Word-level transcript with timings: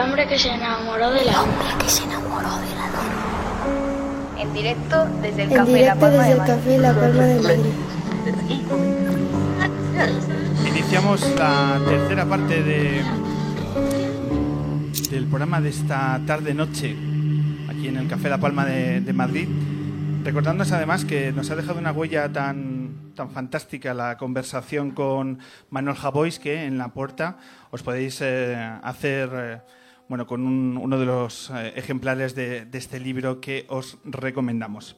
hombre 0.00 0.26
que 0.26 0.38
se 0.38 0.50
enamoró 0.52 1.10
de 1.10 1.24
la 1.24 1.32
luna. 1.32 1.78
que 1.78 1.88
se 1.88 2.04
enamoró 2.04 2.56
de 2.58 2.74
la 2.74 2.86
luna. 2.88 4.40
En 4.40 4.52
directo 4.54 5.04
desde 5.22 5.42
el 5.44 5.50
En 5.50 5.56
Café 5.56 5.72
La 5.72 5.76
directo 5.78 6.00
Palma 6.00 6.24
desde 6.24 6.34
de 6.34 6.40
el. 6.40 6.46
Café 6.46 6.78
La 6.78 6.94
Palma 6.94 7.22
de 7.24 7.40
Madrid. 7.40 7.72
Iniciamos 10.66 11.34
la 11.36 11.80
tercera 11.86 12.24
parte 12.24 12.62
de 12.62 13.04
del 15.10 15.26
programa 15.26 15.60
de 15.60 15.70
esta 15.70 16.20
tarde-noche 16.24 16.96
aquí 17.68 17.88
en 17.88 17.96
el 17.96 18.08
Café 18.08 18.28
La 18.28 18.38
Palma 18.38 18.64
de, 18.64 19.00
de 19.00 19.12
Madrid. 19.12 19.48
Recordándonos 20.24 20.70
además 20.72 21.04
que 21.04 21.32
nos 21.32 21.50
ha 21.50 21.56
dejado 21.56 21.78
una 21.78 21.92
huella 21.92 22.30
tan, 22.30 23.12
tan 23.14 23.30
fantástica 23.30 23.94
la 23.94 24.16
conversación 24.18 24.90
con 24.92 25.38
Manuel 25.70 25.96
Javois 25.96 26.38
que 26.38 26.64
en 26.64 26.78
la 26.78 26.88
puerta 26.88 27.38
os 27.70 27.82
podéis 27.82 28.20
eh, 28.20 28.54
hacer 28.82 29.30
eh, 29.34 29.60
bueno, 30.10 30.26
con 30.26 30.44
un- 30.44 30.76
uno 30.76 30.98
de 30.98 31.06
los 31.06 31.50
eh, 31.54 31.72
ejemplares 31.76 32.34
de, 32.34 32.64
de 32.64 32.78
este 32.78 32.98
libro 32.98 33.40
que 33.40 33.64
os 33.68 33.96
recomendamos. 34.04 34.96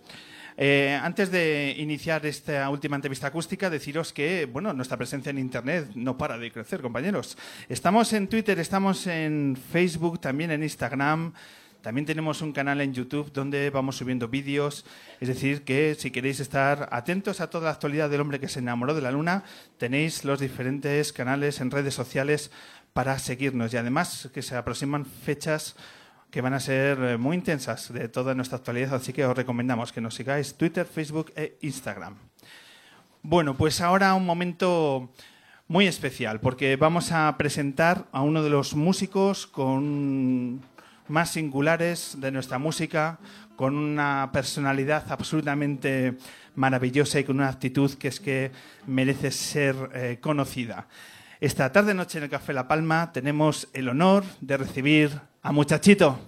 Eh, 0.56 0.98
antes 1.02 1.30
de 1.30 1.74
iniciar 1.76 2.24
esta 2.24 2.68
última 2.70 2.96
entrevista 2.96 3.26
acústica, 3.26 3.68
deciros 3.68 4.14
que 4.14 4.46
bueno, 4.50 4.72
nuestra 4.72 4.96
presencia 4.96 5.28
en 5.28 5.38
Internet 5.38 5.90
no 5.94 6.16
para 6.16 6.38
de 6.38 6.50
crecer, 6.50 6.80
compañeros. 6.80 7.36
Estamos 7.68 8.10
en 8.14 8.26
Twitter, 8.26 8.58
estamos 8.58 9.06
en 9.06 9.54
Facebook, 9.70 10.18
también 10.18 10.50
en 10.50 10.62
Instagram. 10.62 11.34
También 11.82 12.06
tenemos 12.06 12.40
un 12.40 12.52
canal 12.52 12.80
en 12.80 12.94
YouTube 12.94 13.32
donde 13.32 13.68
vamos 13.68 13.96
subiendo 13.96 14.28
vídeos. 14.28 14.86
Es 15.20 15.28
decir, 15.28 15.62
que 15.62 15.94
si 15.98 16.10
queréis 16.10 16.40
estar 16.40 16.88
atentos 16.92 17.40
a 17.42 17.50
toda 17.50 17.64
la 17.66 17.70
actualidad 17.72 18.08
del 18.08 18.20
hombre 18.22 18.38
que 18.40 18.48
se 18.48 18.60
enamoró 18.60 18.94
de 18.94 19.02
la 19.02 19.10
luna, 19.10 19.42
tenéis 19.78 20.24
los 20.24 20.38
diferentes 20.40 21.12
canales 21.12 21.60
en 21.60 21.70
redes 21.70 21.92
sociales 21.92 22.50
para 22.92 23.18
seguirnos. 23.18 23.72
Y 23.72 23.76
además 23.76 24.28
que 24.32 24.42
se 24.42 24.56
aproximan 24.56 25.06
fechas 25.06 25.76
que 26.30 26.40
van 26.40 26.54
a 26.54 26.60
ser 26.60 26.98
eh, 26.98 27.16
muy 27.18 27.36
intensas 27.36 27.92
de 27.92 28.08
toda 28.08 28.34
nuestra 28.34 28.56
actualidad, 28.56 28.94
así 28.94 29.12
que 29.12 29.26
os 29.26 29.36
recomendamos 29.36 29.92
que 29.92 30.00
nos 30.00 30.14
sigáis 30.14 30.54
Twitter, 30.54 30.86
Facebook 30.86 31.30
e 31.36 31.58
Instagram. 31.60 32.16
Bueno, 33.22 33.54
pues 33.54 33.82
ahora 33.82 34.14
un 34.14 34.24
momento 34.24 35.12
muy 35.68 35.86
especial, 35.86 36.40
porque 36.40 36.76
vamos 36.76 37.12
a 37.12 37.36
presentar 37.36 38.06
a 38.12 38.22
uno 38.22 38.42
de 38.42 38.48
los 38.48 38.74
músicos 38.74 39.46
con 39.46 40.62
más 41.08 41.30
singulares 41.30 42.16
de 42.18 42.32
nuestra 42.32 42.58
música, 42.58 43.18
con 43.54 43.76
una 43.76 44.30
personalidad 44.32 45.12
absolutamente 45.12 46.16
maravillosa 46.54 47.20
y 47.20 47.24
con 47.24 47.36
una 47.36 47.48
actitud 47.48 47.92
que 47.94 48.08
es 48.08 48.20
que 48.20 48.50
merece 48.86 49.30
ser 49.30 49.76
eh, 49.94 50.18
conocida. 50.20 50.88
Esta 51.42 51.72
tarde 51.72 51.92
noche 51.92 52.18
en 52.18 52.24
el 52.24 52.30
Café 52.30 52.52
La 52.52 52.68
Palma 52.68 53.10
tenemos 53.12 53.66
el 53.72 53.88
honor 53.88 54.22
de 54.40 54.56
recibir 54.56 55.20
a 55.42 55.50
Muchachito. 55.50 56.20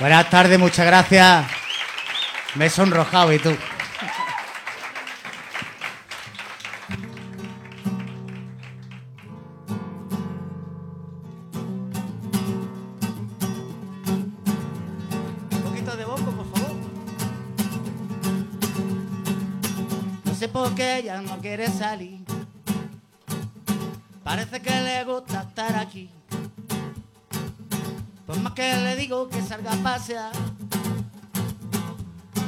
Buenas 0.00 0.30
tardes, 0.30 0.58
muchas 0.58 0.86
gracias. 0.86 1.46
Me 2.54 2.64
he 2.64 2.70
sonrojado 2.70 3.30
y 3.34 3.38
tú. 3.38 3.50
Un 15.50 15.62
poquito 15.64 15.96
de 15.98 16.04
boco, 16.06 16.30
por 16.30 16.50
favor. 16.54 16.76
No 20.24 20.34
sé 20.34 20.48
por 20.48 20.74
qué 20.74 21.00
ella 21.00 21.20
no 21.20 21.36
quiere 21.40 21.66
salir. 21.66 22.27
Digo 29.08 29.26
que 29.26 29.40
salga 29.40 29.72
a 29.72 29.76
pasear, 29.76 30.32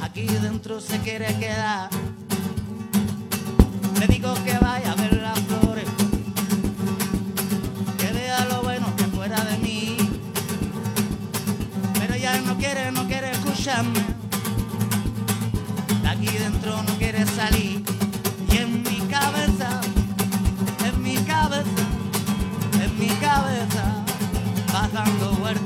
aquí 0.03 0.27
dentro 0.27 0.79
se 0.79 0.99
quiere 0.99 1.25
quedar. 1.39 1.89
Le 3.99 4.05
digo 4.05 4.31
que 4.45 4.55
vaya 4.59 4.91
a 4.91 4.95
ver 4.95 5.19
las 5.23 5.39
flores, 5.39 5.89
que 7.97 8.13
vea 8.13 8.45
lo 8.45 8.61
bueno 8.61 8.95
que 8.95 9.05
fuera 9.05 9.43
de 9.43 9.57
mí. 9.57 9.97
Pero 11.99 12.13
ella 12.13 12.39
no 12.45 12.55
quiere, 12.55 12.91
no 12.91 13.07
quiere 13.07 13.31
escucharme. 13.31 14.05
De 16.03 16.09
aquí 16.09 16.27
dentro 16.27 16.83
no 16.83 16.93
quiere 16.99 17.25
salir. 17.25 17.83
Y 18.51 18.57
en 18.57 18.83
mi 18.83 18.99
cabeza, 19.09 19.81
en 20.85 21.01
mi 21.01 21.15
cabeza, 21.23 21.83
en 22.83 22.99
mi 22.99 23.09
cabeza 23.15 23.83
va 24.71 24.87
dando 24.93 25.31
vueltas 25.39 25.60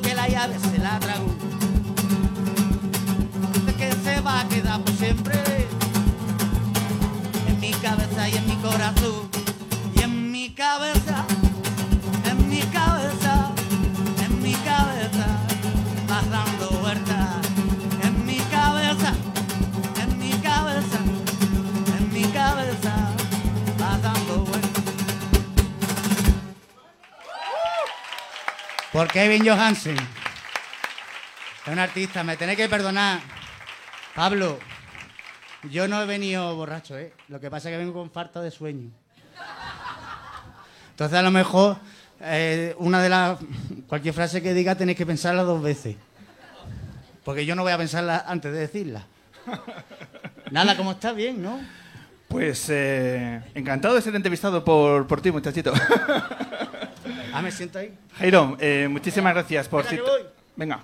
que 0.00 0.14
la 0.14 0.28
llave 0.28 0.58
se 0.58 0.78
la 0.78 0.98
tragó. 0.98 1.26
Que 3.78 3.92
se 3.92 4.20
va 4.20 4.40
a 4.40 4.48
quedar 4.48 4.80
por 4.80 4.94
siempre 4.94 5.34
en 7.48 7.60
mi 7.60 7.70
cabeza 7.72 8.28
y 8.28 8.36
en 8.36 8.46
mi 8.46 8.56
corazón. 8.56 9.28
Y 9.96 10.02
en 10.02 10.32
mi 10.32 10.50
cabeza, 10.50 11.24
Por 28.94 29.08
Kevin 29.08 29.44
Johansen. 29.44 29.96
Es 29.96 31.72
un 31.72 31.80
artista, 31.80 32.22
me 32.22 32.36
tenéis 32.36 32.58
que 32.58 32.68
perdonar. 32.68 33.18
Pablo, 34.14 34.60
yo 35.68 35.88
no 35.88 36.00
he 36.00 36.06
venido 36.06 36.54
borracho, 36.54 36.96
¿eh? 36.96 37.12
Lo 37.26 37.40
que 37.40 37.50
pasa 37.50 37.68
es 37.68 37.74
que 37.74 37.78
vengo 37.78 37.92
con 37.92 38.12
falta 38.12 38.40
de 38.40 38.52
sueño. 38.52 38.92
Entonces, 40.90 41.18
a 41.18 41.22
lo 41.22 41.32
mejor, 41.32 41.78
eh, 42.20 42.76
una 42.78 43.02
de 43.02 43.08
las. 43.08 43.40
Cualquier 43.88 44.14
frase 44.14 44.40
que 44.40 44.54
diga 44.54 44.76
tenéis 44.76 44.96
que 44.96 45.06
pensarla 45.06 45.42
dos 45.42 45.60
veces. 45.60 45.96
Porque 47.24 47.44
yo 47.44 47.56
no 47.56 47.62
voy 47.62 47.72
a 47.72 47.78
pensarla 47.78 48.24
antes 48.28 48.52
de 48.52 48.60
decirla. 48.60 49.06
Nada, 50.52 50.76
como 50.76 50.92
está 50.92 51.12
bien, 51.12 51.42
¿no? 51.42 51.58
Pues 52.28 52.66
eh, 52.68 53.42
encantado 53.56 53.96
de 53.96 54.02
ser 54.02 54.14
entrevistado 54.14 54.64
por, 54.64 55.08
por 55.08 55.20
ti, 55.20 55.32
muchachito. 55.32 55.72
Ah, 57.34 57.42
me 57.42 57.50
siento 57.50 57.78
ahí. 57.78 57.92
Jairo, 58.18 58.56
eh, 58.60 58.86
muchísimas 58.90 59.34
gracias 59.34 59.68
por... 59.68 59.84
Venga, 59.88 60.02
voy. 60.02 60.22
Venga. 60.56 60.80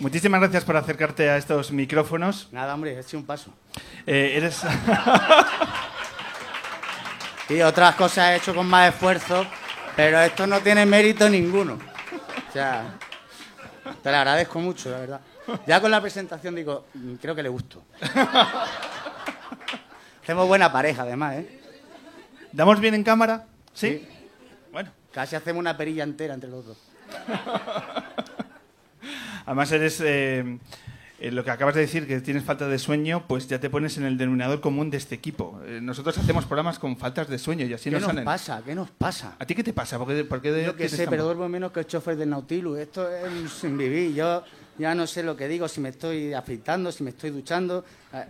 Muchísimas 0.00 0.40
gracias 0.40 0.64
por 0.64 0.76
acercarte 0.76 1.30
a 1.30 1.36
estos 1.36 1.70
micrófonos. 1.72 2.48
Nada, 2.52 2.74
hombre, 2.74 2.94
he 2.94 3.00
hecho 3.00 3.16
un 3.16 3.24
paso. 3.24 3.52
Eh, 4.06 4.34
eres... 4.36 4.62
Y 7.48 7.60
otras 7.62 7.96
cosas 7.96 8.30
he 8.30 8.36
hecho 8.36 8.54
con 8.54 8.64
más 8.68 8.90
esfuerzo, 8.94 9.44
pero 9.96 10.20
esto 10.20 10.46
no 10.46 10.60
tiene 10.60 10.86
mérito 10.86 11.28
ninguno. 11.28 11.80
O 12.48 12.52
sea, 12.52 12.94
te 14.00 14.08
lo 14.08 14.16
agradezco 14.18 14.60
mucho, 14.60 14.88
la 14.88 15.00
verdad. 15.00 15.20
Ya 15.66 15.80
con 15.80 15.90
la 15.90 16.00
presentación 16.00 16.54
digo, 16.54 16.86
"Mm, 16.94 17.14
creo 17.14 17.34
que 17.34 17.42
le 17.42 17.48
gusto. 17.48 17.82
Hacemos 20.22 20.46
buena 20.46 20.70
pareja, 20.70 21.02
además, 21.02 21.38
¿eh? 21.38 21.60
¿Damos 22.52 22.78
bien 22.78 22.94
en 22.94 23.02
cámara? 23.02 23.46
¿Sí? 23.74 24.06
Bueno, 24.06 24.19
Casi 25.12 25.36
hacemos 25.36 25.60
una 25.60 25.76
perilla 25.76 26.04
entera 26.04 26.34
entre 26.34 26.50
los 26.50 26.66
dos. 26.66 26.78
además 29.46 29.72
eres... 29.72 30.00
eh, 30.04 30.58
eh, 31.22 31.30
lo 31.30 31.44
que 31.44 31.50
acabas 31.50 31.74
de 31.74 31.82
decir, 31.82 32.06
que 32.06 32.18
tienes 32.22 32.44
falta 32.44 32.66
de 32.66 32.78
sueño, 32.78 33.24
pues 33.28 33.46
ya 33.46 33.60
te 33.60 33.68
pones 33.68 33.98
en 33.98 34.04
el 34.04 34.16
denominador 34.16 34.62
común 34.62 34.88
de 34.88 34.96
este 34.96 35.14
equipo. 35.14 35.60
Eh, 35.66 35.78
nosotros 35.82 36.16
hacemos 36.16 36.46
programas 36.46 36.78
con 36.78 36.96
faltas 36.96 37.28
de 37.28 37.38
sueño 37.38 37.66
y 37.66 37.74
así 37.74 37.90
¿Qué 37.90 38.00
nos 38.00 38.10
pasa? 38.22 38.62
¿Qué 38.64 38.74
nos 38.74 38.90
pasa? 38.90 39.36
¿A 39.38 39.44
ti 39.44 39.54
qué 39.54 39.62
te 39.62 39.74
pasa? 39.74 39.98
¿Por 39.98 40.08
qué, 40.08 40.24
por 40.24 40.40
qué 40.40 40.50
de- 40.50 40.64
Yo 40.64 40.74
que 40.76 40.88
sé, 40.88 41.06
pero 41.06 41.24
duermo 41.24 41.46
menos 41.46 41.72
que 41.72 41.80
el 41.80 41.86
chofer 41.86 42.16
del 42.16 42.30
Nautilus. 42.30 42.78
Esto 42.78 43.06
es 43.14 43.30
un 43.30 43.50
sin 43.50 43.76
vivir. 43.76 44.14
Yo 44.14 44.42
ya 44.78 44.94
no 44.94 45.06
sé 45.06 45.22
lo 45.22 45.36
que 45.36 45.46
digo, 45.46 45.68
si 45.68 45.82
me 45.82 45.90
estoy 45.90 46.32
afeitando, 46.32 46.90
si 46.90 47.04
me 47.04 47.10
estoy 47.10 47.28
duchando. 47.28 47.84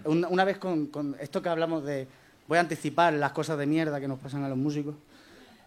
Una, 0.06 0.26
una 0.26 0.44
vez 0.44 0.58
con, 0.58 0.86
con 0.88 1.14
esto 1.20 1.40
que 1.40 1.48
hablamos 1.48 1.84
de... 1.84 2.08
Voy 2.48 2.58
a 2.58 2.62
anticipar 2.62 3.12
las 3.12 3.30
cosas 3.30 3.56
de 3.56 3.66
mierda 3.66 4.00
que 4.00 4.08
nos 4.08 4.18
pasan 4.18 4.42
a 4.42 4.48
los 4.48 4.58
músicos. 4.58 4.96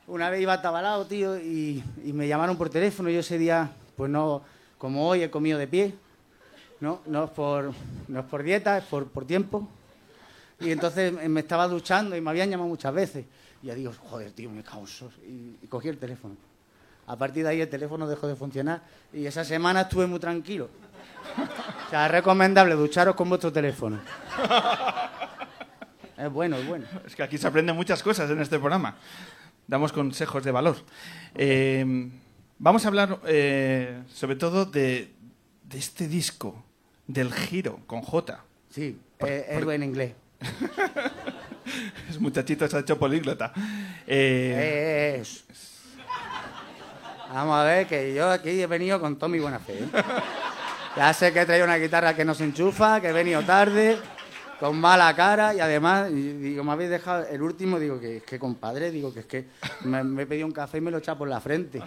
Una 0.08 0.30
vez 0.30 0.42
iba 0.42 0.54
atabalado, 0.54 1.06
tío, 1.06 1.38
y, 1.38 1.84
y 2.04 2.14
me 2.14 2.28
llamaron 2.28 2.58
por 2.58 2.70
teléfono. 2.70 3.10
Yo 3.10 3.20
ese 3.20 3.38
día, 3.38 3.72
pues 3.96 4.10
no, 4.10 4.42
como 4.78 5.08
hoy 5.08 5.24
he 5.24 5.32
comido 5.32 5.58
de 5.58 5.68
pie, 5.68 5.96
¿no? 6.80 7.02
No 7.06 7.26
es 7.26 7.30
por, 7.32 7.72
no 8.08 8.20
es 8.20 8.26
por 8.26 8.44
dieta, 8.44 8.78
es 8.78 8.84
por, 8.84 9.08
por 9.08 9.26
tiempo. 9.26 9.68
Y 10.60 10.72
entonces 10.72 11.14
me 11.30 11.40
estaba 11.40 11.68
duchando 11.68 12.16
y 12.16 12.22
me 12.22 12.30
habían 12.30 12.50
llamado 12.50 12.70
muchas 12.70 12.94
veces. 12.94 13.26
Y 13.62 13.68
ya 13.68 13.76
digo, 13.76 13.94
joder, 14.10 14.32
tío, 14.32 14.50
me 14.50 14.64
cago 14.64 14.86
en 15.26 15.58
y 15.62 15.68
cogí 15.68 15.88
el 15.88 15.98
teléfono. 15.98 16.36
A 17.08 17.18
partir 17.18 17.44
de 17.44 17.50
ahí 17.50 17.62
el 17.62 17.70
teléfono 17.70 18.08
dejó 18.08 18.28
de 18.28 18.36
funcionar 18.36 18.82
y 19.12 19.26
esa 19.26 19.44
semana 19.44 19.82
estuve 19.82 20.08
muy 20.08 20.20
tranquilo. 20.20 20.70
O 21.88 21.90
sea, 21.90 22.06
es 22.06 22.12
recomendable 22.12 22.76
ducharos 22.76 23.16
con 23.16 23.30
vuestro 23.30 23.52
teléfono. 23.52 24.00
Es 26.16 26.32
bueno, 26.32 26.56
es 26.56 26.68
bueno. 26.68 26.86
Es 27.06 27.16
que 27.16 27.24
aquí 27.24 27.38
se 27.40 27.48
aprenden 27.48 27.76
muchas 27.76 28.02
cosas 28.04 28.30
en 28.30 28.40
este 28.40 28.60
programa. 28.60 28.96
Damos 29.68 29.92
consejos 29.94 30.44
de 30.44 30.52
valor. 30.52 30.78
Eh, 31.36 32.10
vamos 32.60 32.86
a 32.86 32.88
hablar 32.90 33.20
eh, 33.26 34.02
sobre 34.14 34.36
todo 34.36 34.66
de, 34.66 35.12
de 35.64 35.78
este 35.78 36.08
disco, 36.08 36.64
del 37.08 37.34
giro 37.34 37.80
con 37.88 38.02
J. 38.02 38.44
Sí, 38.70 38.98
Por- 39.18 39.30
es 39.30 39.44
por- 39.56 39.66
buen 39.66 39.84
inglés. 39.84 40.14
Es 42.10 42.20
muchachito, 42.20 42.68
se 42.68 42.76
ha 42.76 42.80
hecho 42.82 43.00
políglota. 43.00 43.54
Eh, 44.06 45.18
Es. 45.22 45.46
Vamos 47.34 47.56
a 47.58 47.64
ver, 47.64 47.88
que 47.88 48.14
yo 48.14 48.30
aquí 48.30 48.62
he 48.62 48.68
venido 48.68 49.00
con 49.00 49.16
toda 49.16 49.30
mi 49.30 49.40
buena 49.40 49.60
fe. 49.60 49.80
¿eh? 49.80 49.88
Ya 50.98 51.14
sé 51.14 51.32
que 51.34 51.42
he 51.42 51.46
traído 51.46 51.66
una 51.66 51.78
guitarra 51.78 52.14
que 52.16 52.26
no 52.26 52.36
se 52.36 52.44
enchufa, 52.44 53.00
que 53.02 53.08
he 53.08 53.14
venido 53.14 53.42
tarde, 53.44 53.98
con 54.64 54.80
mala 54.80 55.14
cara 55.14 55.54
y 55.54 55.60
además, 55.60 56.10
y 56.10 56.14
digo, 56.34 56.64
me 56.64 56.72
habéis 56.72 56.90
dejado 56.90 57.26
el 57.28 57.42
último, 57.42 57.80
digo 57.80 58.00
que 58.00 58.18
es 58.18 58.24
que 58.24 58.40
compadre, 58.40 58.92
digo 58.92 59.14
que 59.14 59.20
es 59.20 59.26
que 59.26 59.48
me, 59.82 60.02
me 60.06 60.24
he 60.24 60.26
pedido 60.26 60.46
un 60.48 60.54
café 60.54 60.78
y 60.78 60.82
me 60.82 60.90
lo 60.90 60.96
he 60.96 61.00
echado 61.02 61.18
por 61.18 61.28
la 61.28 61.42
frente. 61.42 61.82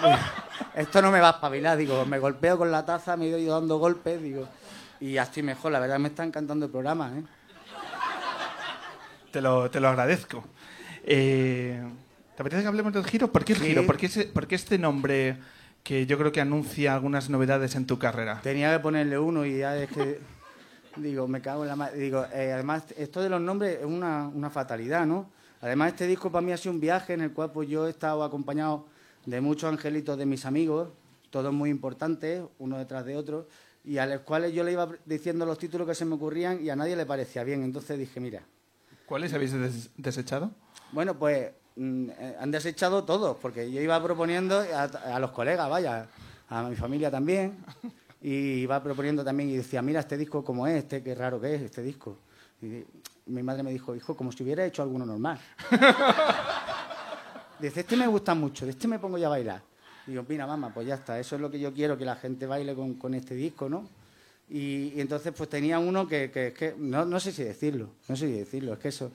Esto 0.74 1.00
no 1.00 1.10
me 1.10 1.20
va 1.20 1.28
a 1.28 1.32
espabilar, 1.32 1.78
digo, 1.78 2.04
me 2.04 2.18
golpeo 2.18 2.58
con 2.58 2.70
la 2.70 2.84
taza, 2.84 3.16
me 3.16 3.24
he 3.26 3.38
ido 3.40 3.54
dando 3.58 3.78
golpes, 3.78 4.22
digo, 4.22 4.46
y 5.00 5.12
ya 5.14 5.22
estoy 5.22 5.42
mejor, 5.44 5.72
la 5.72 5.80
verdad 5.80 5.98
me 5.98 6.08
está 6.08 6.24
encantando 6.24 6.66
el 6.66 6.70
programa, 6.72 7.10
¿eh? 7.16 7.22
te, 9.32 9.40
lo, 9.40 9.70
te 9.70 9.80
lo 9.80 9.88
agradezco. 9.88 10.44
Eh, 11.04 11.82
¿Te 12.36 12.42
apetece 12.42 12.62
que 12.62 12.68
hablemos 12.68 12.92
del 12.92 13.04
giro? 13.06 13.32
¿Por 13.32 13.44
qué 13.46 13.54
el 13.54 13.60
Sí. 13.60 13.66
giro? 13.68 13.86
¿Por 13.86 13.96
qué, 13.96 14.06
ese- 14.06 14.24
por 14.26 14.46
qué 14.46 14.56
este 14.56 14.76
nombre 14.78 15.38
que 15.82 16.04
yo 16.06 16.18
creo 16.18 16.32
que 16.32 16.40
anuncia 16.42 16.94
algunas 16.94 17.30
novedades 17.30 17.74
en 17.76 17.86
tu 17.86 17.98
carrera? 17.98 18.40
Tenía 18.42 18.72
que 18.72 18.80
ponerle 18.80 19.18
uno 19.18 19.46
y 19.46 19.58
ya 19.58 19.74
es 19.78 19.88
que. 19.90 20.20
Digo, 20.96 21.26
me 21.26 21.40
cago 21.40 21.62
en 21.62 21.68
la 21.68 21.76
madre. 21.76 21.98
Digo, 21.98 22.24
eh, 22.32 22.52
además, 22.52 22.84
esto 22.96 23.20
de 23.22 23.28
los 23.28 23.40
nombres 23.40 23.78
es 23.80 23.84
una, 23.86 24.28
una 24.28 24.50
fatalidad, 24.50 25.06
¿no? 25.06 25.30
Además, 25.60 25.92
este 25.92 26.06
disco 26.06 26.30
para 26.30 26.44
mí 26.44 26.52
ha 26.52 26.56
sido 26.56 26.72
un 26.74 26.80
viaje 26.80 27.14
en 27.14 27.22
el 27.22 27.32
cual 27.32 27.50
pues, 27.50 27.68
yo 27.68 27.86
he 27.86 27.90
estado 27.90 28.22
acompañado 28.22 28.86
de 29.26 29.40
muchos 29.40 29.70
angelitos 29.70 30.18
de 30.18 30.26
mis 30.26 30.44
amigos, 30.44 30.90
todos 31.30 31.52
muy 31.52 31.70
importantes, 31.70 32.42
uno 32.58 32.78
detrás 32.78 33.04
de 33.06 33.16
otro, 33.16 33.48
y 33.82 33.98
a 33.98 34.06
los 34.06 34.20
cuales 34.20 34.52
yo 34.52 34.62
le 34.62 34.72
iba 34.72 34.88
diciendo 35.04 35.44
los 35.46 35.58
títulos 35.58 35.86
que 35.88 35.94
se 35.94 36.04
me 36.04 36.14
ocurrían 36.14 36.62
y 36.64 36.70
a 36.70 36.76
nadie 36.76 36.94
le 36.96 37.06
parecía 37.06 37.42
bien. 37.44 37.62
Entonces 37.64 37.98
dije, 37.98 38.20
mira, 38.20 38.42
¿Cuáles 39.06 39.32
habéis 39.34 39.52
des- 39.52 39.90
desechado? 39.96 40.50
bueno, 40.92 41.14
pues 41.18 41.50
mm, 41.76 42.10
eh, 42.10 42.36
han 42.38 42.50
desechado 42.50 43.04
todos, 43.04 43.36
porque 43.40 43.70
yo 43.72 43.80
iba 43.80 44.00
proponiendo 44.02 44.60
a, 44.60 44.82
a 44.84 45.18
los 45.18 45.30
colegas, 45.32 45.68
vaya, 45.68 46.06
a 46.48 46.62
mi 46.68 46.76
familia 46.76 47.10
también, 47.10 47.56
y 48.26 48.62
iba 48.62 48.82
proponiendo 48.82 49.22
también 49.22 49.50
y 49.50 49.56
decía, 49.58 49.82
mira 49.82 50.00
este 50.00 50.16
disco 50.16 50.42
como 50.42 50.66
es, 50.66 50.76
este, 50.76 51.02
qué 51.02 51.14
raro 51.14 51.38
que 51.38 51.56
es 51.56 51.60
este 51.60 51.82
disco. 51.82 52.16
Y 52.62 52.82
mi 53.26 53.42
madre 53.42 53.62
me 53.62 53.70
dijo, 53.70 53.94
hijo, 53.94 54.16
como 54.16 54.32
si 54.32 54.42
hubiera 54.42 54.64
hecho 54.64 54.80
alguno 54.82 55.04
normal. 55.04 55.38
Dice, 57.60 57.80
este 57.80 57.96
me 57.98 58.06
gusta 58.06 58.34
mucho, 58.34 58.64
de 58.64 58.72
este 58.72 58.88
me 58.88 58.98
pongo 58.98 59.18
ya 59.18 59.26
a 59.26 59.30
bailar. 59.30 59.62
Digo, 60.06 60.24
mira, 60.26 60.46
mamá, 60.46 60.72
pues 60.72 60.86
ya 60.86 60.94
está, 60.94 61.20
eso 61.20 61.36
es 61.36 61.40
lo 61.42 61.50
que 61.50 61.60
yo 61.60 61.72
quiero, 61.74 61.96
que 61.98 62.04
la 62.06 62.16
gente 62.16 62.46
baile 62.46 62.74
con, 62.74 62.94
con 62.94 63.12
este 63.14 63.34
disco, 63.34 63.68
¿no? 63.68 63.86
Y, 64.48 64.92
y 64.94 65.00
entonces 65.00 65.32
pues 65.36 65.48
tenía 65.50 65.78
uno 65.78 66.06
que, 66.08 66.30
que, 66.30 66.52
que 66.52 66.74
no, 66.78 67.04
no 67.04 67.20
sé 67.20 67.30
si 67.30 67.44
decirlo, 67.44 67.90
no 68.08 68.16
sé 68.16 68.26
si 68.26 68.32
decirlo, 68.32 68.72
es 68.72 68.78
que 68.78 68.88
eso 68.88 69.10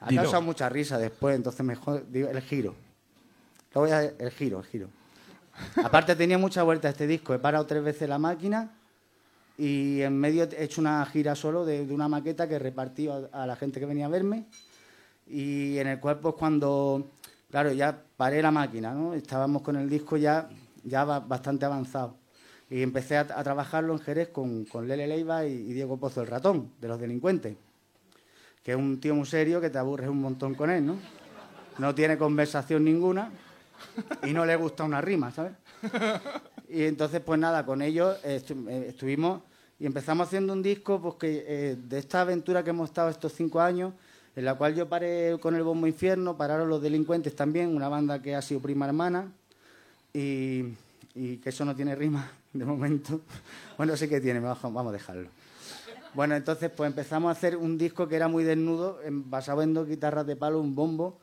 ha 0.00 0.08
Dilo. 0.08 0.22
causado 0.22 0.42
mucha 0.42 0.68
risa 0.68 0.98
después, 0.98 1.36
entonces 1.36 1.64
mejor 1.64 2.04
digo 2.10 2.28
el 2.28 2.40
giro. 2.40 2.74
Lo 3.74 3.82
voy 3.82 3.90
a, 3.90 4.02
el 4.02 4.30
giro, 4.30 4.60
el 4.60 4.64
giro. 4.66 4.88
Aparte 5.82 6.16
tenía 6.16 6.38
mucha 6.38 6.62
vuelta 6.62 6.88
este 6.88 7.06
disco, 7.06 7.34
he 7.34 7.38
parado 7.38 7.66
tres 7.66 7.82
veces 7.82 8.08
la 8.08 8.18
máquina 8.18 8.70
y 9.56 10.00
en 10.00 10.18
medio 10.18 10.44
he 10.44 10.64
hecho 10.64 10.80
una 10.80 11.04
gira 11.06 11.34
solo 11.36 11.64
de, 11.64 11.82
una 11.82 12.08
maqueta 12.08 12.48
que 12.48 12.58
repartí 12.58 13.08
a, 13.08 13.46
la 13.46 13.56
gente 13.56 13.78
que 13.78 13.86
venía 13.86 14.06
a 14.06 14.08
verme 14.08 14.46
y 15.26 15.78
en 15.78 15.86
el 15.86 16.00
cual 16.00 16.18
pues 16.18 16.34
cuando, 16.34 17.10
claro, 17.50 17.72
ya 17.72 17.96
paré 18.16 18.42
la 18.42 18.50
máquina, 18.50 18.92
¿no? 18.92 19.14
Estábamos 19.14 19.62
con 19.62 19.76
el 19.76 19.88
disco 19.88 20.16
ya, 20.16 20.48
ya 20.82 21.04
ba- 21.04 21.20
bastante 21.20 21.64
avanzado. 21.64 22.16
Y 22.68 22.82
empecé 22.82 23.16
a, 23.16 23.20
a 23.20 23.44
trabajarlo 23.44 23.92
en 23.92 24.00
Jerez 24.00 24.28
con, 24.30 24.64
con 24.64 24.88
Lele 24.88 25.06
Leiva 25.06 25.46
y, 25.46 25.52
y 25.52 25.72
Diego 25.72 25.96
Pozo, 25.98 26.22
el 26.22 26.26
ratón, 26.26 26.72
de 26.80 26.88
los 26.88 26.98
delincuentes. 26.98 27.56
Que 28.62 28.72
es 28.72 28.76
un 28.76 28.98
tío 29.00 29.14
muy 29.14 29.26
serio 29.26 29.60
que 29.60 29.70
te 29.70 29.78
aburres 29.78 30.08
un 30.08 30.20
montón 30.20 30.54
con 30.54 30.70
él, 30.70 30.84
¿no? 30.84 30.98
No 31.78 31.94
tiene 31.94 32.18
conversación 32.18 32.84
ninguna 32.84 33.30
y 34.22 34.32
no 34.32 34.44
le 34.44 34.56
gusta 34.56 34.84
una 34.84 35.00
rima, 35.00 35.30
¿sabes? 35.30 35.52
Y 36.68 36.84
entonces, 36.84 37.20
pues 37.20 37.38
nada, 37.38 37.64
con 37.64 37.82
ellos 37.82 38.16
eh, 38.24 38.40
estu- 38.44 38.68
estuvimos 38.68 39.42
y 39.78 39.86
empezamos 39.86 40.26
haciendo 40.26 40.52
un 40.52 40.62
disco 40.62 41.00
pues, 41.00 41.14
que, 41.16 41.44
eh, 41.46 41.76
de 41.76 41.98
esta 41.98 42.22
aventura 42.22 42.64
que 42.64 42.70
hemos 42.70 42.90
estado 42.90 43.10
estos 43.10 43.32
cinco 43.32 43.60
años, 43.60 43.92
en 44.34 44.44
la 44.44 44.54
cual 44.54 44.74
yo 44.74 44.88
paré 44.88 45.38
con 45.40 45.54
el 45.54 45.62
Bombo 45.62 45.86
Infierno, 45.86 46.36
pararon 46.36 46.68
los 46.68 46.82
delincuentes 46.82 47.36
también, 47.36 47.74
una 47.74 47.88
banda 47.88 48.20
que 48.20 48.34
ha 48.34 48.42
sido 48.42 48.60
prima 48.60 48.86
hermana, 48.86 49.30
y, 50.12 50.74
que 51.14 51.40
eso 51.44 51.64
no 51.64 51.76
tiene 51.76 51.94
rima 51.94 52.30
de 52.52 52.64
momento. 52.64 53.20
Bueno, 53.76 53.96
sí 53.96 54.08
que 54.08 54.20
tiene, 54.20 54.40
vamos 54.40 54.88
a 54.88 54.92
dejarlo. 54.92 55.28
Bueno, 56.14 56.34
entonces 56.36 56.70
pues 56.70 56.88
empezamos 56.88 57.28
a 57.28 57.32
hacer 57.32 57.56
un 57.56 57.76
disco 57.76 58.08
que 58.08 58.16
era 58.16 58.28
muy 58.28 58.44
desnudo, 58.44 58.98
basado 59.10 59.62
en 59.62 59.74
dos 59.74 59.88
guitarras 59.88 60.26
de 60.26 60.36
palo, 60.36 60.60
un 60.60 60.74
bombo 60.74 61.18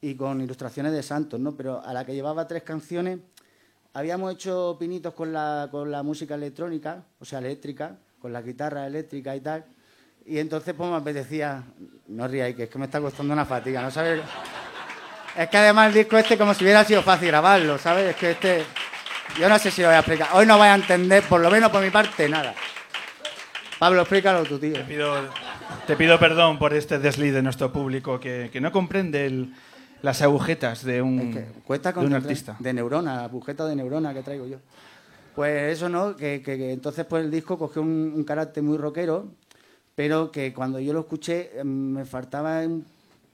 y 0.00 0.14
con 0.14 0.40
ilustraciones 0.40 0.92
de 0.92 1.02
santos, 1.02 1.40
¿no? 1.40 1.56
Pero 1.56 1.82
a 1.84 1.92
la 1.92 2.04
que 2.04 2.14
llevaba 2.14 2.46
tres 2.46 2.62
canciones, 2.62 3.18
habíamos 3.94 4.32
hecho 4.34 4.76
pinitos 4.78 5.14
con 5.14 5.32
la, 5.32 5.68
con 5.70 5.90
la 5.90 6.02
música 6.02 6.34
electrónica, 6.34 7.02
o 7.18 7.24
sea, 7.24 7.38
eléctrica, 7.38 7.96
con 8.20 8.32
la 8.32 8.42
guitarra 8.42 8.86
eléctrica 8.86 9.34
y 9.34 9.40
tal. 9.40 9.64
Y 10.26 10.38
entonces 10.38 10.74
pues 10.76 10.90
me 10.90 10.96
apetecía, 10.96 11.62
no 12.08 12.26
ríais, 12.28 12.54
que 12.56 12.64
es 12.64 12.68
que 12.68 12.78
me 12.78 12.86
está 12.86 13.00
costando 13.00 13.32
una 13.32 13.44
fatiga, 13.44 13.80
¿no 13.82 13.90
sabes? 13.90 14.20
Es 15.36 15.48
que 15.48 15.56
además 15.56 15.88
el 15.88 15.94
disco 15.94 16.16
este 16.18 16.36
como 16.36 16.52
si 16.54 16.64
hubiera 16.64 16.82
sido 16.84 17.02
fácil 17.02 17.28
grabarlo, 17.28 17.78
¿sabes? 17.78 18.10
Es 18.10 18.16
que 18.16 18.30
este... 18.32 18.64
Yo 19.38 19.48
no 19.48 19.58
sé 19.58 19.70
si 19.70 19.82
lo 19.82 19.88
voy 19.88 19.96
a 19.96 19.98
explicar. 19.98 20.28
Hoy 20.32 20.46
no 20.46 20.56
voy 20.56 20.66
a 20.68 20.74
entender, 20.76 21.22
por 21.24 21.40
lo 21.40 21.50
menos 21.50 21.70
por 21.70 21.82
mi 21.82 21.90
parte, 21.90 22.28
nada. 22.28 22.54
Pablo, 23.78 24.00
explícalo 24.02 24.44
tú, 24.44 24.58
tío. 24.58 24.72
Te 24.72 24.84
pido, 24.84 25.14
te 25.86 25.96
pido 25.96 26.18
perdón 26.18 26.58
por 26.58 26.72
este 26.72 26.98
desliz 26.98 27.34
de 27.34 27.42
nuestro 27.42 27.70
público 27.72 28.18
que, 28.18 28.48
que 28.52 28.60
no 28.60 28.72
comprende 28.72 29.26
el- 29.26 29.54
las 30.02 30.22
agujetas 30.22 30.84
de 30.84 31.02
un, 31.02 31.18
Es 31.20 31.34
que 31.36 31.44
cuesta 31.66 31.92
de 31.92 32.06
un 32.06 32.12
artista. 32.12 32.56
De 32.58 32.72
neurona, 32.72 33.24
agujeta 33.24 33.66
de 33.66 33.76
neurona 33.76 34.12
que 34.14 34.22
traigo 34.22 34.46
yo. 34.46 34.58
Pues 35.34 35.74
eso, 35.76 35.88
¿no? 35.88 36.16
Que, 36.16 36.42
que- 36.42 36.56
que 36.56 36.72
entonces 36.72 37.04
pues 37.04 37.24
el 37.24 37.30
disco 37.30 37.58
cogió 37.58 37.82
un, 37.82 38.12
un 38.14 38.24
carácter 38.24 38.62
muy 38.62 38.78
rockero, 38.78 39.26
pero 39.94 40.30
que 40.30 40.52
cuando 40.54 40.78
yo 40.80 40.92
lo 40.92 41.00
escuché 41.00 41.58
em, 41.60 41.66
me 41.92 42.04
faltaba 42.04 42.60
un 42.60 42.84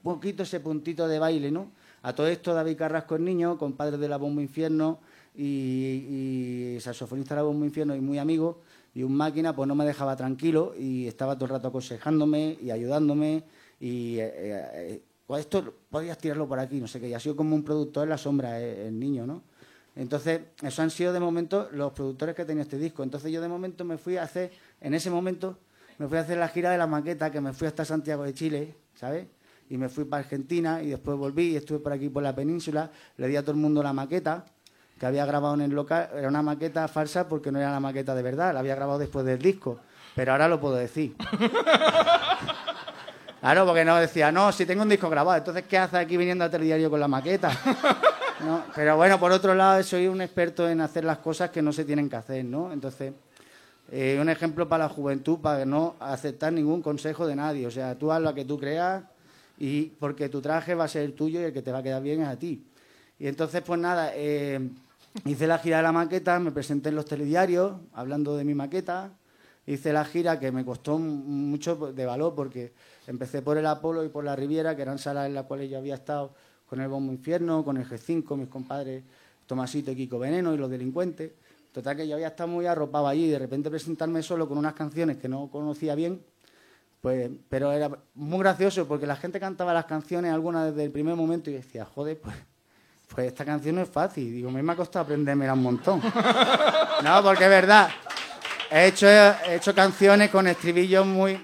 poquito 0.02 0.42
ese 0.42 0.60
puntito 0.60 1.06
de 1.06 1.18
baile, 1.18 1.50
¿no? 1.50 1.70
A 2.02 2.12
todo 2.14 2.26
esto 2.26 2.52
David 2.54 2.76
Carrasco 2.76 3.14
es 3.14 3.20
niño, 3.20 3.56
compadre 3.58 3.96
de 3.98 4.08
la 4.08 4.16
Bombo 4.16 4.40
Infierno 4.40 4.98
y, 5.36 6.74
y 6.74 6.80
saxofonista 6.80 7.34
de 7.34 7.40
la 7.40 7.44
Bombo 7.46 7.64
Infierno 7.64 7.94
y 7.94 8.00
muy 8.00 8.18
amigo, 8.18 8.60
y 8.94 9.04
un 9.04 9.14
máquina 9.14 9.54
pues 9.54 9.68
no 9.68 9.74
me 9.76 9.84
dejaba 9.84 10.16
tranquilo 10.16 10.74
y 10.78 11.06
estaba 11.06 11.36
todo 11.36 11.44
el 11.46 11.50
rato 11.52 11.68
aconsejándome 11.68 12.58
y 12.60 12.70
ayudándome 12.72 13.44
y 13.80 14.18
eh, 14.18 14.32
eh, 14.34 15.02
pues 15.32 15.46
esto 15.46 15.72
podías 15.88 16.18
tirarlo 16.18 16.46
por 16.46 16.58
aquí, 16.58 16.78
no 16.78 16.86
sé 16.86 17.00
qué, 17.00 17.08
y 17.08 17.14
ha 17.14 17.18
sido 17.18 17.34
como 17.34 17.56
un 17.56 17.64
productor 17.64 18.02
en 18.02 18.10
la 18.10 18.18
sombra 18.18 18.60
eh, 18.60 18.88
el 18.88 19.00
niño, 19.00 19.26
¿no? 19.26 19.42
Entonces, 19.96 20.42
eso 20.60 20.82
han 20.82 20.90
sido 20.90 21.10
de 21.10 21.20
momento 21.20 21.70
los 21.72 21.92
productores 21.92 22.34
que 22.34 22.44
tenía 22.44 22.64
este 22.64 22.76
disco. 22.76 23.02
Entonces 23.02 23.32
yo 23.32 23.40
de 23.40 23.48
momento 23.48 23.82
me 23.82 23.96
fui 23.96 24.18
a 24.18 24.24
hacer, 24.24 24.52
en 24.78 24.92
ese 24.92 25.08
momento, 25.08 25.56
me 25.96 26.06
fui 26.06 26.18
a 26.18 26.20
hacer 26.20 26.36
la 26.36 26.48
gira 26.48 26.70
de 26.70 26.76
la 26.76 26.86
maqueta, 26.86 27.30
que 27.30 27.40
me 27.40 27.54
fui 27.54 27.66
hasta 27.66 27.82
Santiago 27.86 28.24
de 28.24 28.34
Chile, 28.34 28.76
¿sabes? 28.94 29.26
Y 29.70 29.78
me 29.78 29.88
fui 29.88 30.04
para 30.04 30.22
Argentina 30.22 30.82
y 30.82 30.90
después 30.90 31.16
volví 31.16 31.52
y 31.52 31.56
estuve 31.56 31.78
por 31.78 31.94
aquí 31.94 32.10
por 32.10 32.22
la 32.22 32.34
península, 32.34 32.90
le 33.16 33.26
di 33.26 33.36
a 33.36 33.40
todo 33.40 33.52
el 33.52 33.58
mundo 33.58 33.82
la 33.82 33.94
maqueta 33.94 34.44
que 35.00 35.06
había 35.06 35.24
grabado 35.24 35.54
en 35.54 35.62
el 35.62 35.70
local, 35.70 36.10
era 36.14 36.28
una 36.28 36.42
maqueta 36.42 36.86
falsa 36.88 37.26
porque 37.26 37.50
no 37.50 37.58
era 37.58 37.72
la 37.72 37.80
maqueta 37.80 38.14
de 38.14 38.22
verdad, 38.22 38.52
la 38.52 38.60
había 38.60 38.74
grabado 38.74 38.98
después 38.98 39.24
del 39.24 39.38
disco, 39.38 39.80
pero 40.14 40.32
ahora 40.32 40.46
lo 40.46 40.60
puedo 40.60 40.74
decir. 40.74 41.16
Claro, 43.42 43.66
porque 43.66 43.84
no 43.84 43.96
decía, 43.96 44.30
no, 44.30 44.52
si 44.52 44.64
tengo 44.64 44.82
un 44.82 44.88
disco 44.88 45.10
grabado, 45.10 45.36
entonces 45.36 45.64
¿qué 45.68 45.76
haces 45.76 45.98
aquí 45.98 46.16
viniendo 46.16 46.44
a 46.44 46.48
telediario 46.48 46.88
con 46.88 47.00
la 47.00 47.08
maqueta? 47.08 47.50
No, 48.44 48.64
pero 48.74 48.96
bueno, 48.96 49.20
por 49.20 49.30
otro 49.30 49.54
lado, 49.54 49.80
soy 49.84 50.08
un 50.08 50.20
experto 50.20 50.68
en 50.68 50.80
hacer 50.80 51.04
las 51.04 51.18
cosas 51.18 51.50
que 51.50 51.62
no 51.62 51.72
se 51.72 51.84
tienen 51.84 52.10
que 52.10 52.16
hacer, 52.16 52.44
¿no? 52.44 52.72
Entonces, 52.72 53.12
eh, 53.92 54.18
un 54.20 54.28
ejemplo 54.28 54.68
para 54.68 54.84
la 54.84 54.90
juventud, 54.90 55.38
para 55.38 55.64
no 55.64 55.94
aceptar 56.00 56.52
ningún 56.52 56.82
consejo 56.82 57.24
de 57.24 57.36
nadie. 57.36 57.68
O 57.68 57.70
sea, 57.70 57.96
tú 57.96 58.10
haz 58.10 58.20
lo 58.20 58.34
que 58.34 58.44
tú 58.44 58.58
creas 58.58 59.04
y 59.58 59.84
porque 60.00 60.28
tu 60.28 60.40
traje 60.40 60.74
va 60.74 60.84
a 60.84 60.88
ser 60.88 61.02
el 61.02 61.12
tuyo 61.12 61.40
y 61.40 61.44
el 61.44 61.52
que 61.52 61.62
te 61.62 61.70
va 61.70 61.78
a 61.78 61.82
quedar 61.84 62.02
bien 62.02 62.22
es 62.22 62.28
a 62.28 62.36
ti. 62.36 62.64
Y 63.16 63.28
entonces, 63.28 63.62
pues 63.62 63.78
nada, 63.78 64.10
eh, 64.12 64.58
hice 65.24 65.46
la 65.46 65.58
gira 65.58 65.76
de 65.76 65.84
la 65.84 65.92
maqueta, 65.92 66.40
me 66.40 66.50
presenté 66.50 66.88
en 66.88 66.96
los 66.96 67.04
telediarios 67.04 67.74
hablando 67.92 68.36
de 68.36 68.42
mi 68.42 68.54
maqueta. 68.54 69.12
Hice 69.66 69.92
la 69.92 70.04
gira 70.04 70.40
que 70.40 70.50
me 70.50 70.64
costó 70.64 70.98
mucho 70.98 71.92
de 71.92 72.06
valor 72.06 72.34
porque 72.34 72.72
empecé 73.06 73.42
por 73.42 73.58
el 73.58 73.66
Apolo 73.66 74.04
y 74.04 74.08
por 74.08 74.24
la 74.24 74.36
Riviera, 74.36 74.76
que 74.76 74.82
eran 74.82 74.98
salas 74.98 75.26
en 75.26 75.34
las 75.34 75.46
cuales 75.46 75.70
yo 75.70 75.78
había 75.78 75.94
estado 75.94 76.34
con 76.66 76.80
el 76.80 76.88
Bombo 76.88 77.12
Infierno, 77.12 77.64
con 77.64 77.76
el 77.76 77.86
G5, 77.86 78.36
mis 78.36 78.48
compadres 78.48 79.02
Tomasito 79.46 79.90
y 79.90 79.96
Kiko 79.96 80.18
Veneno 80.18 80.54
y 80.54 80.56
los 80.56 80.70
delincuentes. 80.70 81.32
Total 81.72 81.96
que 81.96 82.06
yo 82.06 82.14
había 82.14 82.28
estado 82.28 82.48
muy 82.48 82.66
arropado 82.66 83.08
allí 83.08 83.26
y 83.26 83.30
de 83.30 83.38
repente 83.38 83.70
presentarme 83.70 84.22
solo 84.22 84.46
con 84.46 84.58
unas 84.58 84.74
canciones 84.74 85.16
que 85.16 85.28
no 85.28 85.48
conocía 85.50 85.94
bien, 85.94 86.22
pues, 87.00 87.30
pero 87.48 87.72
era 87.72 87.90
muy 88.14 88.38
gracioso 88.38 88.86
porque 88.86 89.06
la 89.06 89.16
gente 89.16 89.40
cantaba 89.40 89.74
las 89.74 89.86
canciones, 89.86 90.32
algunas 90.32 90.70
desde 90.70 90.84
el 90.84 90.92
primer 90.92 91.16
momento, 91.16 91.50
y 91.50 91.54
decía, 91.54 91.84
joder, 91.84 92.20
pues, 92.20 92.36
pues 93.08 93.26
esta 93.26 93.44
canción 93.44 93.76
no 93.76 93.82
es 93.82 93.88
fácil. 93.88 94.32
Digo, 94.32 94.50
me 94.50 94.72
ha 94.72 94.76
costado 94.76 95.04
aprendérmela 95.04 95.54
un 95.54 95.62
montón. 95.62 96.00
no, 97.04 97.22
porque 97.22 97.44
es 97.44 97.50
verdad. 97.50 97.90
He 98.70 98.86
hecho, 98.86 99.06
he 99.08 99.56
hecho 99.56 99.74
canciones 99.74 100.30
con 100.30 100.46
estribillos 100.46 101.04
muy... 101.04 101.38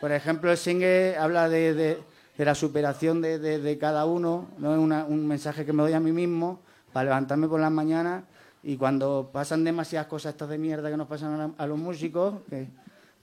Por 0.00 0.12
ejemplo, 0.12 0.50
el 0.50 0.56
single 0.58 1.16
habla 1.16 1.48
de, 1.48 1.74
de- 1.74 1.98
la 2.44 2.54
superación 2.54 3.22
de, 3.22 3.38
de- 3.38 3.78
cada 3.78 4.04
uno, 4.04 4.48
no 4.58 4.72
es 4.74 4.78
una- 4.78 5.04
un 5.06 5.26
mensaje 5.26 5.64
que 5.64 5.72
me 5.72 5.82
doy 5.82 5.94
a 5.94 6.00
mí 6.00 6.12
mismo 6.12 6.60
para 6.92 7.04
levantarme 7.04 7.48
por 7.48 7.60
las 7.60 7.70
mañanas 7.72 8.24
y 8.62 8.76
cuando 8.76 9.30
pasan 9.32 9.64
demasiadas 9.64 10.06
cosas 10.08 10.32
estas 10.34 10.48
de 10.50 10.58
mierda 10.58 10.90
que 10.90 10.96
nos 10.96 11.08
pasan 11.08 11.54
a, 11.58 11.62
a 11.62 11.66
los 11.66 11.78
músicos, 11.78 12.34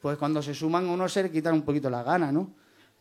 pues 0.02 0.18
cuando 0.18 0.42
se 0.42 0.54
suman 0.56 0.88
a 0.88 0.92
uno 0.92 1.08
se 1.08 1.30
quitan 1.30 1.54
un 1.54 1.62
poquito 1.62 1.90
las 1.90 2.04
ganas, 2.06 2.34
¿no? 2.34 2.50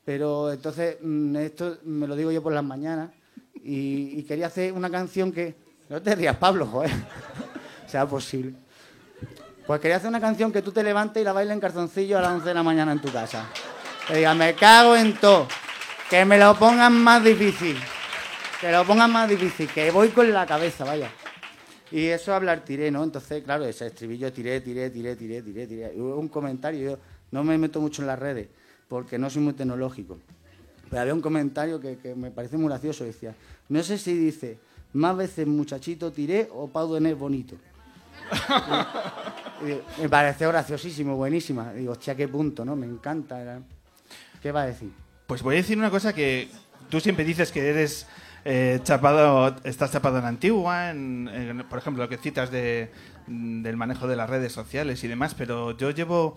Pero 0.04 0.52
entonces 0.52 0.96
mm, 1.00 1.36
esto 1.36 1.78
me 1.84 2.06
lo 2.06 2.14
digo 2.16 2.30
yo 2.32 2.42
por 2.42 2.52
las 2.52 2.64
mañanas 2.64 3.10
y, 3.54 4.18
y 4.18 4.22
quería 4.24 4.48
hacer 4.48 4.72
una 4.72 4.90
canción 4.90 5.30
que... 5.32 5.54
No 5.88 6.00
te 6.02 6.14
rías, 6.14 6.36
Pablo, 6.36 6.66
joder. 6.66 6.90
sea 7.86 8.06
posible. 8.06 8.54
Pues 9.66 9.80
quería 9.80 9.96
hacer 9.96 10.08
una 10.08 10.20
canción 10.20 10.52
que 10.52 10.60
tú 10.60 10.72
te 10.72 10.82
levantes 10.82 11.20
y 11.20 11.24
la 11.24 11.32
bailes 11.32 11.54
en 11.54 11.60
calzoncillo 11.60 12.18
a 12.18 12.20
las 12.20 12.32
11 12.32 12.48
de 12.48 12.54
la 12.54 12.62
mañana 12.62 12.92
en 12.92 13.00
tu 13.00 13.12
casa. 13.12 13.46
Que 14.08 14.16
diga, 14.16 14.34
me 14.34 14.54
cago 14.54 14.96
en 14.96 15.14
todo. 15.14 15.46
Que 16.10 16.24
me 16.24 16.36
lo 16.36 16.58
pongan 16.58 16.92
más 16.92 17.22
difícil. 17.22 17.76
Que 18.60 18.72
lo 18.72 18.84
pongan 18.84 19.12
más 19.12 19.28
difícil. 19.28 19.68
Que 19.68 19.90
voy 19.92 20.08
con 20.08 20.32
la 20.32 20.46
cabeza, 20.46 20.84
vaya. 20.84 21.10
Y 21.92 22.06
eso 22.06 22.34
hablar 22.34 22.64
tiré, 22.64 22.90
¿no? 22.90 23.04
Entonces, 23.04 23.44
claro, 23.44 23.64
ese 23.64 23.86
estribillo 23.86 24.32
tiré, 24.32 24.60
tiré, 24.60 24.90
tiré, 24.90 25.14
tiré, 25.14 25.42
tiré, 25.42 25.66
tiré. 25.66 25.92
Hubo 25.94 26.16
un 26.16 26.28
comentario, 26.28 26.92
yo 26.92 26.98
no 27.30 27.44
me 27.44 27.56
meto 27.56 27.80
mucho 27.80 28.02
en 28.02 28.08
las 28.08 28.18
redes, 28.18 28.48
porque 28.88 29.18
no 29.18 29.30
soy 29.30 29.42
muy 29.42 29.52
tecnológico. 29.52 30.18
Pero 30.88 31.02
había 31.02 31.14
un 31.14 31.20
comentario 31.20 31.78
que, 31.78 31.98
que 31.98 32.14
me 32.14 32.30
parece 32.30 32.56
muy 32.56 32.68
gracioso, 32.68 33.04
decía, 33.04 33.34
no 33.68 33.82
sé 33.82 33.98
si 33.98 34.14
dice, 34.14 34.58
más 34.94 35.16
veces 35.16 35.46
muchachito 35.46 36.10
tiré 36.12 36.48
o 36.52 36.66
Pau 36.68 36.96
es 36.96 37.18
bonito. 37.18 37.56
Me 40.00 40.08
pareció 40.08 40.48
graciosísimo, 40.48 41.16
buenísima. 41.16 41.72
Digo, 41.72 41.92
hostia, 41.92 42.14
qué 42.16 42.28
punto, 42.28 42.64
¿no? 42.64 42.74
Me 42.74 42.86
encanta. 42.86 43.60
¿Qué 44.42 44.50
va 44.50 44.62
a 44.62 44.66
decir? 44.66 44.90
Pues 45.26 45.42
voy 45.42 45.54
a 45.54 45.58
decir 45.58 45.78
una 45.78 45.90
cosa 45.90 46.12
que 46.12 46.48
tú 46.88 47.00
siempre 47.00 47.24
dices 47.24 47.52
que 47.52 47.68
eres 47.68 48.06
eh, 48.44 48.80
chapado, 48.82 49.56
estás 49.62 49.92
chapado 49.92 50.18
en 50.18 50.24
antigua, 50.24 50.90
en, 50.90 51.28
en, 51.32 51.68
por 51.68 51.78
ejemplo, 51.78 52.02
lo 52.02 52.08
que 52.08 52.18
citas 52.18 52.50
de, 52.50 52.90
del 53.26 53.76
manejo 53.76 54.08
de 54.08 54.16
las 54.16 54.28
redes 54.28 54.52
sociales 54.52 55.04
y 55.04 55.08
demás, 55.08 55.34
pero 55.34 55.76
yo 55.76 55.90
llevo 55.90 56.36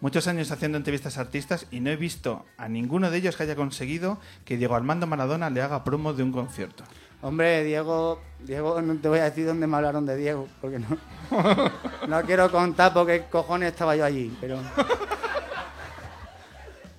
muchos 0.00 0.28
años 0.28 0.50
haciendo 0.50 0.76
entrevistas 0.76 1.16
a 1.16 1.22
artistas 1.22 1.66
y 1.70 1.80
no 1.80 1.90
he 1.90 1.96
visto 1.96 2.44
a 2.58 2.68
ninguno 2.68 3.10
de 3.10 3.18
ellos 3.18 3.36
que 3.36 3.44
haya 3.44 3.56
conseguido 3.56 4.20
que 4.44 4.58
Diego 4.58 4.74
Armando 4.74 5.06
Maradona 5.06 5.48
le 5.48 5.62
haga 5.62 5.84
promo 5.84 6.12
de 6.12 6.22
un 6.22 6.32
concierto. 6.32 6.84
Hombre, 7.26 7.64
Diego, 7.64 8.20
Diego, 8.38 8.80
no 8.80 8.96
te 8.98 9.08
voy 9.08 9.18
a 9.18 9.24
decir 9.24 9.46
dónde 9.46 9.66
me 9.66 9.76
hablaron 9.76 10.06
de 10.06 10.14
Diego, 10.14 10.46
porque 10.60 10.78
no, 10.78 10.86
no 12.08 12.22
quiero 12.22 12.48
contar 12.52 12.94
porque 12.94 13.24
cojones 13.28 13.72
estaba 13.72 13.96
yo 13.96 14.04
allí, 14.04 14.32
pero... 14.40 14.60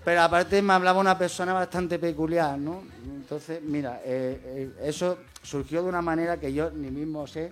Pero 0.04 0.22
aparte 0.22 0.62
me 0.62 0.74
hablaba 0.74 1.00
una 1.00 1.18
persona 1.18 1.54
bastante 1.54 1.98
peculiar, 1.98 2.58
¿no? 2.58 2.84
Entonces, 3.06 3.62
mira, 3.62 4.02
eh, 4.04 4.42
eh, 4.44 4.72
eso 4.84 5.18
surgió 5.42 5.82
de 5.82 5.88
una 5.88 6.02
manera 6.02 6.38
que 6.38 6.52
yo 6.52 6.72
ni 6.72 6.92
mismo 6.92 7.26
sé 7.26 7.50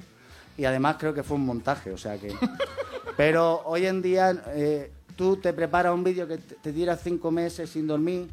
y 0.58 0.66
además 0.66 0.98
creo 1.00 1.14
que 1.14 1.24
fue 1.24 1.38
un 1.38 1.46
montaje, 1.46 1.92
o 1.92 1.98
sea 1.98 2.18
que... 2.18 2.36
Pero 3.16 3.62
hoy 3.64 3.86
en 3.86 4.02
día 4.02 4.44
eh, 4.48 4.92
tú 5.16 5.38
te 5.38 5.54
preparas 5.54 5.94
un 5.94 6.04
vídeo 6.04 6.28
que 6.28 6.40
te, 6.40 6.74
tiras 6.74 7.00
cinco 7.02 7.32
meses 7.32 7.70
sin 7.70 7.88
dormir 7.88 8.30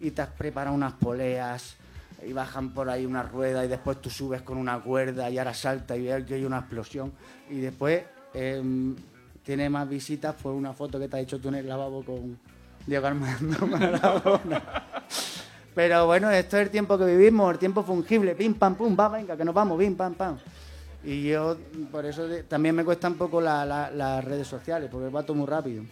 y 0.00 0.10
te 0.10 0.22
has 0.22 0.30
preparado 0.30 0.74
unas 0.74 0.94
poleas 0.94 1.76
y 2.24 2.32
bajan 2.32 2.72
por 2.72 2.88
ahí 2.88 3.04
una 3.06 3.22
rueda 3.22 3.64
y 3.64 3.68
después 3.68 4.00
tú 4.00 4.08
subes 4.10 4.42
con 4.42 4.56
una 4.58 4.78
cuerda 4.80 5.28
y 5.30 5.38
ahora 5.38 5.52
salta 5.54 5.96
y 5.96 6.08
hay 6.08 6.44
una 6.44 6.58
explosión 6.58 7.12
y 7.50 7.56
después 7.60 8.02
em, 8.34 8.94
tiene 9.42 9.68
más 9.70 9.88
visitas 9.88 10.34
pues 10.42 10.54
una 10.54 10.72
foto 10.72 10.98
que 10.98 11.08
te 11.08 11.16
has 11.16 11.22
hecho 11.22 11.40
tú 11.40 11.48
en 11.48 11.56
el 11.56 11.68
lavabo 11.68 12.04
con 12.04 12.38
Diego 12.86 13.06
Armando 13.06 13.66
Maradona. 13.66 14.62
Pero 15.74 16.06
bueno, 16.06 16.30
esto 16.30 16.56
es 16.56 16.62
el 16.64 16.70
tiempo 16.70 16.96
que 16.96 17.04
vivimos, 17.04 17.52
el 17.52 17.58
tiempo 17.58 17.82
fungible, 17.82 18.34
pim, 18.34 18.54
pam, 18.54 18.74
pum, 18.76 18.96
va, 18.98 19.08
venga, 19.10 19.36
que 19.36 19.44
nos 19.44 19.54
vamos, 19.54 19.78
pim, 19.78 19.94
pam, 19.94 20.14
pam. 20.14 20.38
Y 21.04 21.24
yo, 21.28 21.56
por 21.92 22.06
eso 22.06 22.26
también 22.48 22.74
me 22.74 22.82
cuesta 22.84 23.08
un 23.08 23.14
poco 23.16 23.40
la- 23.40 23.64
la- 23.66 23.90
las 23.90 24.24
redes 24.24 24.46
sociales, 24.48 24.88
porque 24.90 25.08
va 25.10 25.22
todo 25.22 25.36
muy 25.36 25.46
rápido. 25.46 25.84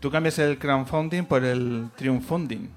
Tú 0.00 0.10
cambias 0.10 0.38
el 0.38 0.58
crowdfunding 0.58 1.24
por 1.24 1.42
el 1.44 1.88
triunfunding. 1.96 2.68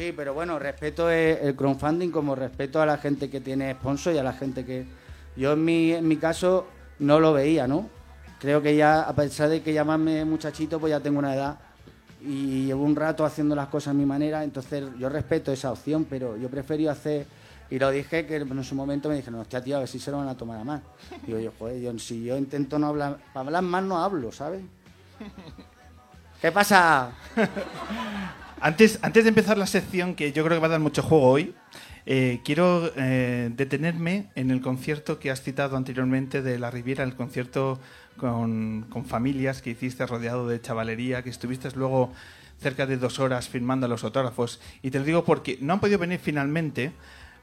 Sí, 0.00 0.14
pero 0.16 0.32
bueno, 0.32 0.58
respeto 0.58 1.10
el, 1.10 1.54
crowdfunding 1.54 2.10
como 2.10 2.34
respeto 2.34 2.80
a 2.80 2.86
la 2.86 2.96
gente 2.96 3.28
que 3.28 3.42
tiene 3.42 3.74
sponsor 3.74 4.14
y 4.14 4.16
a 4.18 4.22
la 4.22 4.32
gente 4.32 4.64
que... 4.64 4.86
Yo 5.36 5.52
en 5.52 5.62
mi, 5.62 5.92
en 5.92 6.08
mi 6.08 6.16
caso 6.16 6.68
no 7.00 7.20
lo 7.20 7.34
veía, 7.34 7.68
¿no? 7.68 7.90
Creo 8.38 8.62
que 8.62 8.74
ya, 8.74 9.02
a 9.02 9.14
pesar 9.14 9.50
de 9.50 9.60
que 9.60 9.74
llamarme 9.74 10.24
muchachito, 10.24 10.80
pues 10.80 10.92
ya 10.92 11.00
tengo 11.00 11.18
una 11.18 11.34
edad 11.34 11.58
y 12.22 12.64
llevo 12.64 12.82
un 12.82 12.96
rato 12.96 13.26
haciendo 13.26 13.54
las 13.54 13.68
cosas 13.68 13.88
a 13.88 13.92
mi 13.92 14.06
manera, 14.06 14.42
entonces 14.42 14.84
yo 14.98 15.10
respeto 15.10 15.52
esa 15.52 15.70
opción, 15.70 16.06
pero 16.08 16.34
yo 16.38 16.48
preferí 16.48 16.86
hacer... 16.86 17.26
Y 17.68 17.78
lo 17.78 17.90
dije 17.90 18.24
que 18.24 18.36
en 18.36 18.64
su 18.64 18.74
momento 18.74 19.10
me 19.10 19.16
dijeron, 19.16 19.40
hostia, 19.40 19.62
tío, 19.62 19.76
a 19.76 19.80
ver 19.80 19.88
si 19.88 19.98
se 19.98 20.10
lo 20.10 20.16
van 20.16 20.28
a 20.28 20.34
tomar 20.34 20.60
a 20.60 20.64
más. 20.64 20.80
Digo 21.26 21.38
yo, 21.38 21.52
joder, 21.58 21.78
yo, 21.78 21.98
si 21.98 22.24
yo 22.24 22.38
intento 22.38 22.78
no 22.78 22.86
hablar... 22.86 23.18
Para 23.34 23.48
hablar 23.48 23.64
más 23.64 23.84
no 23.84 24.02
hablo, 24.02 24.32
¿sabes? 24.32 24.62
¿Qué 26.40 26.50
pasa? 26.50 27.12
Antes, 28.60 28.98
antes 29.02 29.24
de 29.24 29.30
empezar 29.30 29.56
la 29.56 29.66
sección, 29.66 30.14
que 30.14 30.32
yo 30.32 30.44
creo 30.44 30.56
que 30.56 30.60
va 30.60 30.66
a 30.66 30.70
dar 30.70 30.80
mucho 30.80 31.02
juego 31.02 31.28
hoy, 31.30 31.54
eh, 32.06 32.40
quiero 32.44 32.90
eh, 32.96 33.50
detenerme 33.54 34.26
en 34.34 34.50
el 34.50 34.60
concierto 34.60 35.18
que 35.18 35.30
has 35.30 35.42
citado 35.42 35.76
anteriormente 35.76 36.42
de 36.42 36.58
La 36.58 36.70
Riviera, 36.70 37.04
el 37.04 37.14
concierto 37.14 37.80
con, 38.18 38.86
con 38.90 39.06
familias 39.06 39.62
que 39.62 39.70
hiciste 39.70 40.06
rodeado 40.06 40.46
de 40.46 40.60
chavalería, 40.60 41.22
que 41.22 41.30
estuviste 41.30 41.70
luego 41.74 42.12
cerca 42.60 42.86
de 42.86 42.98
dos 42.98 43.18
horas 43.18 43.48
firmando 43.48 43.88
los 43.88 44.04
autógrafos. 44.04 44.60
Y 44.82 44.90
te 44.90 44.98
lo 44.98 45.04
digo 45.06 45.24
porque 45.24 45.56
no 45.62 45.72
han 45.74 45.80
podido 45.80 45.98
venir 45.98 46.20
finalmente, 46.22 46.92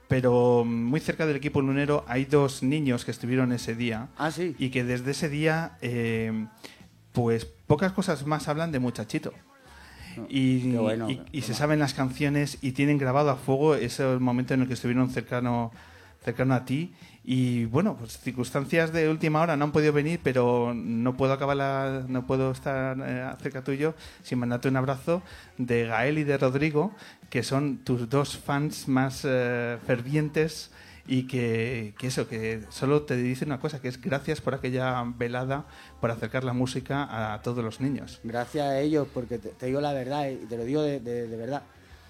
pero 0.08 0.64
muy 0.66 1.00
cerca 1.00 1.26
del 1.26 1.36
equipo 1.38 1.62
lunero 1.62 2.06
hay 2.08 2.26
dos 2.26 2.62
niños 2.62 3.06
que 3.06 3.12
estuvieron 3.12 3.52
ese 3.52 3.74
día 3.76 4.10
Ah, 4.18 4.30
sí. 4.30 4.56
y 4.60 4.70
que 4.70 4.84
desde 4.84 5.12
ese 5.12 5.30
día, 5.30 5.78
eh, 5.82 6.46
pues 7.12 7.46
pocas 7.46 7.92
cosas 7.94 8.26
más 8.28 8.48
hablan 8.48 8.72
de 8.72 8.78
muchachito. 8.80 9.34
Y, 10.30 10.72
Qué 10.72 10.78
bueno. 10.78 11.10
y- 11.10 11.22
y 11.32 11.42
se 11.42 11.54
saben 11.54 11.80
las 11.80 11.94
canciones 11.94 12.58
y 12.62 12.72
tienen 12.72 12.98
grabado 12.98 13.30
a 13.30 13.36
fuego 13.36 13.76
ese 13.76 14.04
momento 14.20 14.54
en 14.54 14.62
el 14.62 14.68
que 14.68 14.74
estuvieron 14.74 15.10
cercano, 15.10 15.72
cercano 16.24 16.54
a 16.54 16.66
ti. 16.66 16.94
Y 17.30 17.66
bueno, 17.66 17.98
pues 17.98 18.18
circunstancias 18.20 18.94
de 18.94 19.10
última 19.10 19.42
hora 19.42 19.58
no 19.58 19.66
han 19.66 19.72
podido 19.74 19.92
venir, 19.92 20.20
pero 20.24 20.74
no 20.74 21.18
puedo 21.18 21.34
acabar 21.34 21.58
la- 21.58 22.06
no 22.08 22.26
puedo 22.26 22.52
estar 22.52 22.98
eh, 23.06 23.30
cerca 23.42 23.64
tuyo 23.64 23.96
sin 24.24 24.40
mandarte 24.40 24.70
un 24.70 24.78
abrazo 24.78 25.22
de 25.58 25.86
Gael 25.88 26.18
y 26.20 26.24
de 26.24 26.38
Rodrigo, 26.38 26.94
que 27.30 27.44
son 27.44 27.80
tus 27.80 28.10
dos 28.10 28.38
fans 28.38 28.88
más 28.88 29.24
eh, 29.26 29.78
fervientes 29.86 30.72
y 31.08 31.24
que, 31.24 31.96
que 31.98 32.08
eso, 32.08 32.28
que 32.28 32.64
solo 32.70 33.04
te 33.04 33.16
dicen 33.16 33.48
una 33.48 33.60
cosa, 33.60 33.80
que 33.82 33.88
es 33.88 34.00
gracias 34.02 34.42
por 34.42 34.54
aquella 34.54 35.04
velada, 35.18 35.66
por 36.02 36.12
acercar 36.12 36.44
la 36.44 36.54
música 36.54 37.34
a 37.34 37.42
todos 37.42 37.64
los 37.64 37.80
niños. 37.80 38.20
Gracias 38.24 38.66
a 38.66 38.80
ellos, 38.80 39.08
porque 39.14 39.38
te, 39.40 39.50
te 39.50 39.68
digo 39.68 39.80
la 39.82 39.94
verdad, 39.94 40.30
y 40.30 40.36
te 40.46 40.58
lo 40.58 40.66
digo 40.66 40.82
de, 40.82 41.00
de- 41.00 41.28
de 41.28 41.38
verdad. 41.38 41.62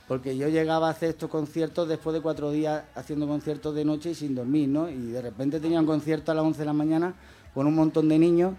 Porque 0.07 0.37
yo 0.37 0.47
llegaba 0.47 0.87
a 0.87 0.91
hacer 0.91 1.09
estos 1.09 1.29
conciertos 1.29 1.87
después 1.89 2.13
de 2.13 2.21
cuatro 2.21 2.49
días 2.51 2.83
haciendo 2.95 3.27
conciertos 3.27 3.75
de 3.75 3.83
noche 3.85 4.11
y 4.11 4.15
sin 4.15 4.33
dormir, 4.35 4.69
¿no? 4.69 4.89
Y 4.89 4.95
de 5.11 5.21
repente 5.21 5.59
tenía 5.59 5.79
un 5.81 5.85
concierto 5.85 6.31
a 6.31 6.35
las 6.35 6.45
11 6.45 6.59
de 6.59 6.65
la 6.65 6.71
mañana 6.73 7.13
con 7.53 7.67
un 7.67 7.75
montón 7.75 8.07
de 8.07 8.17
niños 8.17 8.53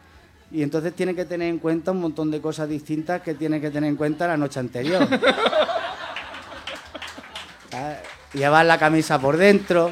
y 0.52 0.62
entonces 0.62 0.94
tiene 0.94 1.14
que 1.14 1.24
tener 1.24 1.48
en 1.48 1.58
cuenta 1.58 1.90
un 1.92 2.00
montón 2.02 2.30
de 2.30 2.40
cosas 2.42 2.68
distintas 2.68 3.22
que 3.22 3.32
tiene 3.34 3.60
que 3.62 3.70
tener 3.70 3.88
en 3.88 3.96
cuenta 3.96 4.26
la 4.28 4.36
noche 4.36 4.60
anterior. 4.60 5.08
¿Sabes? 7.70 7.98
Llevar 8.34 8.66
la 8.66 8.78
camisa 8.78 9.18
por 9.18 9.38
dentro, 9.38 9.90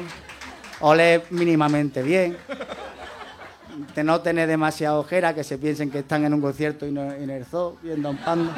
oler 0.79 1.23
mínimamente 1.29 2.01
bien, 2.03 2.37
de 3.95 4.03
no 4.03 4.21
tener 4.21 4.47
demasiada 4.47 4.99
ojera, 4.99 5.33
que 5.33 5.43
se 5.43 5.57
piensen 5.57 5.91
que 5.91 5.99
están 5.99 6.25
en 6.25 6.33
un 6.33 6.41
concierto 6.41 6.85
y 6.85 6.91
no 6.91 7.11
en 7.11 7.29
el 7.29 7.45
zoo, 7.45 7.77
viendo 7.81 8.09
un 8.09 8.17
panda. 8.17 8.55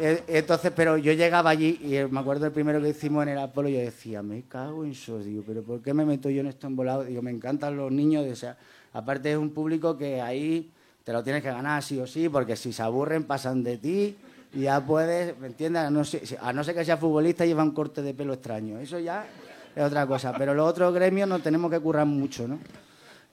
Eh, 0.00 0.24
Entonces, 0.26 0.72
pero 0.74 0.96
yo 0.96 1.12
llegaba 1.12 1.50
allí 1.50 1.78
y 1.82 1.96
eh, 1.96 2.08
me 2.08 2.20
acuerdo 2.20 2.46
el 2.46 2.52
primero 2.52 2.80
que 2.80 2.88
hicimos 2.88 3.22
en 3.24 3.28
el 3.28 3.38
Apolo, 3.38 3.68
yo 3.68 3.78
decía, 3.78 4.22
me 4.22 4.42
cago 4.42 4.84
en 4.84 4.92
eso, 4.92 5.18
digo, 5.18 5.44
pero 5.46 5.62
¿por 5.62 5.82
qué 5.82 5.92
me 5.94 6.04
meto 6.04 6.30
yo 6.30 6.40
en 6.40 6.46
esto 6.46 6.66
embolado? 6.66 7.04
Digo, 7.04 7.20
me 7.22 7.30
encantan 7.30 7.76
los 7.76 7.92
niños, 7.92 8.26
o 8.26 8.34
sea, 8.34 8.56
aparte 8.94 9.30
es 9.30 9.36
un 9.36 9.50
público 9.50 9.96
que 9.96 10.20
ahí 10.20 10.70
te 11.04 11.12
lo 11.12 11.22
tienes 11.22 11.42
que 11.42 11.50
ganar 11.50 11.82
sí 11.82 12.00
o 12.00 12.06
sí, 12.06 12.28
porque 12.28 12.56
si 12.56 12.72
se 12.72 12.82
aburren 12.82 13.24
pasan 13.24 13.62
de 13.62 13.76
ti 13.76 14.16
y 14.54 14.62
ya 14.62 14.84
puedes, 14.84 15.38
¿me 15.38 15.48
entiendes? 15.48 15.82
A 15.82 15.90
no, 15.90 16.04
ser, 16.04 16.22
a 16.40 16.52
no 16.52 16.64
ser 16.64 16.74
que 16.74 16.84
sea 16.84 16.96
futbolista 16.96 17.44
lleva 17.44 17.62
un 17.62 17.72
corte 17.72 18.02
de 18.02 18.14
pelo 18.14 18.32
extraño, 18.32 18.78
eso 18.78 18.98
ya 18.98 19.26
es 19.74 19.82
otra 19.82 20.06
cosa, 20.06 20.32
pero 20.36 20.54
los 20.54 20.68
otros 20.68 20.92
gremios 20.94 21.28
nos 21.28 21.42
tenemos 21.42 21.70
que 21.70 21.80
currar 21.80 22.06
mucho, 22.06 22.46
¿no? 22.46 22.58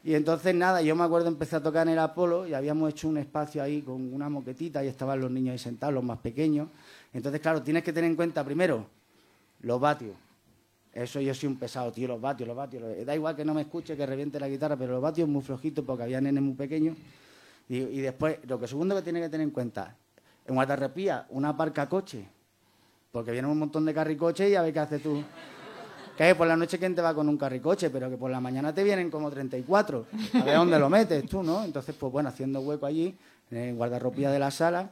Y 0.04 0.14
entonces, 0.14 0.56
nada, 0.56 0.82
yo 0.82 0.96
me 0.96 1.04
acuerdo, 1.04 1.28
empecé 1.28 1.58
a 1.58 1.62
tocar 1.62 1.86
en 1.86 1.94
el 1.94 2.00
Apolo 2.00 2.48
y 2.48 2.54
habíamos 2.54 2.90
hecho 2.90 3.10
un 3.10 3.18
espacio 3.18 3.62
ahí 3.62 3.82
con 3.82 4.14
una 4.14 4.30
moquetita 4.30 4.84
y 4.84 4.88
estaban 4.88 5.20
los 5.20 5.30
niños 5.30 5.52
ahí 5.54 5.60
sentados, 5.60 5.94
los 5.94 6.04
más 6.04 6.20
pequeños. 6.20 6.70
Entonces, 7.14 7.42
claro, 7.42 7.62
tienes 7.62 7.84
que 7.84 7.92
tener 7.92 8.10
en 8.10 8.16
cuenta 8.16 8.44
primero 8.44 8.86
los 9.62 9.80
vatios. 9.80 10.16
Eso 10.94 11.20
yo 11.20 11.34
soy 11.34 11.48
un 11.48 11.58
pesado, 11.58 11.92
tío, 11.92 12.08
los 12.08 12.22
vatios, 12.22 12.48
los 12.48 12.56
vatios. 12.56 12.84
Da 13.06 13.14
igual 13.14 13.36
que 13.36 13.44
no 13.44 13.54
me 13.54 13.62
escuche, 13.62 13.96
que 13.98 14.06
reviente 14.06 14.40
la 14.40 14.48
guitarra, 14.48 14.78
pero 14.78 14.94
los 14.94 15.02
vatios 15.02 15.28
muy 15.28 15.42
flojitos 15.42 15.84
porque 15.86 16.04
había 16.04 16.22
nenes 16.22 16.42
muy 16.42 16.56
pequeños. 16.56 16.98
Y, 17.68 18.00
después, 18.00 18.40
lo 18.48 18.60
que 18.60 18.68
segundo 18.68 18.96
que 18.96 19.04
tienes 19.04 19.22
que 19.22 19.30
tener 19.30 19.46
en 19.46 19.52
cuenta, 19.52 19.96
en 20.48 20.56
Guatarrepía, 20.56 21.28
una 21.30 21.56
parca 21.56 21.88
coche. 21.88 22.26
Porque 23.12 23.32
viene 23.32 23.48
un 23.48 23.60
montón 23.60 23.86
de 23.86 23.94
carricoches 23.94 24.50
y 24.50 24.56
a 24.56 24.62
ver 24.62 24.74
qué 24.74 24.80
haces 24.80 25.04
tú. 25.04 25.24
Que 26.20 26.36
por 26.36 26.48
la 26.48 26.58
noche 26.58 26.78
quién 26.78 26.94
te 26.94 27.02
va 27.02 27.16
con 27.16 27.30
un 27.30 27.38
carricoche, 27.38 27.90
pero 27.90 28.10
que 28.10 28.18
por 28.18 28.30
la 28.30 28.42
mañana 28.42 28.74
te 28.74 28.84
vienen 28.84 29.10
como 29.10 29.32
34. 29.32 30.06
A 30.34 30.44
ver 30.44 30.58
dónde 30.58 30.78
lo 30.78 30.90
metes 30.90 31.26
tú, 31.26 31.42
¿no? 31.44 31.64
Entonces, 31.64 31.96
pues 31.98 32.12
bueno, 32.12 32.28
haciendo 32.28 32.60
hueco 32.60 32.86
allí, 32.86 33.16
en 33.50 33.58
el 33.58 33.76
guardarropía 33.76 34.30
de 34.30 34.38
la 34.38 34.52
sala. 34.52 34.90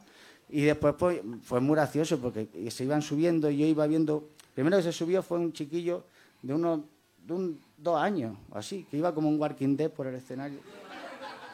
Y 0.48 0.62
después, 0.62 0.94
pues, 0.98 1.20
fue 1.42 1.60
muy 1.60 1.74
gracioso 1.74 2.18
porque 2.18 2.48
se 2.70 2.84
iban 2.84 3.02
subiendo 3.02 3.50
y 3.50 3.58
yo 3.58 3.66
iba 3.66 3.86
viendo. 3.86 4.30
Primero 4.54 4.78
que 4.78 4.84
se 4.84 4.92
subió 4.92 5.22
fue 5.22 5.38
un 5.38 5.52
chiquillo 5.52 6.04
de 6.40 6.54
unos 6.54 6.80
de 7.26 7.34
un, 7.34 7.60
dos 7.76 8.00
años, 8.00 8.34
o 8.50 8.56
así, 8.56 8.86
que 8.90 8.96
iba 8.96 9.14
como 9.14 9.28
un 9.28 9.38
walking 9.38 9.76
dead 9.76 9.90
por 9.90 10.06
el 10.06 10.14
escenario. 10.14 10.60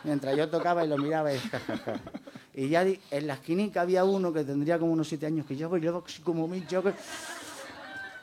Mientras 0.04 0.36
yo 0.36 0.48
tocaba 0.48 0.84
y 0.84 0.88
lo 0.88 0.98
miraba 0.98 1.32
y 1.34 2.68
ya 2.68 2.82
en 2.82 3.26
la 3.26 3.34
esquinica 3.34 3.80
había 3.80 4.04
uno 4.04 4.32
que 4.32 4.44
tendría 4.44 4.78
como 4.78 4.92
unos 4.92 5.08
siete 5.08 5.26
años, 5.26 5.44
que 5.46 5.56
yo 5.56 5.68
bailaba 5.68 6.00
así 6.06 6.22
como 6.22 6.46
mil 6.46 6.64
que- 6.64 6.94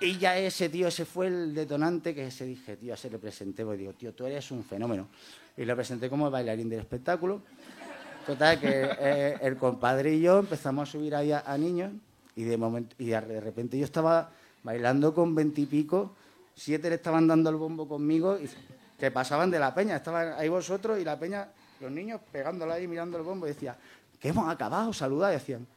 Y 0.02 0.18
ya 0.18 0.36
ese 0.36 0.68
tío, 0.68 0.88
ese 0.88 1.06
fue 1.06 1.28
el 1.28 1.54
detonante 1.54 2.16
que 2.16 2.32
se 2.32 2.44
dije, 2.46 2.76
tío, 2.76 2.98
se 2.98 3.08
le 3.08 3.20
presenté, 3.20 3.64
pues 3.64 3.78
digo, 3.78 3.94
tío, 3.94 4.14
tú 4.14 4.26
eres 4.26 4.50
un 4.50 4.64
fenómeno. 4.64 5.08
Y 5.56 5.64
lo 5.64 5.76
presenté 5.76 6.10
como 6.10 6.26
el 6.26 6.32
bailarín 6.32 6.70
del 6.70 6.80
espectáculo. 6.80 7.44
Total, 8.26 8.60
que 8.60 8.90
eh, 9.00 9.38
el 9.42 9.58
compadre 9.58 10.16
y 10.16 10.22
yo 10.22 10.40
empezamos 10.40 10.90
a 10.90 10.92
subir 10.92 11.14
ahí 11.16 11.32
a, 11.32 11.44
a 11.46 11.56
niños 11.56 11.92
y 12.36 12.44
de, 12.44 12.58
momento, 12.58 12.96
y 12.98 13.08
de 13.08 13.42
repente 13.42 13.78
yo 13.78 13.86
estaba 13.86 14.32
bailando 14.64 15.14
con 15.14 15.36
veintipico, 15.36 16.16
siete 16.56 16.90
le 16.90 16.96
estaban 16.96 17.28
dando 17.28 17.52
el 17.52 17.56
bombo 17.56 17.88
conmigo 17.88 18.40
y 18.40 18.50
que 19.00 19.12
pasaban 19.12 19.52
de 19.52 19.60
la 19.60 19.74
peña, 19.74 19.98
estaban 19.98 20.34
ahí 20.38 20.50
vosotros 20.50 21.00
y 21.00 21.04
la 21.04 21.20
peña, 21.20 21.50
los 21.80 21.92
niños 21.92 22.22
pegándola 22.32 22.76
ahí 22.76 22.88
mirando 22.88 23.18
el 23.18 23.24
bombo 23.24 23.46
y 23.46 23.50
decía, 23.50 23.78
que 24.20 24.30
hemos 24.30 24.50
acabado, 24.50 24.94
saludad, 24.94 25.30
y 25.30 25.34
decían. 25.34 25.68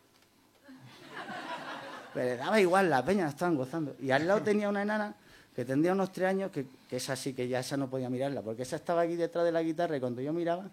Pero 2.15 2.27
le 2.27 2.37
daba 2.37 2.61
igual, 2.61 2.89
la 2.89 3.05
peña 3.05 3.29
estaban 3.29 3.57
gozando. 3.57 3.97
Y 4.01 4.11
al 4.13 4.27
lado 4.27 4.41
tenía 4.43 4.69
una 4.69 4.83
enana 4.83 5.15
que 5.55 5.65
tendría 5.65 5.93
unos 5.93 6.13
tres 6.13 6.29
años, 6.29 6.51
que, 6.51 6.67
que 6.89 6.97
esa 6.97 7.15
sí 7.17 7.33
que 7.35 7.47
ya 7.49 7.61
esa 7.61 7.77
no 7.77 7.89
podía 7.89 8.09
mirarla, 8.09 8.41
porque 8.43 8.63
esa 8.63 8.77
estaba 8.77 9.03
aquí 9.03 9.17
detrás 9.17 9.45
de 9.45 9.53
la 9.53 9.63
guitarra 9.63 9.97
y 9.97 10.01
cuando 10.01 10.21
yo 10.21 10.33
miraba, 10.33 10.65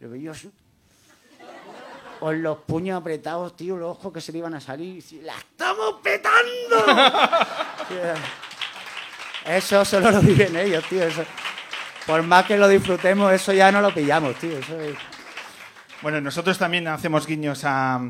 lo 0.00 0.10
veía 0.10 0.30
así, 0.32 0.50
con 2.18 2.42
los 2.42 2.58
puños 2.58 3.00
apretados, 3.00 3.56
tío, 3.56 3.76
los 3.76 3.96
ojos 3.96 4.12
que 4.12 4.20
se 4.20 4.30
le 4.32 4.38
iban 4.38 4.54
a 4.54 4.60
salir. 4.60 5.02
¡La 5.22 5.36
estamos 5.36 5.94
petando! 6.02 6.84
Sí, 7.90 7.96
eso 9.46 9.84
solo 9.84 10.12
lo 10.12 10.20
viven 10.20 10.54
ellos, 10.54 10.84
tío. 10.88 11.02
Eso. 11.02 11.24
Por 12.06 12.22
más 12.22 12.44
que 12.46 12.56
lo 12.56 12.68
disfrutemos, 12.68 13.32
eso 13.32 13.52
ya 13.52 13.72
no 13.72 13.80
lo 13.80 13.92
pillamos, 13.92 14.36
tío. 14.36 14.56
Eso 14.58 14.78
es- 14.80 14.96
Bueno, 16.02 16.20
nosotros 16.20 16.56
también 16.56 16.86
hacemos 16.86 17.26
guiños 17.26 17.62
a, 17.64 18.00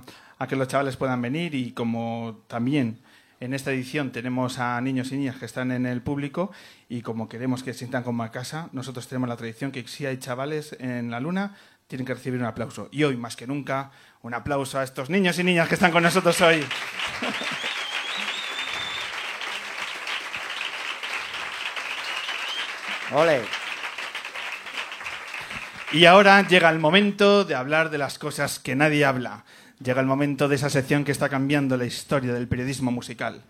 a 0.41 0.49
que 0.49 0.57
los 0.57 0.67
chavales 0.67 0.97
puedan 0.97 1.21
venir 1.21 1.55
y 1.55 1.73
como 1.73 2.43
también 2.49 2.99
en 3.41 3.53
esta 3.53 3.73
edición 3.73 4.11
tenemos 4.11 4.59
a 4.59 4.81
niños 4.81 5.13
y 5.13 5.19
niñas 5.19 5.37
que 5.37 5.45
están 5.45 5.71
en 5.71 5.85
el 5.85 6.01
público 6.01 6.51
y 6.89 7.03
como 7.03 7.29
queremos 7.29 7.63
que 7.63 7.75
se 7.75 7.81
sientan 7.81 8.03
como 8.03 8.23
a 8.23 8.33
casa, 8.33 8.71
nosotros 8.73 9.07
tenemos 9.07 9.29
la 9.29 9.37
tradición 9.37 9.71
que 9.71 9.87
si 9.87 10.07
hay 10.07 10.17
chavales 10.17 10.75
en 10.81 11.11
la 11.11 11.21
luna, 11.21 11.57
tienen 11.89 12.07
que 12.07 12.15
recibir 12.15 12.41
un 12.41 12.47
aplauso. 12.47 12.89
Y 12.91 13.05
hoy, 13.05 13.19
más 13.19 13.37
que 13.37 13.47
nunca, 13.47 13.91
un 14.23 14.33
aplauso 14.33 14.79
a 14.79 14.83
estos 14.83 15.11
niños 15.11 15.39
y 15.39 15.45
niñas 15.45 15.69
que 15.69 15.75
están 15.75 15.93
con 15.93 16.03
nosotros 16.03 16.41
hoy. 16.41 16.65
Ole. 23.13 23.43
Y 25.93 26.07
ahora 26.07 26.49
llega 26.49 26.71
el 26.71 26.79
momento 26.79 27.45
de 27.45 27.57
hablar 27.57 27.91
de 27.91 27.99
las 27.99 28.19
cosas 28.19 28.59
que 28.59 28.75
nadie 28.75 29.05
habla. 29.05 29.45
Llega 29.83 30.03
el 30.03 30.07
momento 30.07 30.47
de 30.47 30.57
esa 30.57 30.69
sección 30.69 31.05
que 31.05 31.13
está 31.13 31.31
cambiando 31.31 31.79
la 31.79 31.87
historia 31.87 32.35
del 32.35 32.49
periodismo 32.49 32.91
musical. 32.91 33.43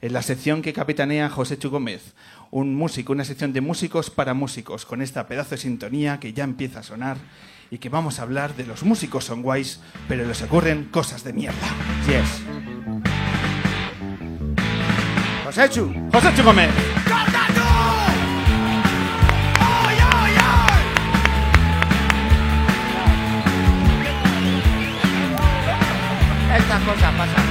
En 0.00 0.12
la 0.12 0.22
sección 0.22 0.62
que 0.62 0.72
capitanea 0.72 1.28
José 1.28 1.58
Chu 1.58 1.70
Gómez, 1.70 2.14
un 2.52 2.76
músico, 2.76 3.12
una 3.12 3.24
sección 3.24 3.52
de 3.52 3.60
músicos 3.60 4.08
para 4.08 4.32
músicos, 4.32 4.86
con 4.86 5.02
esta 5.02 5.26
pedazo 5.26 5.50
de 5.50 5.58
sintonía 5.58 6.20
que 6.20 6.32
ya 6.32 6.44
empieza 6.44 6.80
a 6.80 6.82
sonar 6.84 7.16
y 7.68 7.78
que 7.78 7.88
vamos 7.88 8.20
a 8.20 8.22
hablar 8.22 8.54
de 8.54 8.64
los 8.64 8.84
músicos 8.84 9.24
son 9.24 9.42
guays, 9.42 9.80
pero 10.06 10.24
les 10.24 10.42
ocurren 10.42 10.84
cosas 10.84 11.24
de 11.24 11.32
mierda. 11.32 11.68
Yes. 12.06 12.42
Joséchu. 15.44 15.92
José 16.12 16.32
Chu 16.36 16.44
Gómez. 16.44 17.01
Estas 26.56 26.82
cosas 26.82 27.12
pasan. 27.14 27.44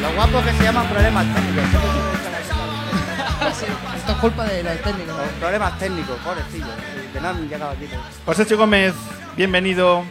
Lo 0.00 0.12
guapo 0.14 0.42
que 0.42 0.52
se 0.52 0.62
llaman 0.64 0.86
problemas 0.88 1.26
técnicos. 1.34 1.64
Esto 3.96 4.12
es 4.12 4.18
culpa 4.18 4.44
de 4.44 4.62
los 4.62 4.76
técnicos. 4.82 5.16
Los 5.16 5.28
problemas 5.40 5.78
técnicos, 5.78 6.16
pobrecillos. 6.24 6.68
Que 7.12 7.20
no 7.20 7.28
han 7.28 7.48
llegado 7.48 7.70
aquí. 7.72 7.88
José 8.24 8.46
Chu 8.46 8.56
Gómez, 8.56 8.94
bienvenido 9.36 10.04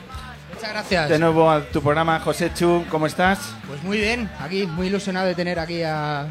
Muchas 0.54 0.69
gracias. 0.69 1.10
de 1.10 1.19
nuevo 1.19 1.50
a 1.50 1.62
tu 1.62 1.82
programa. 1.82 2.19
José 2.19 2.52
Chu, 2.54 2.86
¿cómo 2.89 3.08
estás? 3.08 3.39
Pues 3.67 3.82
muy 3.84 3.97
bien, 3.97 4.30
aquí 4.39 4.67
muy 4.67 4.88
ilusionado 4.88 5.28
de 5.28 5.36
tener 5.36 5.60
aquí 5.60 5.82
a 5.84 6.26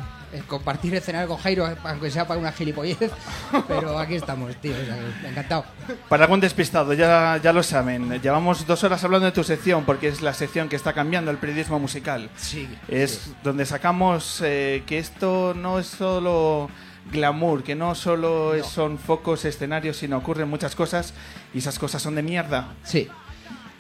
compartir 0.47 0.95
escenario 0.95 1.29
con 1.29 1.39
Jairo, 1.39 1.69
aunque 1.85 2.11
sea 2.11 2.27
para 2.27 2.39
una 2.41 2.53
gilipollez, 2.53 2.99
pero 3.69 3.99
aquí 3.99 4.15
estamos, 4.15 4.55
tío, 4.57 4.73
o 4.73 4.85
sea, 4.85 4.97
que 5.23 5.29
encantado. 5.29 5.65
Para 6.09 6.25
algún 6.25 6.41
despistado, 6.41 6.93
ya, 6.93 7.39
ya 7.43 7.53
lo 7.53 7.63
saben, 7.63 8.21
llevamos 8.21 8.67
dos 8.67 8.85
horas 8.85 9.03
hablando 9.05 9.27
de 9.27 9.33
tu 9.33 9.43
sección 9.45 9.85
porque 9.85 10.09
es 10.09 10.23
la 10.23 10.33
sección 10.35 10.69
que 10.69 10.77
está 10.77 10.93
cambiando 10.93 11.31
el 11.31 11.39
periodismo 11.39 11.79
musical. 11.79 12.31
Sí. 12.37 12.69
Es 12.89 13.33
donde 13.43 13.67
sacamos 13.67 14.41
eh, 14.45 14.83
que 14.87 14.99
esto 14.99 15.55
no 15.57 15.79
es 15.79 15.87
solo 15.87 16.71
glamour, 17.11 17.63
que 17.65 17.75
no 17.75 17.95
solo 17.95 18.55
es- 18.55 18.67
son 18.67 18.99
focos, 18.99 19.45
escenarios, 19.45 19.97
sino 19.97 20.19
ocurren 20.19 20.49
muchas 20.49 20.75
cosas 20.77 21.13
y 21.55 21.59
esas 21.59 21.79
cosas 21.79 22.03
son 22.03 22.15
de 22.15 22.23
mierda. 22.23 22.69
Sí. 22.85 23.09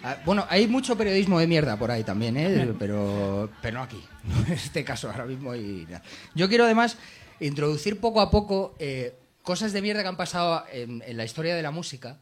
Ah, 0.02 0.16
Bueno, 0.24 0.46
hay 0.48 0.66
mucho 0.66 0.96
periodismo 0.96 1.38
de 1.38 1.46
mierda 1.46 1.76
por 1.76 1.90
ahí 1.90 2.04
también, 2.04 2.36
¿eh? 2.36 2.74
pero, 2.78 3.50
pero 3.60 3.78
no 3.78 3.82
aquí. 3.84 4.02
En 4.46 4.52
este 4.52 4.84
caso 4.84 5.10
ahora 5.10 5.26
mismo. 5.26 5.54
Y 5.54 5.86
nada. 5.88 6.02
Yo 6.34 6.48
quiero 6.48 6.64
además 6.64 6.96
introducir 7.40 8.00
poco 8.00 8.20
a 8.20 8.30
poco 8.30 8.74
eh, 8.78 9.14
cosas 9.42 9.72
de 9.72 9.82
mierda 9.82 10.02
que 10.02 10.08
han 10.08 10.16
pasado 10.16 10.64
en, 10.72 11.02
en 11.06 11.16
la 11.16 11.24
historia 11.24 11.54
de 11.54 11.62
la 11.62 11.70
música 11.70 12.18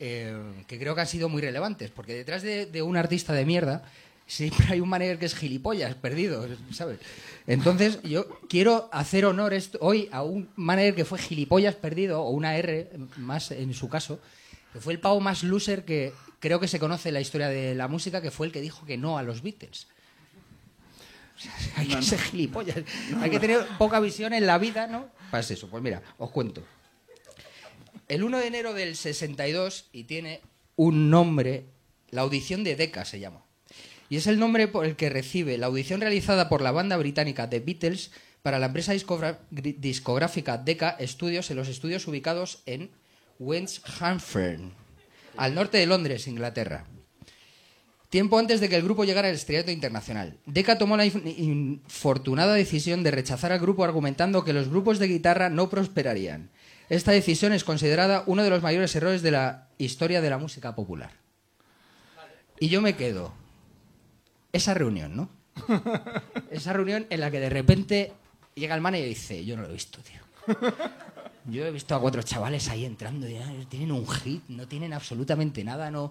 eh, 0.00 0.36
que 0.66 0.78
creo 0.78 0.94
que 0.94 1.02
han 1.02 1.06
sido 1.06 1.28
muy 1.28 1.40
relevantes. 1.42 1.90
Porque 1.90 2.14
detrás 2.14 2.42
de, 2.42 2.66
de 2.66 2.82
un 2.82 2.96
artista 2.96 3.32
de 3.32 3.44
mierda 3.44 3.82
siempre 4.26 4.66
hay 4.70 4.80
un 4.80 4.88
manager 4.88 5.18
que 5.18 5.26
es 5.26 5.34
gilipollas, 5.34 5.94
perdido, 5.94 6.46
¿sabes? 6.72 6.98
Entonces 7.46 8.00
yo 8.02 8.26
quiero 8.48 8.88
hacer 8.92 9.26
honor 9.26 9.54
hoy 9.80 10.08
a 10.12 10.22
un 10.22 10.48
manager 10.56 10.94
que 10.94 11.04
fue 11.04 11.18
gilipollas 11.18 11.74
perdido, 11.74 12.22
o 12.22 12.30
una 12.30 12.56
R 12.56 12.90
más 13.18 13.50
en 13.50 13.74
su 13.74 13.88
caso, 13.88 14.18
que 14.72 14.80
fue 14.80 14.94
el 14.94 15.00
pavo 15.00 15.20
más 15.20 15.42
loser 15.42 15.84
que 15.84 16.12
creo 16.44 16.60
que 16.60 16.68
se 16.68 16.78
conoce 16.78 17.10
la 17.10 17.22
historia 17.22 17.48
de 17.48 17.74
la 17.74 17.88
música, 17.88 18.20
que 18.20 18.30
fue 18.30 18.46
el 18.46 18.52
que 18.52 18.60
dijo 18.60 18.84
que 18.84 18.98
no 18.98 19.16
a 19.16 19.22
los 19.22 19.40
Beatles. 19.40 19.86
O 21.34 21.40
sea, 21.40 21.52
hay 21.76 21.86
que 21.88 22.02
ser 22.02 22.18
gilipollas. 22.18 22.84
hay 23.22 23.30
que 23.30 23.40
tener 23.40 23.66
poca 23.78 23.98
visión 23.98 24.34
en 24.34 24.46
la 24.46 24.58
vida, 24.58 24.86
¿no? 24.86 25.08
Para 25.30 25.40
eso. 25.40 25.70
Pues 25.70 25.82
mira, 25.82 26.02
os 26.18 26.30
cuento. 26.30 26.62
El 28.08 28.24
1 28.24 28.36
de 28.36 28.46
enero 28.46 28.74
del 28.74 28.94
62, 28.94 29.86
y 29.90 30.04
tiene 30.04 30.42
un 30.76 31.08
nombre, 31.08 31.64
la 32.10 32.20
audición 32.20 32.62
de 32.62 32.76
Decca 32.76 33.06
se 33.06 33.20
llama. 33.20 33.42
Y 34.10 34.16
es 34.16 34.26
el 34.26 34.38
nombre 34.38 34.68
por 34.68 34.84
el 34.84 34.96
que 34.96 35.08
recibe 35.08 35.56
la 35.56 35.68
audición 35.68 36.02
realizada 36.02 36.50
por 36.50 36.60
la 36.60 36.72
banda 36.72 36.98
británica 36.98 37.48
The 37.48 37.60
Beatles 37.60 38.10
para 38.42 38.58
la 38.58 38.66
empresa 38.66 38.92
discográfica 39.50 40.58
Decca 40.58 40.98
Studios 41.00 41.50
en 41.50 41.56
los 41.56 41.68
estudios 41.68 42.06
ubicados 42.06 42.62
en 42.66 42.90
Westhampton, 43.38 44.83
al 45.36 45.54
norte 45.54 45.78
de 45.78 45.86
Londres, 45.86 46.26
Inglaterra. 46.26 46.86
Tiempo 48.10 48.38
antes 48.38 48.60
de 48.60 48.68
que 48.68 48.76
el 48.76 48.82
grupo 48.84 49.04
llegara 49.04 49.28
al 49.28 49.34
estrellato 49.34 49.72
internacional, 49.72 50.38
Decca 50.46 50.78
tomó 50.78 50.96
la 50.96 51.04
inf- 51.04 51.36
infortunada 51.36 52.54
decisión 52.54 53.02
de 53.02 53.10
rechazar 53.10 53.50
al 53.50 53.58
grupo 53.58 53.82
argumentando 53.82 54.44
que 54.44 54.52
los 54.52 54.68
grupos 54.68 54.98
de 55.00 55.08
guitarra 55.08 55.50
no 55.50 55.68
prosperarían. 55.68 56.50
Esta 56.88 57.10
decisión 57.12 57.52
es 57.52 57.64
considerada 57.64 58.22
uno 58.26 58.44
de 58.44 58.50
los 58.50 58.62
mayores 58.62 58.94
errores 58.94 59.22
de 59.22 59.32
la 59.32 59.68
historia 59.78 60.20
de 60.20 60.30
la 60.30 60.38
música 60.38 60.76
popular. 60.76 61.10
Y 62.60 62.68
yo 62.68 62.80
me 62.80 62.94
quedo. 62.94 63.32
Esa 64.52 64.74
reunión, 64.74 65.16
¿no? 65.16 65.28
Esa 66.52 66.72
reunión 66.72 67.06
en 67.10 67.18
la 67.20 67.30
que 67.32 67.40
de 67.40 67.50
repente 67.50 68.12
llega 68.54 68.76
el 68.76 68.80
manager 68.80 69.06
y 69.06 69.10
dice, 69.10 69.44
yo 69.44 69.56
no 69.56 69.62
lo 69.62 69.70
he 69.70 69.72
visto, 69.72 69.98
tío. 70.02 70.20
Yo 71.46 71.66
he 71.66 71.70
visto 71.70 71.94
a 71.94 72.00
cuatro 72.00 72.22
chavales 72.22 72.68
ahí 72.68 72.84
entrando 72.84 73.28
y 73.28 73.36
tienen 73.68 73.92
un 73.92 74.06
hit, 74.08 74.42
no 74.48 74.66
tienen 74.66 74.92
absolutamente 74.94 75.62
nada, 75.62 75.90
no... 75.90 76.10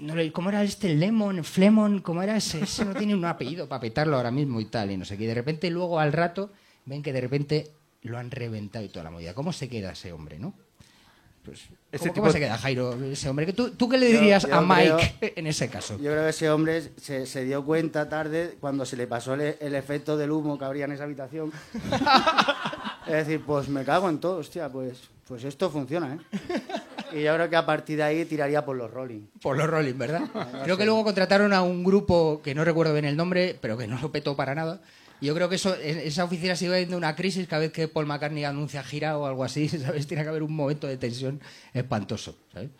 no 0.00 0.14
¿Cómo 0.32 0.50
era 0.50 0.62
este 0.62 0.94
Lemon, 0.94 1.42
Flemon? 1.42 2.00
¿Cómo 2.00 2.22
era 2.22 2.36
ese? 2.36 2.62
Ese 2.62 2.84
no 2.84 2.94
tiene 2.94 3.14
un 3.14 3.24
apellido 3.24 3.68
para 3.68 3.80
petarlo 3.80 4.16
ahora 4.16 4.30
mismo 4.30 4.60
y 4.60 4.66
tal, 4.66 4.90
y 4.92 4.96
no 4.96 5.04
sé 5.04 5.16
qué. 5.18 5.24
Y 5.24 5.26
de 5.26 5.34
repente 5.34 5.68
luego 5.70 5.98
al 5.98 6.12
rato 6.12 6.52
ven 6.84 7.02
que 7.02 7.12
de 7.12 7.20
repente 7.20 7.72
lo 8.02 8.18
han 8.18 8.30
reventado 8.30 8.84
y 8.84 8.88
toda 8.88 9.04
la 9.04 9.10
movida. 9.10 9.34
¿Cómo 9.34 9.52
se 9.52 9.68
queda 9.68 9.92
ese 9.92 10.12
hombre, 10.12 10.38
no? 10.38 10.54
Pues, 11.44 11.60
Ese 11.92 11.98
¿Cómo, 11.98 12.12
tipo 12.14 12.20
cómo 12.22 12.32
se 12.32 12.38
queda, 12.38 12.56
Jairo, 12.56 12.94
ese 13.04 13.28
hombre? 13.28 13.52
¿Tú, 13.52 13.72
tú 13.72 13.86
qué 13.88 13.98
le 13.98 14.10
Yo- 14.12 14.18
dirías 14.20 14.46
yo 14.46 14.54
a 14.54 14.60
Mike 14.62 15.16
creo- 15.20 15.32
en 15.36 15.46
ese 15.46 15.68
caso? 15.68 15.98
Yo 15.98 16.10
creo 16.12 16.22
que 16.22 16.30
ese 16.30 16.48
hombre 16.50 16.82
se, 16.96 17.26
se 17.26 17.44
dio 17.44 17.62
cuenta 17.64 18.08
tarde 18.08 18.56
cuando 18.60 18.86
se 18.86 18.96
le 18.96 19.06
pasó 19.06 19.34
el, 19.34 19.56
el 19.60 19.74
efecto 19.74 20.16
del 20.16 20.30
humo 20.30 20.56
que 20.58 20.64
habría 20.64 20.84
en 20.86 20.92
esa 20.92 21.04
habitación. 21.04 21.52
es 23.06 23.12
decir, 23.12 23.42
pues 23.44 23.68
me 23.68 23.84
cago 23.84 24.08
en 24.08 24.18
todo, 24.18 24.38
hostia, 24.38 24.68
pues, 24.68 24.98
pues 25.26 25.44
esto 25.44 25.70
funciona, 25.70 26.14
¿eh? 26.14 26.18
Y 27.14 27.22
yo 27.22 27.34
creo 27.34 27.48
que 27.48 27.56
a 27.56 27.64
partir 27.64 27.98
de 27.98 28.02
ahí 28.02 28.24
tiraría 28.24 28.64
por 28.64 28.76
los 28.76 28.90
Rolling. 28.90 29.20
Por 29.40 29.56
los 29.56 29.68
Rolling, 29.68 29.96
¿verdad? 29.96 30.22
Creo 30.64 30.76
que 30.76 30.84
luego 30.84 31.04
contrataron 31.04 31.52
a 31.52 31.62
un 31.62 31.84
grupo 31.84 32.40
que 32.42 32.56
no 32.56 32.64
recuerdo 32.64 32.92
bien 32.92 33.04
el 33.04 33.16
nombre, 33.16 33.56
pero 33.60 33.78
que 33.78 33.86
no 33.86 34.00
lo 34.00 34.10
petó 34.10 34.34
para 34.34 34.54
nada. 34.56 34.80
Y 35.20 35.26
yo 35.26 35.34
creo 35.34 35.48
que 35.48 35.54
eso, 35.54 35.76
esa 35.76 36.24
oficina 36.24 36.56
sigue 36.56 36.76
viendo 36.76 36.96
una 36.96 37.14
crisis 37.14 37.46
cada 37.46 37.60
vez 37.60 37.72
que 37.72 37.86
Paul 37.86 38.06
McCartney 38.06 38.44
anuncia 38.44 38.82
gira 38.82 39.16
o 39.16 39.26
algo 39.26 39.44
así, 39.44 39.68
¿sabes? 39.84 40.08
Tiene 40.08 40.24
que 40.24 40.28
haber 40.28 40.42
un 40.42 40.54
momento 40.54 40.88
de 40.88 40.96
tensión 40.96 41.40
espantoso, 41.72 42.36
¿sabes? 42.52 42.70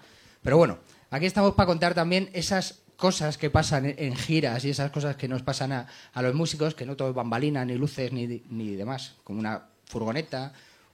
Pero 0.42 0.56
bueno, 0.56 0.78
aquí 1.10 1.26
estamos 1.26 1.54
para 1.54 1.66
contar 1.66 1.94
también 1.94 2.28
esas 2.32 2.80
cosas 2.96 3.38
que 3.38 3.50
pasan 3.50 3.86
en, 3.86 3.94
en 3.98 4.16
giras 4.16 4.64
y 4.64 4.70
esas 4.70 4.90
cosas 4.90 5.14
que 5.14 5.28
nos 5.28 5.42
pasan 5.42 5.70
a, 5.70 5.86
a 6.12 6.22
los 6.22 6.34
músicos, 6.34 6.74
que 6.74 6.84
no 6.84 6.96
todo 6.96 7.10
es 7.10 7.14
bambalina, 7.14 7.64
ni 7.64 7.76
luces, 7.76 8.12
ni, 8.12 8.42
ni 8.50 8.74
demás, 8.74 9.14
como 9.22 9.38
una 9.38 9.68
furgoneta, 9.86 10.52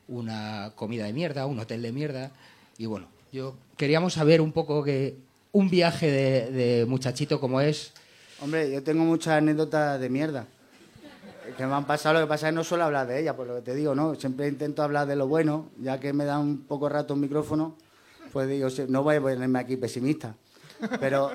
una 0.08 0.72
comida 0.74 1.04
de 1.04 1.12
mierda, 1.12 1.46
un 1.46 1.58
hotel 1.58 1.82
de 1.82 1.92
mierda. 1.92 2.30
Y 2.78 2.86
bueno, 2.86 3.08
yo 3.32 3.54
queríamos 3.76 4.14
saber 4.14 4.40
un 4.40 4.52
poco 4.52 4.82
que 4.82 5.16
un 5.52 5.68
viaje 5.68 6.10
de, 6.10 6.86
muchachito 6.86 7.40
como 7.40 7.60
es, 7.60 7.92
Hombre, 8.42 8.72
yo 8.72 8.82
tengo 8.82 9.04
muchas 9.04 9.34
anécdotas 9.34 10.00
de 10.00 10.08
mierda 10.08 10.46
que 11.56 11.66
me 11.66 11.74
han 11.74 11.84
pasado. 11.84 12.14
Lo 12.14 12.26
que 12.26 12.28
pasa 12.28 12.48
es 12.48 12.52
que 12.52 12.56
no 12.56 12.64
suelo 12.64 12.84
hablar 12.84 13.06
de 13.06 13.20
ellas, 13.20 13.34
por 13.34 13.46
lo 13.46 13.56
que 13.56 13.60
te 13.60 13.74
digo, 13.74 13.94
¿no? 13.94 14.14
Siempre 14.14 14.48
intento 14.48 14.82
hablar 14.82 15.06
de 15.06 15.14
lo 15.14 15.28
bueno, 15.28 15.68
ya 15.78 16.00
que 16.00 16.14
me 16.14 16.24
da 16.24 16.38
un 16.38 16.62
poco 16.62 16.88
rato 16.88 17.12
un 17.12 17.20
micrófono, 17.20 17.76
pues 18.32 18.48
digo, 18.48 18.68
no 18.88 19.02
voy 19.02 19.16
a 19.16 19.20
ponerme 19.20 19.58
aquí 19.58 19.76
pesimista. 19.76 20.34
Pero 21.00 21.32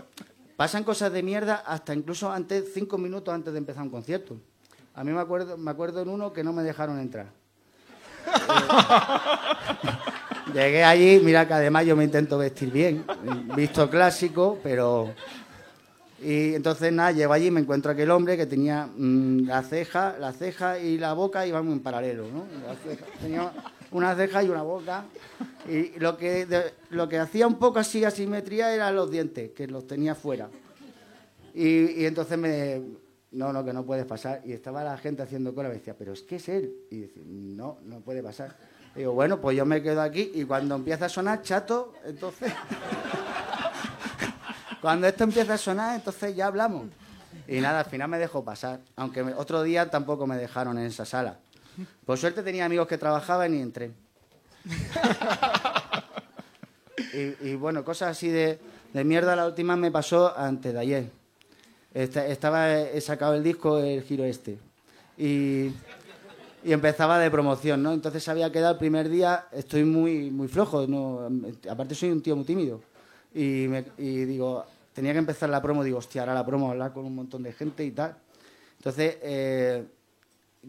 pasan 0.56 0.84
cosas 0.84 1.12
de 1.12 1.22
mierda 1.22 1.58
hasta 1.58 1.94
incluso 1.94 2.32
antes, 2.32 2.72
cinco 2.74 2.98
minutos 2.98 3.34
antes 3.34 3.54
de 3.54 3.60
empezar 3.60 3.84
un 3.84 3.90
concierto. 3.90 4.38
A 4.96 5.04
mí 5.04 5.12
me 5.12 5.20
acuerdo, 5.20 5.58
me 5.58 5.70
acuerdo 5.70 6.02
en 6.02 6.10
uno 6.10 6.34
que 6.34 6.44
no 6.44 6.54
me 6.54 6.64
dejaron 6.64 7.00
entrar. 7.00 7.28
Llegué 10.54 10.84
allí, 10.84 11.20
mira 11.24 11.48
que 11.48 11.54
además 11.54 11.86
yo 11.86 11.96
me 11.96 12.06
intento 12.06 12.38
vestir 12.38 12.72
bien, 12.72 13.06
visto 13.56 13.90
clásico, 13.90 14.60
pero 14.64 15.14
y 16.26 16.56
entonces 16.56 16.92
nada, 16.92 17.12
llego 17.12 17.34
allí 17.34 17.52
me 17.52 17.60
encuentro 17.60 17.92
aquel 17.92 18.10
hombre 18.10 18.38
que 18.38 18.46
tenía 18.46 18.88
mm, 18.88 19.46
la 19.46 19.62
ceja, 19.62 20.16
la 20.20 20.32
ceja 20.32 20.80
y 20.80 20.98
la 20.98 21.14
boca 21.14 21.46
iban 21.46 21.70
en 21.72 21.82
paralelo, 21.82 22.26
¿no? 22.34 22.46
Tenía 23.22 23.52
una 23.92 24.16
ceja 24.16 24.42
y 24.42 24.50
una 24.50 24.64
boca. 24.64 25.06
Y 25.70 26.00
lo 26.00 26.18
que, 26.18 26.48
lo 26.90 27.10
que 27.10 27.20
hacía 27.20 27.46
un 27.46 27.60
poco 27.60 27.80
así 27.80 28.06
asimetría 28.06 28.74
eran 28.74 28.96
los 28.96 29.12
dientes, 29.12 29.52
que 29.52 29.68
los 29.68 29.86
tenía 29.86 30.16
fuera. 30.16 30.50
Y 31.54 32.06
entonces 32.06 32.38
me... 32.38 32.82
No, 33.36 33.52
no, 33.52 33.66
que 33.66 33.74
no 33.74 33.86
puedes 33.86 34.06
pasar. 34.06 34.42
Y 34.46 34.54
estaba 34.54 34.82
la 34.82 34.98
gente 34.98 35.22
haciendo 35.22 35.54
cola 35.54 35.68
y 35.68 35.72
me 35.74 35.78
decía, 35.78 35.94
pero 35.98 36.14
es 36.14 36.22
que 36.22 36.38
es 36.38 36.48
él. 36.48 36.74
Y 36.90 37.02
dice, 37.02 37.22
no, 37.26 37.80
no 37.84 38.00
puede 38.00 38.24
pasar. 38.24 38.56
Digo, 38.96 39.12
bueno, 39.12 39.42
pues 39.42 39.58
yo 39.58 39.66
me 39.66 39.84
quedo 39.84 40.02
aquí 40.02 40.32
y 40.34 40.46
cuando 40.46 40.76
empieza 40.76 41.06
a 41.06 41.10
sonar 41.10 41.42
chato, 41.42 41.94
entonces... 42.06 42.54
Cuando 44.82 45.08
esto 45.08 45.24
empieza 45.24 45.56
a 45.56 45.58
sonar, 45.58 45.96
entonces 45.96 46.36
ya 46.36 46.46
hablamos. 46.46 46.86
Y 47.48 47.60
nada, 47.60 47.80
al 47.80 47.86
final 47.86 48.08
me 48.08 48.20
dejó 48.20 48.46
pasar. 48.46 48.82
Aunque 48.96 49.24
otro 49.24 49.64
día 49.64 49.90
tampoco 49.90 50.28
me 50.28 50.38
dejaron 50.38 50.78
en 50.78 50.86
esa 50.86 51.06
sala. 51.06 51.40
Por 52.06 52.20
suerte 52.20 52.44
tenía 52.44 52.66
amigos 52.66 52.88
que 52.88 53.00
trabajaban 53.00 53.54
y 53.56 53.62
entré. 53.62 53.92
Y, 57.14 57.50
y 57.50 57.56
bueno, 57.56 57.86
cosas 57.86 58.12
así 58.12 58.28
de, 58.28 58.60
de 58.94 59.04
mierda, 59.06 59.38
la 59.38 59.46
última 59.48 59.78
me 59.78 59.90
pasó 59.90 60.38
antes 60.38 60.74
de 60.74 60.80
ayer. 60.80 61.12
Esta- 61.96 62.28
estaba, 62.28 62.78
he 62.82 63.00
sacado 63.00 63.36
el 63.36 63.42
disco, 63.44 63.80
el 63.80 64.04
giro 64.04 64.26
este. 64.26 64.60
Y, 65.18 65.68
y 66.64 66.74
empezaba 66.74 67.18
de 67.20 67.32
promoción, 67.32 67.82
¿no? 67.82 67.94
Entonces 67.94 68.28
había 68.28 68.52
quedado 68.52 68.74
el 68.74 68.80
primer 68.80 69.08
día, 69.08 69.46
estoy 69.54 69.86
muy, 69.86 70.30
muy 70.30 70.50
flojo, 70.50 70.86
¿no? 70.88 71.28
aparte 71.70 71.96
soy 71.96 72.10
un 72.12 72.22
tío 72.22 72.36
muy 72.36 72.44
tímido. 72.44 72.82
Y, 73.34 73.68
me- 73.70 73.86
y 73.98 74.26
digo, 74.26 74.66
tenía 74.94 75.14
que 75.14 75.20
empezar 75.20 75.50
la 75.50 75.62
promo, 75.62 75.84
digo, 75.86 76.00
hostia, 76.00 76.22
ahora 76.24 76.34
la 76.34 76.46
promo, 76.46 76.70
hablar 76.70 76.92
con 76.92 77.06
un 77.06 77.16
montón 77.16 77.44
de 77.44 77.54
gente 77.54 77.86
y 77.86 77.92
tal. 77.92 78.18
Entonces, 78.78 79.18
eh, 79.22 79.86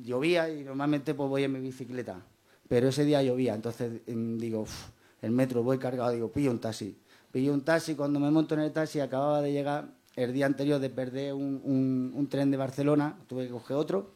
llovía 0.04 0.48
y 0.48 0.62
normalmente 0.62 1.12
pues 1.14 1.28
voy 1.28 1.42
en 1.44 1.52
mi 1.54 1.60
bicicleta, 1.60 2.20
pero 2.68 2.88
ese 2.88 3.04
día 3.04 3.20
llovía, 3.22 3.54
entonces 3.54 4.00
em, 4.06 4.38
digo, 4.38 4.60
"Uf, 4.60 4.88
el 5.22 5.32
metro, 5.32 5.62
voy 5.64 5.78
cargado, 5.78 6.12
digo, 6.12 6.30
pillo 6.30 6.52
un 6.52 6.60
taxi. 6.60 6.96
Pillo 7.32 7.52
un 7.52 7.62
taxi, 7.64 7.94
cuando 7.96 8.20
me 8.20 8.30
monto 8.30 8.54
en 8.54 8.60
el 8.60 8.72
taxi 8.72 9.00
acababa 9.00 9.40
de 9.42 9.50
llegar 9.52 9.88
el 10.16 10.32
día 10.32 10.46
anterior 10.46 10.80
de 10.80 10.90
perder 10.90 11.34
un, 11.34 12.12
un- 12.14 12.26
tren 12.28 12.50
de 12.50 12.56
Barcelona, 12.56 13.16
tuve 13.28 13.44
que 13.46 13.52
coger 13.52 13.76
otro, 13.76 14.10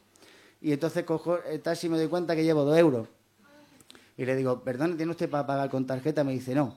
y 0.60 0.72
entonces 0.72 1.04
cojo 1.04 1.38
el 1.44 1.60
taxi 1.60 1.86
y 1.86 1.90
me 1.90 1.98
doy 1.98 2.08
cuenta 2.08 2.34
que 2.34 2.42
llevo 2.42 2.64
dos 2.64 2.76
euros. 2.76 3.06
Y 4.16 4.24
le 4.24 4.34
digo, 4.36 4.60
perdón, 4.62 4.96
¿tiene 4.96 5.12
usted 5.12 5.30
para 5.30 5.46
pagar 5.46 5.70
con 5.70 5.86
tarjeta? 5.86 6.24
Me 6.24 6.32
dice, 6.32 6.54
no. 6.54 6.76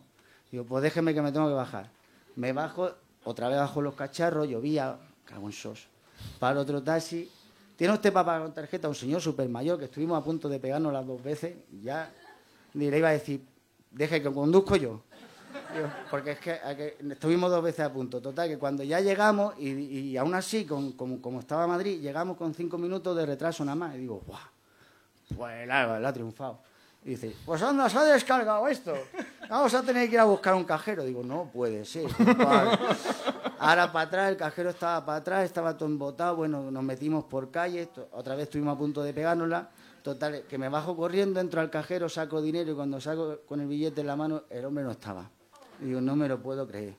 Digo, 0.52 0.64
pues 0.66 0.84
déjeme 0.84 1.14
que 1.14 1.22
me 1.22 1.32
tengo 1.32 1.48
que 1.48 1.54
bajar. 1.54 1.90
Me 2.36 2.54
bajo, 2.54 2.92
otra 3.26 3.50
vez 3.50 3.58
bajo 3.58 3.82
los 3.82 3.96
cacharros, 3.96 4.48
llovía, 4.48 4.98
cago 5.26 5.52
sos. 5.52 5.88
Para 6.40 6.60
otro 6.60 6.82
taxi. 6.84 7.30
¿Tiene 7.76 7.94
usted 7.94 8.14
para 8.14 8.26
pagar 8.26 8.42
con 8.44 8.54
tarjeta? 8.54 8.88
Un 8.88 8.96
señor 8.96 9.20
súper 9.20 9.50
mayor 9.50 9.80
que 9.80 9.86
estuvimos 9.86 10.18
a 10.18 10.24
punto 10.24 10.48
de 10.48 10.60
pegarnos 10.60 10.94
las 10.94 11.06
dos 11.06 11.22
veces. 11.22 11.56
Ya 11.82 12.14
le 12.76 12.98
iba 12.98 13.10
a 13.10 13.14
decir, 13.14 13.42
deje 13.92 14.22
que 14.22 14.32
conduzco 14.32 14.76
yo. 14.76 15.02
Porque 16.12 16.32
es 16.32 16.40
que, 16.40 16.98
estuvimos 17.12 17.50
dos 17.50 17.64
veces 17.64 17.82
a 17.86 17.92
punto. 17.92 18.22
Total, 18.22 18.48
que 18.48 18.58
cuando 18.58 18.84
ya 18.84 19.00
llegamos, 19.00 19.56
y, 19.58 19.70
y 19.70 20.18
aún 20.18 20.34
así, 20.36 20.66
con- 20.66 20.94
como, 20.94 21.40
estaba 21.40 21.66
Madrid, 21.68 22.00
llegamos 22.02 22.38
con 22.38 22.54
cinco 22.54 22.78
minutos 22.78 23.16
de 23.16 23.26
retraso 23.26 23.64
nada 23.66 23.76
más. 23.76 23.96
Y 23.96 24.00
digo, 24.00 24.22
¡guau! 24.26 24.40
Pues 25.36 25.68
la, 25.68 26.00
la 26.00 26.10
ha 26.10 26.14
triunfado. 26.14 26.60
Y 27.06 27.10
dice, 27.12 27.36
pues 27.46 27.62
anda, 27.62 27.90
se 27.90 27.98
ha 27.98 28.04
descargado 28.04 28.66
esto. 28.68 28.94
Vamos 29.50 29.74
a 29.74 29.82
tener 29.82 30.08
que 30.08 30.14
ir 30.16 30.20
a 30.20 30.26
buscar 30.26 30.54
un 30.54 30.64
cajero. 30.64 31.04
Digo, 31.04 31.22
no 31.24 31.50
puede 31.52 31.84
ser. 31.84 32.06
Ahora 33.60 33.92
para 33.92 34.08
atrás, 34.08 34.30
el 34.30 34.38
cajero 34.38 34.70
estaba 34.70 35.06
para 35.06 35.18
atrás, 35.18 35.44
estaba 35.46 35.76
todo 35.78 35.90
embotado. 35.90 36.38
Bueno, 36.38 36.72
nos 36.72 36.84
metimos 36.84 37.26
por 37.26 37.52
calle, 37.52 37.90
otra 38.12 38.36
vez 38.36 38.44
estuvimos 38.44 38.76
a 38.76 38.78
punto 38.78 39.04
de 39.04 39.14
pegárnosla. 39.14 39.70
Total, 40.02 40.44
que 40.50 40.58
me 40.58 40.68
bajo 40.70 40.96
corriendo, 40.98 41.40
entro 41.40 41.62
al 41.62 41.70
cajero, 41.70 42.10
saco 42.10 42.42
dinero 42.42 42.72
y 42.72 42.76
cuando 42.76 43.00
saco 43.00 43.40
con 43.48 43.62
el 43.62 43.68
billete 43.68 44.02
en 44.02 44.08
la 44.08 44.16
mano, 44.18 44.44
el 44.50 44.66
hombre 44.66 44.84
no 44.84 44.92
estaba. 44.92 45.30
Digo, 45.84 46.02
no 46.02 46.16
me 46.16 46.28
lo 46.28 46.42
puedo 46.42 46.68
creer. 46.68 46.96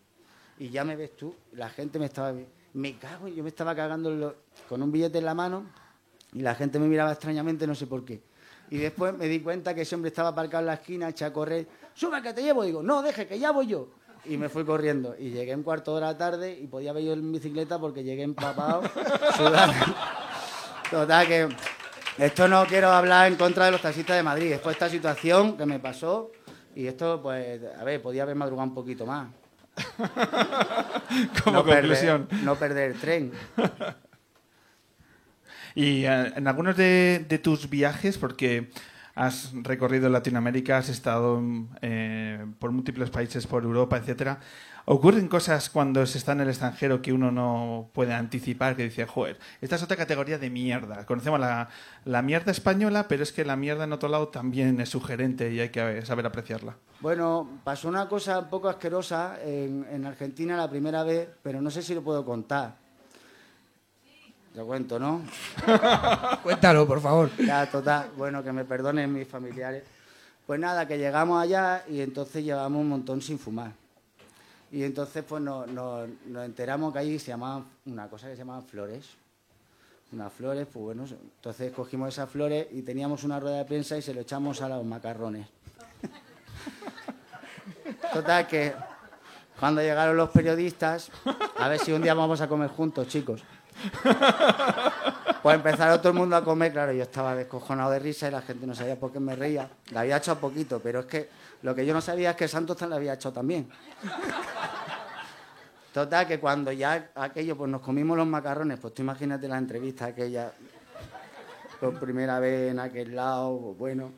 Y 0.58 0.70
ya 0.70 0.84
me 0.84 0.94
ves 0.94 1.16
tú, 1.16 1.34
la 1.52 1.68
gente 1.70 1.98
me 1.98 2.06
estaba... 2.06 2.34
Me 2.74 2.98
cago, 2.98 3.28
yo 3.28 3.42
me 3.42 3.50
estaba 3.50 3.74
cagando 3.74 4.34
con 4.68 4.82
un 4.82 4.90
billete 4.90 5.18
en 5.18 5.24
la 5.24 5.34
mano 5.34 5.64
y 6.32 6.40
la 6.40 6.54
gente 6.56 6.80
me 6.80 6.88
miraba 6.88 7.12
extrañamente, 7.12 7.66
no 7.66 7.74
sé 7.74 7.86
por 7.86 8.04
qué. 8.04 8.20
Y 8.70 8.78
después 8.78 9.16
me 9.16 9.28
di 9.28 9.40
cuenta 9.40 9.74
que 9.74 9.82
ese 9.82 9.94
hombre 9.94 10.08
estaba 10.08 10.30
aparcado 10.30 10.62
en 10.62 10.66
la 10.66 10.74
esquina, 10.74 11.08
echa 11.08 11.26
a 11.26 11.32
correr. 11.32 11.68
¡Sube, 11.94 12.20
que 12.20 12.32
te 12.32 12.42
llevo! 12.42 12.64
Digo, 12.64 12.82
no, 12.82 13.02
deje, 13.02 13.28
que 13.28 13.38
ya 13.38 13.52
voy 13.52 13.68
yo. 13.68 13.88
Y 14.24 14.36
me 14.36 14.48
fui 14.48 14.64
corriendo. 14.64 15.14
Y 15.16 15.30
llegué 15.30 15.52
en 15.52 15.62
cuarto 15.62 15.92
de 15.92 15.98
hora 15.98 16.18
tarde 16.18 16.58
y 16.58 16.66
podía 16.66 16.90
haber 16.90 17.04
ido 17.04 17.12
en 17.14 17.30
bicicleta 17.30 17.78
porque 17.78 18.02
llegué 18.02 18.22
empapado. 18.22 18.82
Total, 20.90 21.26
que 21.26 21.48
esto 22.18 22.48
no 22.48 22.64
quiero 22.66 22.88
hablar 22.90 23.30
en 23.30 23.36
contra 23.36 23.66
de 23.66 23.70
los 23.72 23.82
taxistas 23.82 24.16
de 24.16 24.22
Madrid. 24.22 24.50
Después 24.50 24.74
de 24.74 24.84
esta 24.84 24.88
situación 24.88 25.56
que 25.56 25.66
me 25.66 25.78
pasó, 25.78 26.32
y 26.74 26.86
esto, 26.86 27.22
pues, 27.22 27.60
a 27.78 27.84
ver, 27.84 28.02
podía 28.02 28.22
haber 28.22 28.36
madrugado 28.36 28.68
un 28.68 28.74
poquito 28.74 29.06
más. 29.06 29.28
Como 31.44 31.58
no 31.58 31.64
conclusión. 31.64 32.26
Perder, 32.26 32.44
no 32.44 32.54
perder 32.56 32.90
el 32.92 33.00
tren. 33.00 33.32
Y 35.74 36.04
eh, 36.04 36.32
en 36.36 36.46
algunos 36.46 36.76
de, 36.76 37.24
de 37.28 37.38
tus 37.38 37.68
viajes, 37.68 38.18
porque 38.18 38.70
has 39.14 39.52
recorrido 39.62 40.08
Latinoamérica, 40.08 40.78
has 40.78 40.88
estado 40.88 41.42
eh, 41.82 42.44
por 42.58 42.72
múltiples 42.72 43.10
países, 43.10 43.46
por 43.46 43.62
Europa, 43.64 43.96
etcétera. 43.96 44.40
¿Ocurren 44.86 45.28
cosas 45.28 45.70
cuando 45.70 46.04
se 46.04 46.18
está 46.18 46.32
en 46.32 46.42
el 46.42 46.48
extranjero 46.48 47.00
que 47.00 47.14
uno 47.14 47.30
no 47.30 47.88
puede 47.94 48.12
anticipar? 48.12 48.76
Que 48.76 48.84
dice, 48.84 49.06
joder, 49.06 49.38
esta 49.62 49.76
es 49.76 49.82
otra 49.82 49.96
categoría 49.96 50.36
de 50.36 50.50
mierda. 50.50 51.06
Conocemos 51.06 51.40
la, 51.40 51.70
la 52.04 52.20
mierda 52.20 52.52
española, 52.52 53.08
pero 53.08 53.22
es 53.22 53.32
que 53.32 53.46
la 53.46 53.56
mierda 53.56 53.84
en 53.84 53.94
otro 53.94 54.10
lado 54.10 54.28
también 54.28 54.78
es 54.80 54.90
sugerente 54.90 55.50
y 55.50 55.60
hay 55.60 55.70
que 55.70 56.04
saber 56.04 56.26
apreciarla. 56.26 56.76
Bueno, 57.00 57.48
pasó 57.64 57.88
una 57.88 58.06
cosa 58.08 58.38
un 58.38 58.50
poco 58.50 58.68
asquerosa 58.68 59.38
en, 59.42 59.86
en 59.90 60.04
Argentina 60.04 60.54
la 60.54 60.68
primera 60.68 61.02
vez, 61.02 61.30
pero 61.42 61.62
no 61.62 61.70
sé 61.70 61.82
si 61.82 61.94
lo 61.94 62.02
puedo 62.02 62.22
contar. 62.22 62.74
Lo 64.54 64.66
cuento, 64.66 64.98
¿no? 64.98 65.22
Cuéntalo, 66.42 66.86
por 66.86 67.00
favor. 67.00 67.30
Ya, 67.38 67.68
total. 67.70 68.10
Bueno, 68.18 68.44
que 68.44 68.52
me 68.52 68.66
perdonen 68.66 69.10
mis 69.12 69.26
familiares. 69.26 69.82
Pues 70.46 70.60
nada, 70.60 70.86
que 70.86 70.98
llegamos 70.98 71.42
allá 71.42 71.84
y 71.88 72.02
entonces 72.02 72.44
llevamos 72.44 72.82
un 72.82 72.88
montón 72.90 73.22
sin 73.22 73.38
fumar. 73.38 73.72
Y 74.74 74.82
entonces 74.82 75.22
pues 75.22 75.40
nos, 75.40 75.68
nos- 75.68 76.08
enteramos 76.44 76.92
que 76.92 76.98
ahí 76.98 77.18
se 77.20 77.28
llamaban 77.28 77.64
una 77.86 78.08
cosa 78.08 78.26
que 78.26 78.32
se 78.32 78.38
llamaban 78.40 78.64
flores. 78.66 79.06
Unas 80.10 80.32
flores, 80.32 80.66
pues 80.72 80.82
bueno, 80.84 81.04
entonces 81.08 81.72
cogimos 81.72 82.08
esas 82.08 82.28
flores 82.28 82.66
y 82.72 82.82
teníamos 82.82 83.22
una 83.22 83.38
rueda 83.38 83.58
de 83.58 83.64
prensa 83.66 83.96
y 83.96 84.02
se 84.02 84.12
lo 84.12 84.20
echamos 84.22 84.60
a 84.62 84.68
los 84.68 84.84
macarrones. 84.84 85.46
Total 88.12 88.46
que 88.48 88.74
cuando 89.60 89.80
llegaron 89.80 90.16
los 90.16 90.30
periodistas, 90.30 91.10
a 91.56 91.68
ver 91.68 91.78
si 91.78 91.92
un 91.92 92.02
día 92.02 92.14
vamos 92.14 92.40
a 92.40 92.48
comer 92.48 92.68
juntos, 92.70 93.06
chicos. 93.06 93.42
Pues 95.44 95.56
empezaron 95.56 95.98
todo 95.98 96.08
el 96.08 96.14
mundo 96.14 96.36
a 96.36 96.42
comer, 96.42 96.72
claro, 96.72 96.92
yo 96.92 97.02
estaba 97.02 97.34
descojonado 97.34 97.90
de 97.90 97.98
risa 97.98 98.28
y 98.28 98.30
la 98.30 98.40
gente 98.40 98.66
no 98.66 98.74
sabía 98.74 98.98
por 98.98 99.12
qué 99.12 99.20
me 99.20 99.36
reía. 99.36 99.68
La 99.90 100.00
había 100.00 100.16
hecho 100.16 100.32
a 100.32 100.36
poquito, 100.36 100.80
pero 100.80 101.00
es 101.00 101.04
que 101.04 101.28
lo 101.60 101.74
que 101.74 101.84
yo 101.84 101.92
no 101.92 102.00
sabía 102.00 102.30
es 102.30 102.36
que 102.36 102.48
Santos 102.48 102.80
la 102.80 102.96
había 102.96 103.12
hecho 103.12 103.30
también. 103.30 103.68
Total, 105.92 106.26
que 106.26 106.40
cuando 106.40 106.72
ya 106.72 107.10
aquello, 107.14 107.58
pues 107.58 107.70
nos 107.70 107.82
comimos 107.82 108.16
los 108.16 108.26
macarrones, 108.26 108.78
pues 108.80 108.94
tú 108.94 109.02
imagínate 109.02 109.46
la 109.46 109.58
entrevista 109.58 110.06
aquella, 110.06 110.50
por 111.78 112.00
primera 112.00 112.40
vez 112.40 112.70
en 112.70 112.80
aquel 112.80 113.14
lado, 113.14 113.60
pues 113.60 113.78
bueno. 113.78 114.12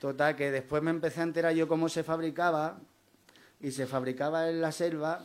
Total, 0.00 0.34
que 0.34 0.50
después 0.50 0.82
me 0.82 0.90
empecé 0.90 1.20
a 1.20 1.24
enterar 1.24 1.52
yo 1.52 1.68
cómo 1.68 1.90
se 1.90 2.02
fabricaba, 2.02 2.78
y 3.60 3.70
se 3.70 3.86
fabricaba 3.86 4.48
en 4.48 4.60
la 4.60 4.72
selva, 4.72 5.22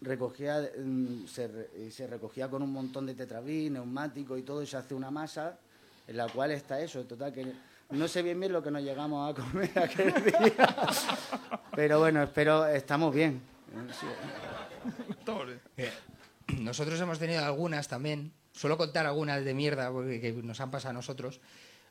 recogía, 0.00 0.70
mm, 0.78 1.26
se, 1.26 1.90
se 1.90 2.06
recogía 2.06 2.48
con 2.48 2.62
un 2.62 2.72
montón 2.72 3.06
de 3.06 3.14
tetrabril, 3.14 3.72
neumático 3.72 4.36
y 4.36 4.42
todo, 4.42 4.62
y 4.62 4.66
se 4.66 4.76
hace 4.76 4.94
una 4.94 5.10
masa 5.10 5.58
en 6.06 6.16
la 6.16 6.28
cual 6.28 6.50
está 6.50 6.80
eso. 6.80 7.04
Total, 7.04 7.32
que 7.32 7.52
no 7.90 8.08
sé 8.08 8.22
bien 8.22 8.38
bien 8.40 8.52
lo 8.52 8.62
que 8.62 8.70
nos 8.70 8.82
llegamos 8.82 9.30
a 9.30 9.42
comer 9.42 9.70
aquel 9.78 10.12
día. 10.24 10.76
Pero 11.74 12.00
bueno, 12.00 12.22
espero, 12.22 12.66
estamos 12.66 13.14
bien. 13.14 13.40
Eh, 15.76 15.90
Nosotros 16.58 17.00
hemos 17.00 17.18
tenido 17.18 17.44
algunas 17.44 17.88
también. 17.88 18.32
Suelo 18.52 18.76
contar 18.76 19.06
algunas 19.06 19.44
de 19.44 19.54
mierda 19.54 19.90
porque, 19.90 20.20
que 20.20 20.32
nos 20.32 20.60
han 20.60 20.70
pasado 20.70 20.90
a 20.90 20.94
nosotros. 20.94 21.40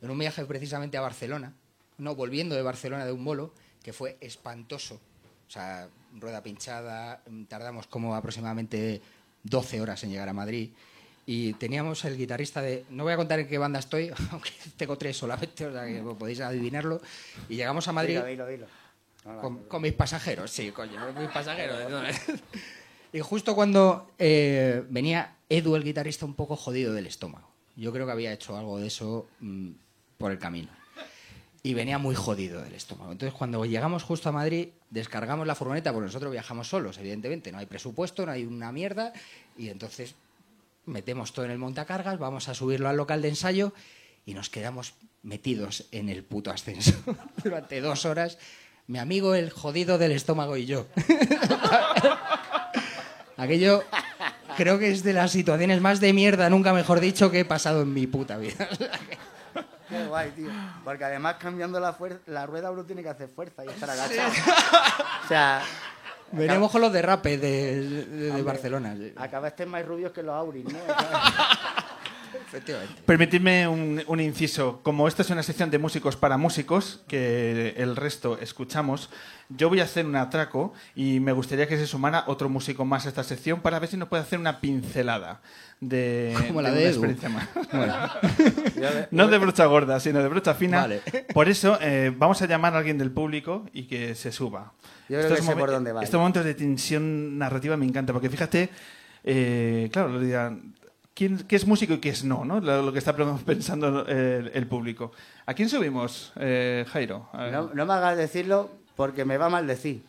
En 0.01 0.09
un 0.09 0.17
viaje 0.17 0.43
precisamente 0.45 0.97
a 0.97 1.01
Barcelona. 1.01 1.53
No, 1.97 2.15
volviendo 2.15 2.55
de 2.55 2.61
Barcelona 2.61 3.05
de 3.05 3.11
un 3.11 3.23
bolo, 3.23 3.53
que 3.81 3.93
fue 3.93 4.17
espantoso. 4.19 4.99
O 5.47 5.51
sea, 5.51 5.87
rueda 6.19 6.41
pinchada. 6.41 7.21
mm, 7.29 7.43
Tardamos 7.45 7.87
como 7.87 8.15
aproximadamente 8.15 9.01
12 9.43 9.81
horas 9.81 10.03
en 10.03 10.11
llegar 10.11 10.29
a 10.29 10.33
Madrid. 10.33 10.71
Y 11.27 11.53
teníamos 11.53 12.05
el 12.05 12.17
guitarrista 12.17 12.61
de. 12.61 12.85
No 12.89 13.03
voy 13.03 13.13
a 13.13 13.17
contar 13.17 13.39
en 13.39 13.47
qué 13.47 13.57
banda 13.57 13.79
estoy, 13.79 14.11
aunque 14.31 14.51
tengo 14.77 14.97
tres 14.97 15.17
solamente, 15.17 15.65
o 15.65 15.71
sea 15.71 15.85
que 15.85 16.01
podéis 16.17 16.41
adivinarlo. 16.41 17.01
Y 17.49 17.55
llegamos 17.55 17.87
a 17.87 17.91
Madrid 17.91 18.15
Dilo, 18.15 18.25
dilo, 18.25 18.47
dilo. 18.47 18.67
Con, 19.41 19.63
con 19.63 19.81
mis 19.81 19.93
pasajeros, 19.93 20.51
sí, 20.51 20.69
coño, 20.71 21.03
con 21.03 21.19
mis 21.23 21.31
pasajeros. 21.31 21.79
y 23.13 23.19
justo 23.21 23.55
cuando 23.55 24.11
eh, 24.19 24.83
venía 24.87 25.37
Edu, 25.49 25.75
el 25.75 25.83
guitarrista, 25.83 26.25
un 26.25 26.35
poco 26.35 26.55
jodido 26.55 26.93
del 26.93 27.07
estómago. 27.07 27.49
Yo 27.75 27.91
creo 27.91 28.05
que 28.05 28.11
había 28.11 28.31
hecho 28.31 28.55
algo 28.55 28.77
de 28.77 28.85
eso 28.85 29.27
mm, 29.39 29.71
por 30.19 30.31
el 30.31 30.37
camino. 30.37 30.69
Y 31.65 31.73
venía 31.73 31.97
muy 31.97 32.13
jodido 32.13 32.61
del 32.61 32.75
estómago. 32.75 33.11
Entonces, 33.11 33.35
cuando 33.35 33.65
llegamos 33.65 34.03
justo 34.03 34.29
a 34.29 34.31
Madrid, 34.31 34.67
descargamos 34.91 35.47
la 35.47 35.55
furgoneta, 35.55 35.91
porque 35.91 36.05
nosotros 36.05 36.31
viajamos 36.31 36.69
solos, 36.69 36.99
evidentemente. 36.99 37.51
No 37.51 37.57
hay 37.57 37.65
presupuesto, 37.65 38.23
no 38.23 38.31
hay 38.31 38.45
una 38.45 38.71
mierda. 38.71 39.13
Y 39.57 39.69
entonces 39.69 40.13
metemos 40.85 41.33
todo 41.33 41.45
en 41.45 41.49
el 41.49 41.57
montacargas, 41.57 42.19
vamos 42.19 42.49
a 42.49 42.53
subirlo 42.53 42.87
al 42.87 42.97
local 42.97 43.23
de 43.23 43.29
ensayo 43.29 43.73
y 44.27 44.35
nos 44.35 44.51
quedamos 44.51 44.93
metidos 45.23 45.85
en 45.91 46.09
el 46.09 46.23
puto 46.23 46.51
ascensor 46.51 47.01
durante 47.43 47.81
dos 47.81 48.05
horas. 48.05 48.37
Mi 48.85 48.99
amigo, 48.99 49.33
el 49.33 49.49
jodido 49.49 49.97
del 49.97 50.11
estómago 50.11 50.57
y 50.57 50.67
yo. 50.67 50.85
Aquello 53.37 53.83
creo 54.55 54.77
que 54.77 54.91
es 54.91 55.01
de 55.01 55.13
las 55.13 55.31
situaciones 55.31 55.81
más 55.81 55.99
de 55.99 56.13
mierda, 56.13 56.47
nunca 56.51 56.73
mejor 56.73 56.99
dicho, 56.99 57.31
que 57.31 57.39
he 57.39 57.45
pasado 57.45 57.81
en 57.81 57.91
mi 57.91 58.05
puta 58.05 58.37
vida. 58.37 58.69
Qué 59.89 60.05
guay, 60.05 60.31
tío. 60.31 60.49
Porque 60.83 61.03
además 61.05 61.35
cambiando 61.39 61.79
la, 61.79 61.97
fuer- 61.97 62.19
la 62.27 62.45
rueda 62.45 62.71
uno 62.71 62.83
tiene 62.83 63.03
que 63.03 63.09
hacer 63.09 63.29
fuerza 63.29 63.63
y 63.65 63.69
estar 63.69 63.89
agachado. 63.89 64.31
O 65.23 65.27
sea, 65.27 65.61
Venimos 66.31 66.71
con 66.71 66.81
los 66.81 66.91
derrapes 66.91 67.39
de, 67.39 67.81
de- 68.05 68.31
de 68.31 68.41
Barcelona. 68.41 68.95
acabaste 69.15 69.65
más 69.65 69.85
rubios 69.85 70.11
que 70.11 70.23
los 70.23 70.33
auris, 70.35 70.65
¿no? 70.65 70.79
Efectivamente. 72.47 73.01
Permitidme 73.05 73.67
un, 73.67 74.03
un 74.07 74.19
inciso. 74.19 74.79
Como 74.83 75.07
esta 75.07 75.21
es 75.21 75.29
una 75.29 75.43
sección 75.43 75.69
de 75.71 75.77
músicos 75.79 76.15
para 76.15 76.37
músicos, 76.37 77.01
que 77.07 77.73
el 77.77 77.95
resto 77.95 78.37
escuchamos, 78.39 79.09
yo 79.49 79.69
voy 79.69 79.79
a 79.79 79.83
hacer 79.83 80.05
un 80.05 80.15
atraco 80.15 80.73
y 80.95 81.19
me 81.19 81.31
gustaría 81.31 81.67
que 81.67 81.77
se 81.77 81.85
sumara 81.85 82.23
otro 82.27 82.49
músico 82.49 82.83
más 82.85 83.05
a 83.05 83.09
esta 83.09 83.23
sección 83.23 83.61
para 83.61 83.77
ver 83.79 83.89
si 83.89 83.97
nos 83.97 84.07
puede 84.09 84.23
hacer 84.23 84.39
una 84.39 84.59
pincelada 84.59 85.41
de, 85.79 86.33
Como 86.47 86.61
la 86.63 86.71
de 86.71 86.91
de 86.91 86.97
una 86.97 87.07
Edu. 87.07 87.11
experiencia 87.11 87.29
más. 87.29 89.07
No 89.11 89.27
de 89.27 89.37
brocha 89.37 89.65
gorda, 89.65 89.99
sino 89.99 90.21
de 90.21 90.29
brocha 90.29 90.53
fina. 90.55 90.81
Vale. 90.81 91.01
Por 91.33 91.47
eso 91.49 91.77
eh, 91.81 92.11
vamos 92.15 92.41
a 92.41 92.47
llamar 92.47 92.73
a 92.73 92.77
alguien 92.79 92.97
del 92.97 93.11
público 93.11 93.65
y 93.73 93.83
que 93.83 94.15
se 94.15 94.31
suba. 94.31 94.73
Yo 95.09 95.19
creo 95.19 95.35
que 95.35 95.41
sé 95.41 95.55
por 95.55 95.69
dónde 95.71 95.91
va. 95.91 96.03
Estos 96.03 96.17
momentos 96.17 96.43
de 96.43 96.53
tensión 96.55 97.37
narrativa 97.37 97.77
me 97.77 97.85
encanta, 97.85 98.13
porque 98.13 98.29
fíjate, 98.29 98.69
eh, 99.23 99.89
claro, 99.91 100.09
lo 100.09 100.19
dirán, 100.19 100.73
¿quién, 101.15 101.39
¿qué 101.47 101.55
es 101.55 101.65
músico 101.65 101.93
y 101.95 101.97
qué 101.99 102.09
es 102.09 102.23
no? 102.23 102.45
¿no? 102.45 102.59
Lo, 102.59 102.83
lo 102.83 102.93
que 102.93 102.99
está 102.99 103.15
pensando 103.45 104.05
el, 104.05 104.51
el 104.53 104.67
público. 104.67 105.11
¿A 105.47 105.53
quién 105.55 105.67
subimos, 105.69 106.31
eh, 106.35 106.85
Jairo? 106.89 107.29
A. 107.33 107.47
No, 107.47 107.71
no 107.73 107.85
me 107.87 107.93
hagas 107.93 108.15
decirlo 108.17 108.69
porque 108.95 109.25
me 109.25 109.37
va 109.37 109.49
mal 109.49 109.65
decir. 109.65 110.03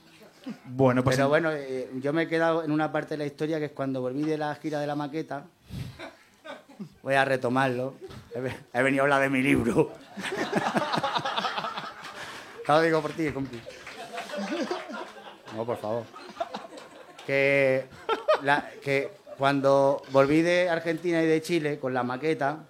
bueno, 0.66 1.02
pues 1.02 1.16
Pero 1.16 1.26
en- 1.26 1.30
bueno, 1.30 1.50
eh, 1.52 1.90
yo 2.02 2.12
me 2.12 2.22
he 2.22 2.28
quedado 2.28 2.62
en 2.64 2.70
una 2.72 2.92
parte 2.92 3.14
de 3.14 3.18
la 3.18 3.26
historia 3.26 3.58
que 3.58 3.64
es 3.66 3.72
cuando 3.72 4.00
volví 4.02 4.22
de 4.22 4.36
la 4.38 4.54
gira 4.56 4.78
de 4.80 4.86
la 4.86 4.94
maqueta. 4.96 5.44
Voy 7.02 7.14
a 7.14 7.24
retomarlo. 7.24 7.94
He, 8.34 8.40
ve- 8.40 8.56
he 8.74 8.82
venido 8.82 9.02
a 9.02 9.04
hablar 9.04 9.22
de 9.22 9.30
mi 9.30 9.40
libro. 9.42 9.92
Claro, 12.64 12.82
digo 12.82 13.00
por 13.00 13.12
ti, 13.12 13.30
compi. 13.30 13.60
No, 15.54 15.64
por 15.64 15.76
favor. 15.78 16.02
Que, 17.24 17.86
la- 18.42 18.68
que 18.82 19.12
cuando 19.38 20.02
volví 20.12 20.42
de 20.42 20.68
Argentina 20.68 21.22
y 21.22 21.26
de 21.26 21.42
Chile 21.42 21.78
con 21.78 21.92
la 21.92 22.02
maqueta, 22.02 22.66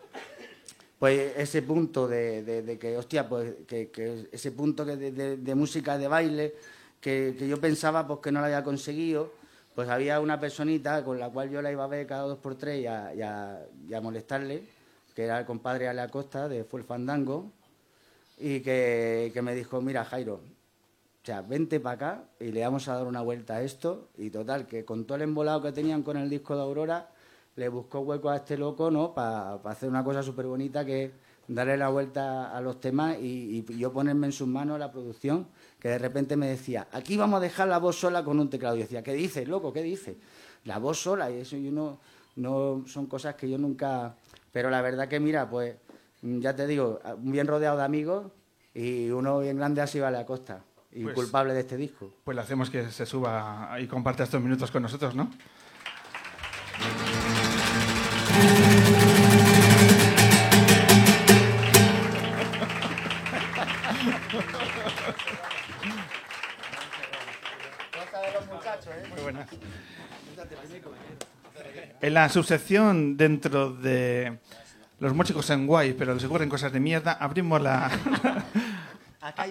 pues 0.98 1.33
ese 1.37 1.62
punto 1.62 2.09
de, 2.09 2.42
de- 2.42 2.79
que, 2.79 2.96
hostia, 2.96 3.29
pues 3.29 3.55
que, 3.66 4.29
ese 4.33 4.50
punto 4.52 4.85
que 4.85 4.96
de, 4.96 5.37
de- 5.37 5.55
música 5.55 5.98
de 5.98 6.09
baile 6.09 6.55
que, 7.00 7.37
que 7.38 7.46
yo 7.46 7.61
pensaba 7.61 8.07
pues 8.07 8.20
que 8.20 8.33
no 8.33 8.40
lo 8.40 8.46
había 8.46 8.64
conseguido, 8.64 9.33
pues 9.74 9.88
había 9.88 10.20
una 10.20 10.40
personita 10.40 11.05
con 11.05 11.20
la 11.20 11.29
cual 11.29 11.50
yo 11.50 11.61
la 11.62 11.70
iba 11.70 11.85
a 11.85 11.88
ver 11.88 12.07
cada 12.07 12.22
dos 12.22 12.38
por 12.38 12.57
tres 12.57 12.81
y 12.81 12.87
a, 12.87 13.12
a- 13.22 13.96
a 13.96 14.00
molestarle, 14.00 14.62
que 15.14 15.24
era 15.24 15.38
el 15.38 15.46
compadre 15.46 15.88
Ale 15.88 16.00
Acosta 16.00 16.48
de 16.48 16.64
Fue 16.64 16.81
el 16.81 16.87
Fandango, 16.87 17.50
y 18.38 18.61
que, 18.61 19.31
que 19.33 19.42
me 19.42 19.55
dijo, 19.55 19.81
mira 19.81 20.05
Jairo, 20.05 20.40
o 21.27 21.29
sea, 21.29 21.43
vente 21.43 21.81
para 21.81 21.95
acá 21.97 22.25
y 22.39 22.53
le 22.53 22.61
vamos 22.62 22.87
a 22.87 22.95
dar 22.95 23.05
una 23.05 23.21
vuelta 23.21 23.57
a 23.57 23.62
esto. 23.62 24.11
Y 24.17 24.31
total, 24.31 24.65
que 24.65 24.85
con 24.85 25.07
todo 25.07 25.17
el 25.17 25.23
embolado 25.23 25.61
que 25.61 25.73
tenían 25.73 26.05
con 26.05 26.17
el 26.17 26.31
disco 26.31 26.55
de 26.55 26.62
Aurora, 26.62 27.11
le 27.57 27.69
buscó 27.69 27.99
hueco 27.99 28.31
a 28.31 28.37
este 28.37 28.57
loco, 28.57 28.93
¿no? 28.93 29.12
Para 29.12 29.55
hacer 29.55 29.89
una 29.89 30.05
cosa 30.05 30.23
súper 30.23 30.47
bonita 30.47 30.85
que 30.85 31.07
es 31.07 31.11
darle 31.49 31.77
la 31.77 31.89
vuelta 31.89 32.57
a 32.57 32.61
los 32.61 32.79
temas 32.79 33.17
y, 33.21 33.65
yo 33.77 33.93
ponerme 33.93 34.29
en 34.29 34.33
sus 34.33 34.47
manos 34.47 34.79
la 34.79 34.93
producción, 34.93 35.49
que 35.81 35.89
de 35.89 35.99
repente 35.99 36.37
me 36.37 36.47
decía, 36.47 36.87
aquí 36.93 37.17
vamos 37.17 37.39
a 37.39 37.41
dejar 37.41 37.67
la 37.67 37.79
voz 37.79 37.97
sola 37.97 38.23
con 38.23 38.39
un 38.39 38.49
teclado. 38.49 38.77
Y 38.77 38.83
decía, 38.83 39.03
¿qué 39.03 39.12
dices, 39.12 39.49
loco? 39.49 39.73
¿Qué 39.73 39.83
dices? 39.83 40.15
La 40.62 40.79
voz 40.79 41.01
sola, 41.01 41.29
y 41.29 41.39
eso 41.39 41.57
yo 41.57 41.73
no, 41.73 41.99
no 42.37 42.85
son 42.87 43.07
cosas 43.07 43.35
que 43.35 43.51
yo 43.51 43.59
nunca... 43.59 44.15
Pero 44.53 44.71
la 44.71 44.81
verdad 44.81 45.09
que, 45.09 45.19
mira, 45.19 45.51
pues, 45.51 45.75
ya 46.23 46.55
te 46.55 46.69
digo, 46.69 47.01
bien 47.19 47.49
rodeado 47.49 47.79
de 47.79 47.83
amigos 47.83 48.27
y 48.75 49.11
uno 49.11 49.41
bien 49.41 49.57
grande 49.57 49.81
así 49.81 49.99
vale 49.99 50.19
a 50.19 50.25
costa 50.25 50.62
y 50.97 51.03
pues 51.03 51.15
culpable 51.15 51.53
de 51.53 51.61
este 51.61 51.77
disco. 51.77 52.11
Pues 52.25 52.35
le 52.35 52.41
hacemos 52.41 52.71
que 52.71 52.91
se 52.91 53.05
suba 53.05 53.77
y 53.79 53.87
comparta 53.87 54.25
estos 54.25 54.41
minutos 54.41 54.71
con 54.71 54.83
nosotros, 54.83 55.15
¿no? 55.15 55.31
En 72.01 72.15
la 72.15 72.29
subsección 72.29 73.17
dentro 73.17 73.73
de 73.73 74.39
los 74.99 75.15
músicos 75.15 75.51
en 75.51 75.67
guay, 75.67 75.93
pero 75.93 76.15
les 76.15 76.25
ocurren 76.25 76.49
cosas 76.49 76.73
de 76.73 76.81
mierda, 76.81 77.13
abrimos 77.13 77.61
la, 77.61 77.91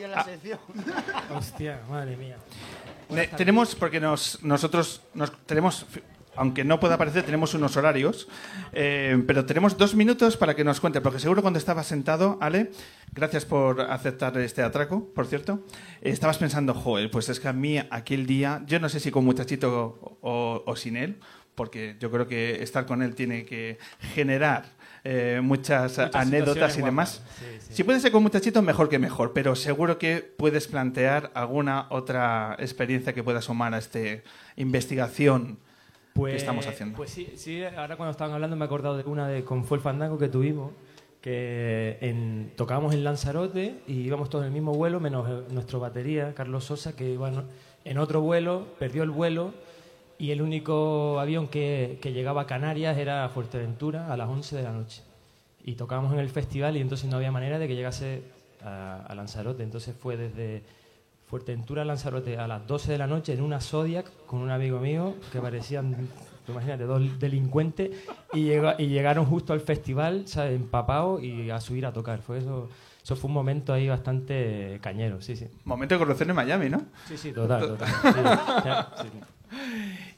en 0.05 0.11
la 0.11 0.23
sección. 0.23 0.59
Hostia, 1.35 1.81
madre 1.89 2.15
mía. 2.15 2.37
Ne- 3.09 3.27
tenemos, 3.27 3.75
porque 3.75 3.99
nos, 3.99 4.43
nosotros 4.43 5.01
nos, 5.13 5.31
tenemos, 5.45 5.85
aunque 6.35 6.63
no 6.63 6.79
pueda 6.79 6.95
aparecer, 6.95 7.23
tenemos 7.23 7.53
unos 7.53 7.75
horarios, 7.77 8.27
eh, 8.73 9.21
pero 9.27 9.45
tenemos 9.45 9.77
dos 9.77 9.95
minutos 9.95 10.37
para 10.37 10.55
que 10.55 10.63
nos 10.63 10.79
cuente, 10.79 11.01
porque 11.01 11.19
seguro 11.19 11.41
cuando 11.41 11.59
estabas 11.59 11.87
sentado, 11.87 12.37
Ale, 12.41 12.71
gracias 13.13 13.45
por 13.45 13.81
aceptar 13.81 14.37
este 14.37 14.61
atraco, 14.63 15.07
por 15.13 15.27
cierto, 15.27 15.63
eh, 16.01 16.09
estabas 16.09 16.37
pensando, 16.37 16.73
joder, 16.73 17.09
pues 17.11 17.29
es 17.29 17.39
que 17.39 17.47
a 17.47 17.53
mí 17.53 17.77
aquel 17.89 18.25
día, 18.25 18.63
yo 18.65 18.79
no 18.79 18.89
sé 18.89 18.99
si 18.99 19.11
con 19.11 19.25
muchachito 19.25 20.17
o, 20.21 20.63
o 20.65 20.75
sin 20.75 20.97
él, 20.97 21.19
porque 21.55 21.95
yo 21.99 22.11
creo 22.11 22.27
que 22.27 22.61
estar 22.61 22.85
con 22.85 23.01
él 23.01 23.15
tiene 23.15 23.45
que 23.45 23.77
generar 24.13 24.65
eh, 25.07 25.39
muchas, 25.43 25.99
Muchas 25.99 26.15
anécdotas 26.15 26.77
y 26.79 26.81
demás. 26.81 27.21
guapas, 27.23 27.37
sí, 27.37 27.45
sí. 27.59 27.73
Si 27.75 27.83
puede 27.83 27.99
ser 27.99 28.11
con 28.11 28.23
muchachito, 28.23 28.63
mejor 28.63 28.89
que 28.89 28.97
mejor, 28.97 29.33
pero 29.33 29.55
seguro 29.55 29.99
que 29.99 30.17
puedes 30.17 30.67
plantear 30.67 31.29
alguna 31.35 31.85
otra 31.91 32.55
experiencia 32.57 33.13
que 33.13 33.23
pueda 33.23 33.39
sumar 33.39 33.75
a 33.75 33.77
esta 33.77 33.99
investigación 34.55 35.59
que 36.15 36.35
estamos 36.35 36.65
haciendo. 36.65 36.97
Pues 36.97 37.11
sí, 37.11 37.33
sí, 37.35 37.63
ahora 37.63 37.97
cuando 37.97 38.11
estaban 38.11 38.33
hablando 38.33 38.55
me 38.55 38.63
he 38.63 38.65
acordado 38.65 38.97
de 38.97 39.03
una 39.03 39.27
de 39.27 39.43
con 39.43 39.63
Fue 39.65 39.77
el 39.77 39.83
Fandango 39.83 40.17
que 40.17 40.27
tuvimos, 40.27 40.71
que 41.21 41.99
en, 42.01 42.53
tocábamos 42.55 42.91
en 42.95 43.03
Lanzarote 43.03 43.81
y 43.85 44.01
íbamos 44.01 44.31
todos 44.31 44.43
en 44.43 44.47
el 44.47 44.53
mismo 44.53 44.73
vuelo, 44.73 44.99
menos 44.99 45.29
eh, 45.29 45.53
nuestro 45.53 45.79
batería, 45.79 46.33
Carlos 46.33 46.63
Sosa, 46.63 46.95
que 46.95 47.11
iba 47.11 47.31
en 47.83 47.97
otro 47.99 48.21
vuelo, 48.21 48.69
perdió 48.79 49.03
el 49.03 49.11
vuelo 49.11 49.53
y 50.17 50.31
el 50.31 50.41
único 50.41 51.19
avión 51.19 51.47
que, 51.47 51.99
que 52.01 52.13
llegaba 52.13 52.41
a 52.41 52.45
Canarias 52.47 52.97
era 52.97 53.25
a 53.25 53.29
Fuerteventura 53.29 54.11
a 54.11 54.17
las 54.17 54.29
11 54.29 54.55
de 54.55 54.63
la 54.63 54.71
noche. 54.71 55.01
Y 55.63 55.73
tocábamos 55.75 56.13
en 56.13 56.19
el 56.19 56.29
festival 56.29 56.77
y 56.77 56.81
entonces 56.81 57.09
no 57.09 57.17
había 57.17 57.31
manera 57.31 57.57
de 57.59 57.67
que 57.67 57.75
llegase 57.75 58.21
a, 58.63 59.03
a 59.07 59.15
Lanzarote. 59.15 59.63
Entonces 59.63 59.95
fue 59.99 60.15
desde 60.15 60.63
Fuerteventura 61.27 61.81
a 61.81 61.85
Lanzarote 61.85 62.37
a 62.37 62.47
las 62.47 62.65
12 62.67 62.91
de 62.91 62.97
la 62.99 63.07
noche 63.07 63.33
en 63.33 63.41
una 63.41 63.59
Zodiac 63.59 64.09
con 64.27 64.39
un 64.41 64.51
amigo 64.51 64.79
mío 64.79 65.15
que 65.31 65.41
parecían, 65.41 66.07
tú 66.45 66.51
imagínate, 66.51 66.83
dos 66.83 67.19
delincuentes 67.19 67.91
y, 68.31 68.43
llega- 68.43 68.75
y 68.77 68.87
llegaron 68.87 69.25
justo 69.25 69.51
al 69.53 69.59
festival, 69.61 70.27
¿sabes? 70.27 70.55
Empapados 70.55 71.23
y 71.23 71.49
a 71.49 71.59
subir 71.59 71.85
a 71.87 71.91
tocar. 71.93 72.21
Fue 72.21 72.37
eso, 72.37 72.69
eso 73.03 73.15
fue 73.15 73.27
un 73.29 73.33
momento 73.33 73.73
ahí 73.73 73.89
bastante 73.89 74.77
cañero, 74.83 75.19
sí, 75.19 75.35
sí. 75.35 75.47
Momento 75.63 75.95
de 75.95 75.99
corrupción 75.99 76.29
en 76.29 76.35
Miami, 76.35 76.69
¿no? 76.69 76.83
Sí, 77.07 77.17
sí, 77.17 77.31
total, 77.31 77.67
total. 77.69 77.89
Sí, 77.89 79.01
sí, 79.01 79.07
sí. 79.11 79.19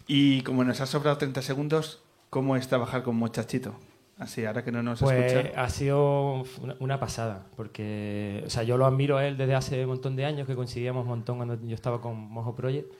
Y 0.08 0.42
como 0.42 0.63
nos 0.63 0.80
ha 0.82 0.86
sobrado 0.86 1.18
30 1.18 1.42
segundos, 1.42 2.02
¿cómo 2.30 2.56
es 2.56 2.68
trabajar 2.68 3.04
con 3.04 3.16
muchachito? 3.16 3.76
Así, 4.18 4.46
ahora 4.46 4.63
que 4.63 4.72
no 4.72 4.82
nos 4.82 5.00
Pues 5.00 5.32
escucha. 5.34 5.62
ha 5.62 5.70
sido 5.70 6.44
una, 6.80 7.00
pasada, 7.00 7.46
porque 7.56 8.44
o 8.48 8.50
sea, 8.50 8.63
yo 8.63 8.78
lo 8.78 8.86
admiro 8.88 9.18
a 9.18 9.28
él 9.28 9.38
desde 9.38 9.54
hace 9.54 9.84
un 9.84 9.90
montón 9.90 10.16
de 10.16 10.26
años, 10.26 10.48
que 10.48 10.56
coincidíamos 10.56 11.04
un 11.04 11.10
montón 11.10 11.38
cuando 11.38 11.60
yo 11.62 11.76
estaba 11.76 12.02
con 12.02 12.18
Mojo 12.18 12.56
Project, 12.56 12.92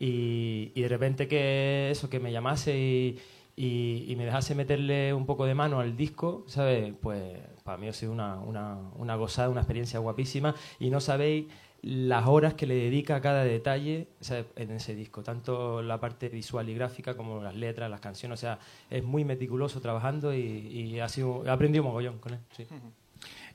y, 0.00 0.72
y 0.74 0.82
de 0.82 0.88
repente 0.88 1.28
que 1.28 1.90
eso, 1.92 2.10
que 2.10 2.18
me 2.18 2.32
llamase 2.32 2.76
y, 2.76 3.18
y- 3.56 4.04
y 4.08 4.16
me 4.16 4.24
dejase 4.24 4.56
meterle 4.56 5.14
un 5.14 5.26
poco 5.26 5.44
de 5.46 5.54
mano 5.54 5.78
al 5.78 5.96
disco, 5.96 6.42
¿sabes? 6.48 6.92
Pues 7.00 7.38
para 7.62 7.78
mí 7.78 7.86
ha 7.86 7.92
sido 7.92 8.10
una, 8.10 8.40
una, 8.40 8.76
una 8.96 9.14
gozada, 9.14 9.48
una 9.50 9.60
experiencia 9.60 10.00
guapísima, 10.00 10.56
y 10.80 10.90
no 10.90 10.98
sabéis 11.00 11.46
las 11.86 12.26
horas 12.26 12.54
que 12.54 12.66
le 12.66 12.74
dedica 12.76 13.16
a 13.16 13.20
cada 13.20 13.44
detalle 13.44 14.08
en 14.56 14.70
ese 14.70 14.94
disco, 14.94 15.22
tanto 15.22 15.82
la 15.82 16.00
parte 16.00 16.30
visual 16.30 16.66
y 16.70 16.74
gráfica 16.74 17.14
como 17.14 17.42
las 17.42 17.54
letras, 17.54 17.90
las 17.90 18.00
canciones, 18.00 18.38
o 18.38 18.40
sea, 18.40 18.58
es 18.88 19.04
muy 19.04 19.24
meticuloso 19.24 19.82
trabajando 19.82 20.34
y, 20.34 20.98
ha 20.98 21.08
sido, 21.10 21.44
he 21.44 21.50
aprendido 21.50 21.84
mogollón 21.84 22.18
con 22.20 22.32
él. 22.32 22.40
Sí. 22.56 22.66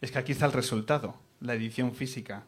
Es 0.02 0.12
que 0.12 0.20
aquí 0.20 0.32
está 0.32 0.46
el 0.46 0.52
resultado, 0.52 1.15
la 1.42 1.56
edición 1.56 1.94
física, 1.96 2.44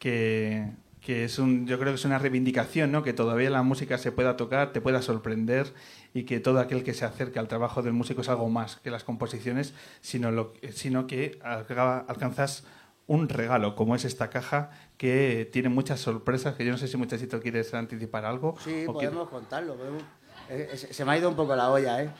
que, 0.00 0.66
que 1.00 1.24
es 1.24 1.38
un, 1.38 1.66
yo 1.66 1.78
creo 1.78 1.92
que 1.92 1.96
es 2.00 2.04
una 2.04 2.18
reivindicación, 2.18 2.90
¿no? 2.90 3.04
Que 3.04 3.12
todavía 3.12 3.50
la 3.50 3.62
música 3.62 3.98
se 3.98 4.10
pueda 4.10 4.36
tocar, 4.36 4.72
te 4.72 4.80
pueda 4.80 5.00
sorprender 5.00 5.72
y 6.12 6.24
que 6.24 6.40
todo 6.40 6.58
aquel 6.58 6.82
que 6.82 6.92
se 6.92 7.04
acerque 7.04 7.38
al 7.38 7.46
trabajo 7.46 7.82
del 7.82 7.92
músico 7.92 8.22
es 8.22 8.28
algo 8.28 8.48
más 8.48 8.76
que 8.76 8.90
las 8.90 9.04
composiciones, 9.04 9.74
sino, 10.00 10.50
sino 10.72 11.06
que 11.06 11.38
alca- 11.44 12.04
alcanzas 12.08 12.64
un 13.10 13.28
regalo, 13.28 13.74
como 13.74 13.96
es 13.96 14.04
esta 14.04 14.30
caja, 14.30 14.70
que 14.96 15.48
tiene 15.52 15.68
muchas 15.68 15.98
sorpresas, 15.98 16.54
que 16.54 16.64
yo 16.64 16.70
no 16.70 16.78
sé 16.78 16.86
si 16.86 16.96
muchachito 16.96 17.40
quieres 17.40 17.74
anticipar 17.74 18.24
algo. 18.24 18.54
Sí, 18.62 18.70
quiere- 18.70 18.86
podemos 18.86 19.28
contarlo. 19.28 19.74
podemos- 19.74 20.02
eh, 20.48 20.70
eh, 20.72 20.76
se 20.76 20.94
se 20.94 21.04
me 21.04 21.10
ha 21.10 21.18
ido 21.18 21.28
un 21.28 21.34
poco 21.34 21.56
la 21.56 21.72
olla, 21.72 22.04
¿eh? 22.04 22.10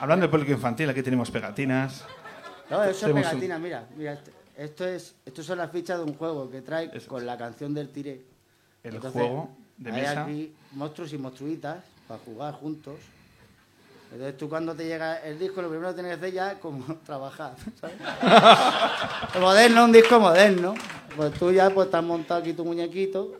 Hablando 0.00 0.24
de 0.26 0.30
público 0.30 0.52
infantil, 0.52 0.88
aquí 0.88 1.02
tenemos 1.02 1.30
pegatinas. 1.30 2.06
No, 2.70 2.82
eso 2.84 3.06
es 3.06 3.12
un- 3.12 3.20
pegatina, 3.20 3.58
mira. 3.58 3.86
mira 3.94 4.14
este- 4.14 4.32
esto 4.56 4.86
es, 4.86 5.14
estos 5.26 5.44
son 5.44 5.58
las 5.58 5.70
fichas 5.70 5.98
de 5.98 6.04
un 6.04 6.14
juego 6.14 6.50
que 6.50 6.62
trae 6.62 6.90
Eso 6.94 7.06
con 7.08 7.26
la 7.26 7.36
canción 7.36 7.74
del 7.74 7.90
tiré. 7.90 8.24
El 8.82 8.94
Entonces, 8.94 9.12
juego 9.20 9.50
de 9.76 9.90
hay 9.90 10.00
mesa. 10.00 10.22
aquí 10.24 10.54
monstruos 10.72 11.12
y 11.12 11.18
monstruitas 11.18 11.84
para 12.08 12.18
jugar 12.20 12.54
juntos. 12.54 12.94
Entonces 14.12 14.36
tú 14.36 14.48
cuando 14.48 14.74
te 14.74 14.84
llega 14.86 15.20
el 15.22 15.38
disco, 15.38 15.62
lo 15.62 15.68
primero 15.70 15.88
que 15.88 15.94
tienes 15.94 16.10
que 16.12 16.18
hacer 16.26 16.34
ya 16.34 16.52
es 16.52 16.58
como 16.58 16.84
trabajar, 17.06 17.54
¿sabes? 17.80 17.96
moderno, 19.40 19.84
un 19.84 19.92
disco 19.92 20.20
moderno. 20.20 20.74
Pues 21.16 21.32
tú 21.34 21.50
ya 21.52 21.70
pues 21.70 21.86
estás 21.86 22.02
montado 22.04 22.40
aquí 22.40 22.52
tu 22.52 22.64
muñequito, 22.64 23.36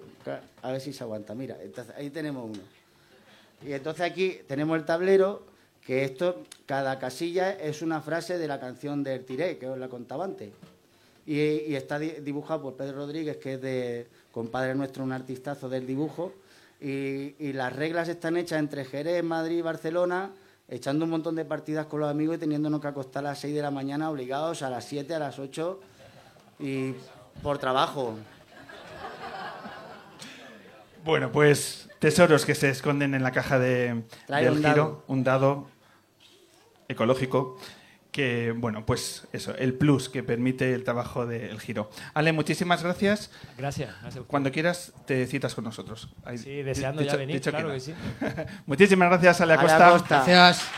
a 0.63 0.73
ver 0.73 0.81
si 0.81 0.93
se 0.93 1.05
aguanta. 1.05 1.35
Mira, 1.35 1.57
entonces 1.63 1.95
ahí 1.97 2.11
tenemos 2.11 2.45
uno. 2.51 2.63
Y 3.67 3.73
entonces 3.73 4.03
aquí 4.03 4.41
tenemos 4.47 4.77
el 4.79 4.85
tablero, 4.85 5.45
que 5.85 6.05
esto, 6.05 6.43
cada 6.67 6.99
casilla 6.99 7.53
es 7.53 7.83
una 7.83 8.01
frase 8.01 8.39
de 8.39 8.47
la 8.49 8.59
canción 8.61 9.03
del 9.03 9.25
Tiré, 9.25 9.59
que 9.59 9.69
os 9.69 9.79
la 9.79 9.89
contaba 9.89 10.25
antes. 10.25 10.51
Y, 11.27 11.35
y 11.41 11.75
está 11.77 11.99
di- 11.99 12.17
dibujado 12.21 12.63
por 12.63 12.75
Pedro 12.75 12.97
Rodríguez, 12.99 13.37
que 13.37 13.55
es 13.55 13.63
de 13.63 14.07
compadre 14.33 14.75
nuestro, 14.75 15.05
un 15.05 15.13
artistazo 15.13 15.69
del 15.69 15.87
dibujo. 15.87 16.33
Y, 16.81 17.35
y 17.39 17.53
las 17.53 17.75
reglas 17.75 18.09
están 18.09 18.37
hechas 18.37 18.59
entre 18.59 18.85
Jerez, 18.85 19.23
Madrid 19.23 19.59
y 19.59 19.63
Barcelona, 19.63 20.31
echando 20.73 21.05
un 21.05 21.11
montón 21.11 21.37
de 21.37 21.45
partidas 21.45 21.85
con 21.85 22.01
los 22.01 22.11
amigos 22.11 22.37
y 22.37 22.39
teniéndonos 22.39 22.81
que 22.81 22.89
acostar 22.89 23.25
a 23.27 23.31
las 23.31 23.41
6 23.41 23.55
de 23.55 23.61
la 23.61 23.71
mañana 23.71 24.11
obligados 24.11 24.63
a 24.63 24.71
las 24.71 24.87
7, 24.87 25.15
a 25.15 25.19
las 25.19 25.39
8 25.39 25.81
y 26.61 26.95
por 27.43 27.59
trabajo. 27.59 28.15
Bueno, 31.05 31.31
pues 31.31 31.91
tesoros 31.99 32.47
que 32.47 32.55
se 32.55 32.71
esconden 32.71 33.15
en 33.15 33.23
la 33.23 33.33
caja 33.33 33.59
de, 33.59 34.03
Trae 34.27 34.45
del 34.45 34.55
un 34.55 34.59
giro, 34.59 34.71
dado. 34.71 35.05
un 35.09 35.25
dado 35.25 35.67
ecológico 36.89 37.59
que, 38.12 38.53
bueno, 38.55 38.85
pues 38.87 39.27
eso, 39.33 39.55
el 39.57 39.72
plus 39.75 40.09
que 40.11 40.22
permite 40.22 40.75
el 40.75 40.85
trabajo 40.85 41.27
del 41.27 41.59
giro. 41.59 41.90
Ale, 42.14 42.33
muchísimas 42.33 42.83
gracias. 42.83 43.31
Gracias. 43.59 43.90
Cuando 44.27 44.53
quieras 44.53 44.92
te 45.07 45.27
citas 45.27 45.55
con 45.55 45.64
nosotros. 45.64 46.11
Ahí- 46.25 46.38
Sí, 46.38 46.62
deseando 46.62 47.01
dicho- 47.03 47.12
ya 47.14 47.18
venir, 47.18 47.37
dicho 47.37 47.51
claro 47.51 47.68
queda. 47.68 47.75
que 47.77 47.81
sí. 47.81 47.94
Muchísimas 48.66 49.09
gracias, 49.09 49.40
Ale 49.40 49.55
Ale 49.55 49.62
Acosta. 49.62 49.88
Acosta. 49.88 50.25
Gracias. 50.27 50.68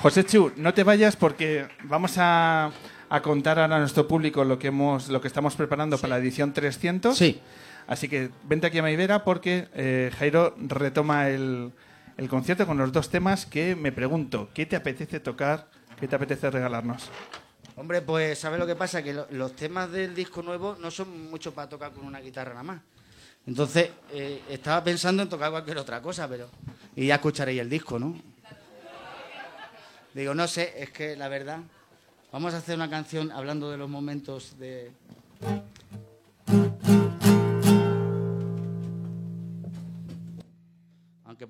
José 0.00 0.24
Chu, 0.24 0.52
no 0.56 0.72
te 0.72 0.82
vayas 0.82 1.16
porque 1.16 1.68
vamos 1.84 2.14
a, 2.16 2.70
a 3.10 3.20
contar 3.22 3.58
ahora 3.58 3.76
a 3.76 3.78
nuestro 3.80 4.08
público 4.08 4.44
lo 4.44 4.58
que 4.58 4.68
hemos, 4.68 5.08
lo 5.08 5.20
que 5.20 5.28
estamos 5.28 5.54
preparando 5.56 5.98
para 5.98 6.16
la 6.16 6.18
edición 6.18 6.54
300. 6.54 7.16
Sí. 7.16 7.40
Así 7.90 8.08
que 8.08 8.30
vente 8.44 8.68
aquí 8.68 8.78
a 8.78 8.82
Maivera 8.82 9.24
porque 9.24 9.66
eh, 9.74 10.10
Jairo 10.16 10.54
retoma 10.58 11.28
el, 11.28 11.72
el 12.16 12.28
concierto 12.28 12.64
con 12.64 12.78
los 12.78 12.92
dos 12.92 13.10
temas 13.10 13.46
que 13.46 13.74
me 13.74 13.90
pregunto, 13.90 14.48
¿qué 14.54 14.64
te 14.64 14.76
apetece 14.76 15.18
tocar? 15.18 15.66
¿Qué 15.98 16.06
te 16.06 16.14
apetece 16.14 16.48
regalarnos? 16.50 17.10
Hombre, 17.74 18.00
pues 18.00 18.38
¿sabes 18.38 18.60
lo 18.60 18.66
que 18.66 18.76
pasa? 18.76 19.02
Que 19.02 19.12
lo- 19.12 19.26
los 19.32 19.56
temas 19.56 19.90
del 19.90 20.14
disco 20.14 20.40
nuevo 20.40 20.76
no 20.80 20.90
son 20.92 21.30
mucho 21.30 21.52
para 21.52 21.68
tocar 21.68 21.90
con 21.90 22.04
una 22.06 22.20
guitarra 22.20 22.50
nada 22.50 22.62
más. 22.62 22.80
Entonces, 23.46 23.90
eh, 24.12 24.40
estaba 24.48 24.84
pensando 24.84 25.22
en 25.24 25.28
tocar 25.28 25.50
cualquier 25.50 25.78
otra 25.78 26.00
cosa, 26.00 26.28
pero... 26.28 26.48
Y 26.94 27.06
ya 27.08 27.16
escucharéis 27.16 27.60
el 27.60 27.68
disco, 27.70 27.98
¿no? 27.98 28.14
Digo, 30.14 30.32
no 30.34 30.46
sé, 30.46 30.74
es 30.76 30.90
que 30.90 31.16
la 31.16 31.28
verdad... 31.28 31.58
Vamos 32.32 32.54
a 32.54 32.58
hacer 32.58 32.76
una 32.76 32.88
canción 32.88 33.32
hablando 33.32 33.68
de 33.72 33.76
los 33.78 33.90
momentos 33.90 34.56
de... 34.60 34.92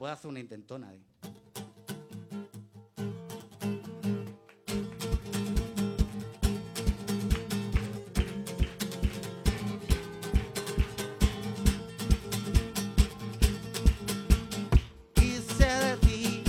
pueda 0.00 0.14
hacer 0.14 0.30
una 0.30 0.40
intentona. 0.40 0.94
¿eh? 0.94 1.00
Hice 15.20 15.66
de 15.66 15.96
ti 15.98 16.44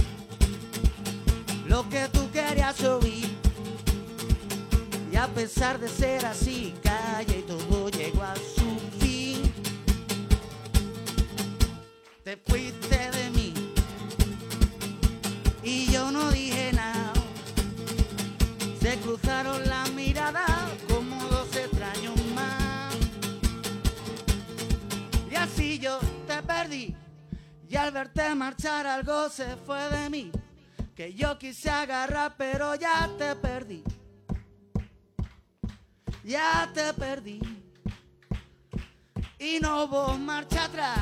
marcha 40.20 40.66
atrás. 40.66 41.00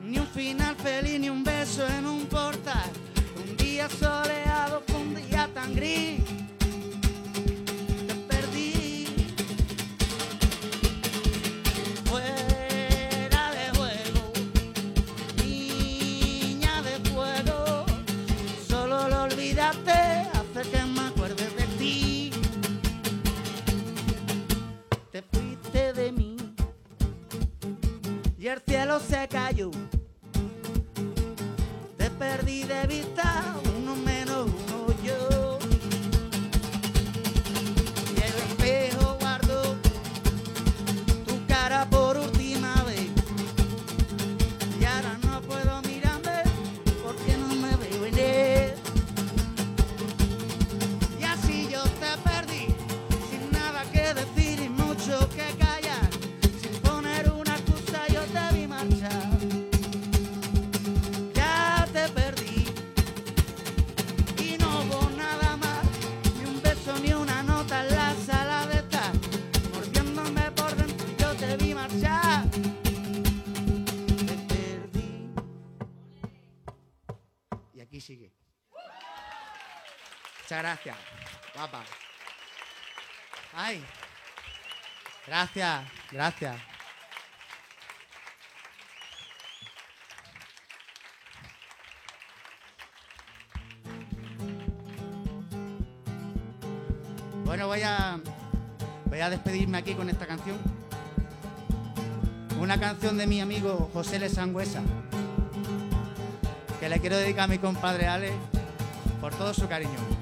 Ni 0.00 0.18
un 0.18 0.26
final 0.26 0.74
feliz, 0.76 1.20
ni 1.20 1.28
un 1.28 1.44
beso 1.44 1.86
en 1.86 2.06
un 2.06 2.26
portal. 2.26 2.90
Un 3.36 3.56
día 3.56 3.88
soleado 3.88 4.82
fue 4.86 4.96
un 4.96 5.14
día 5.14 5.48
tan 5.52 5.74
gris. 5.74 6.23
Y 28.44 28.48
el 28.48 28.60
cielo 28.60 29.00
se 29.00 29.26
cayó. 29.26 29.70
Te 31.96 32.10
perdí 32.10 32.64
de 32.64 32.86
vista, 32.86 33.42
Gracias, 85.34 85.82
gracias. 86.12 86.56
Bueno, 97.44 97.66
voy 97.66 97.82
a 97.82 98.20
voy 99.06 99.20
a 99.20 99.28
despedirme 99.28 99.78
aquí 99.78 99.94
con 99.94 100.08
esta 100.08 100.24
canción. 100.24 100.56
Una 102.60 102.78
canción 102.78 103.18
de 103.18 103.26
mi 103.26 103.40
amigo 103.40 103.90
José 103.92 104.20
Le 104.20 104.28
Sangüesa, 104.28 104.82
que 106.78 106.88
le 106.88 107.00
quiero 107.00 107.16
dedicar 107.16 107.46
a 107.46 107.48
mi 107.48 107.58
compadre 107.58 108.06
Ale 108.06 108.30
por 109.20 109.34
todo 109.34 109.52
su 109.52 109.66
cariño. 109.66 110.13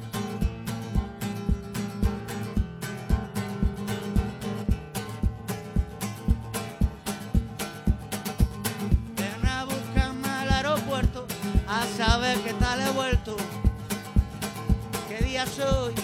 A 11.83 11.87
saber 11.97 12.39
qué 12.43 12.53
tal 12.55 12.81
he 12.81 12.91
vuelto. 12.91 13.37
¿Qué 15.09 15.25
día 15.25 15.45
soy? 15.47 15.95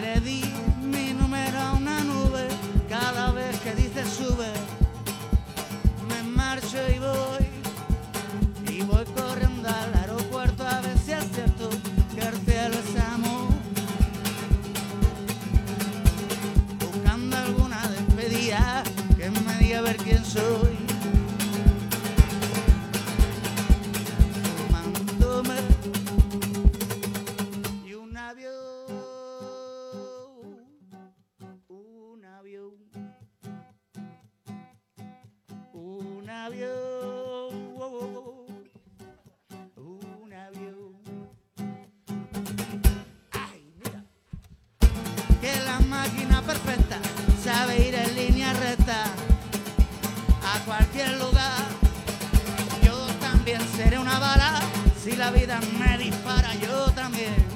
Le 0.00 0.18
di 0.20 0.42
mi 0.80 1.12
número 1.12 1.58
a 1.60 1.72
una 1.72 2.02
nube 2.02 2.48
cada 2.88 3.32
vez 3.32 3.58
que 3.60 3.74
dice 3.74 4.02
sube. 4.06 4.50
Me 6.08 6.22
marcho 6.22 6.78
y 6.94 6.98
voy. 6.98 7.44
Y 8.74 8.82
voy 8.82 9.04
corriendo 9.16 9.68
al 9.68 9.91
avión, 36.46 37.54
un 39.76 40.32
avión. 40.32 40.92
Ay, 43.30 43.72
mira. 43.78 44.02
Que 45.40 45.52
la 45.64 45.78
máquina 45.80 46.42
perfecta 46.42 46.98
sabe 47.44 47.88
ir 47.88 47.94
en 47.94 48.16
línea 48.16 48.52
recta 48.54 49.04
a 50.52 50.58
cualquier 50.64 51.16
lugar. 51.18 51.62
Yo 52.84 53.06
también 53.20 53.60
seré 53.76 53.98
una 54.00 54.18
bala 54.18 54.60
si 55.00 55.14
la 55.14 55.30
vida 55.30 55.60
me 55.78 55.96
dispara. 55.96 56.54
Yo 56.56 56.90
también 56.90 57.51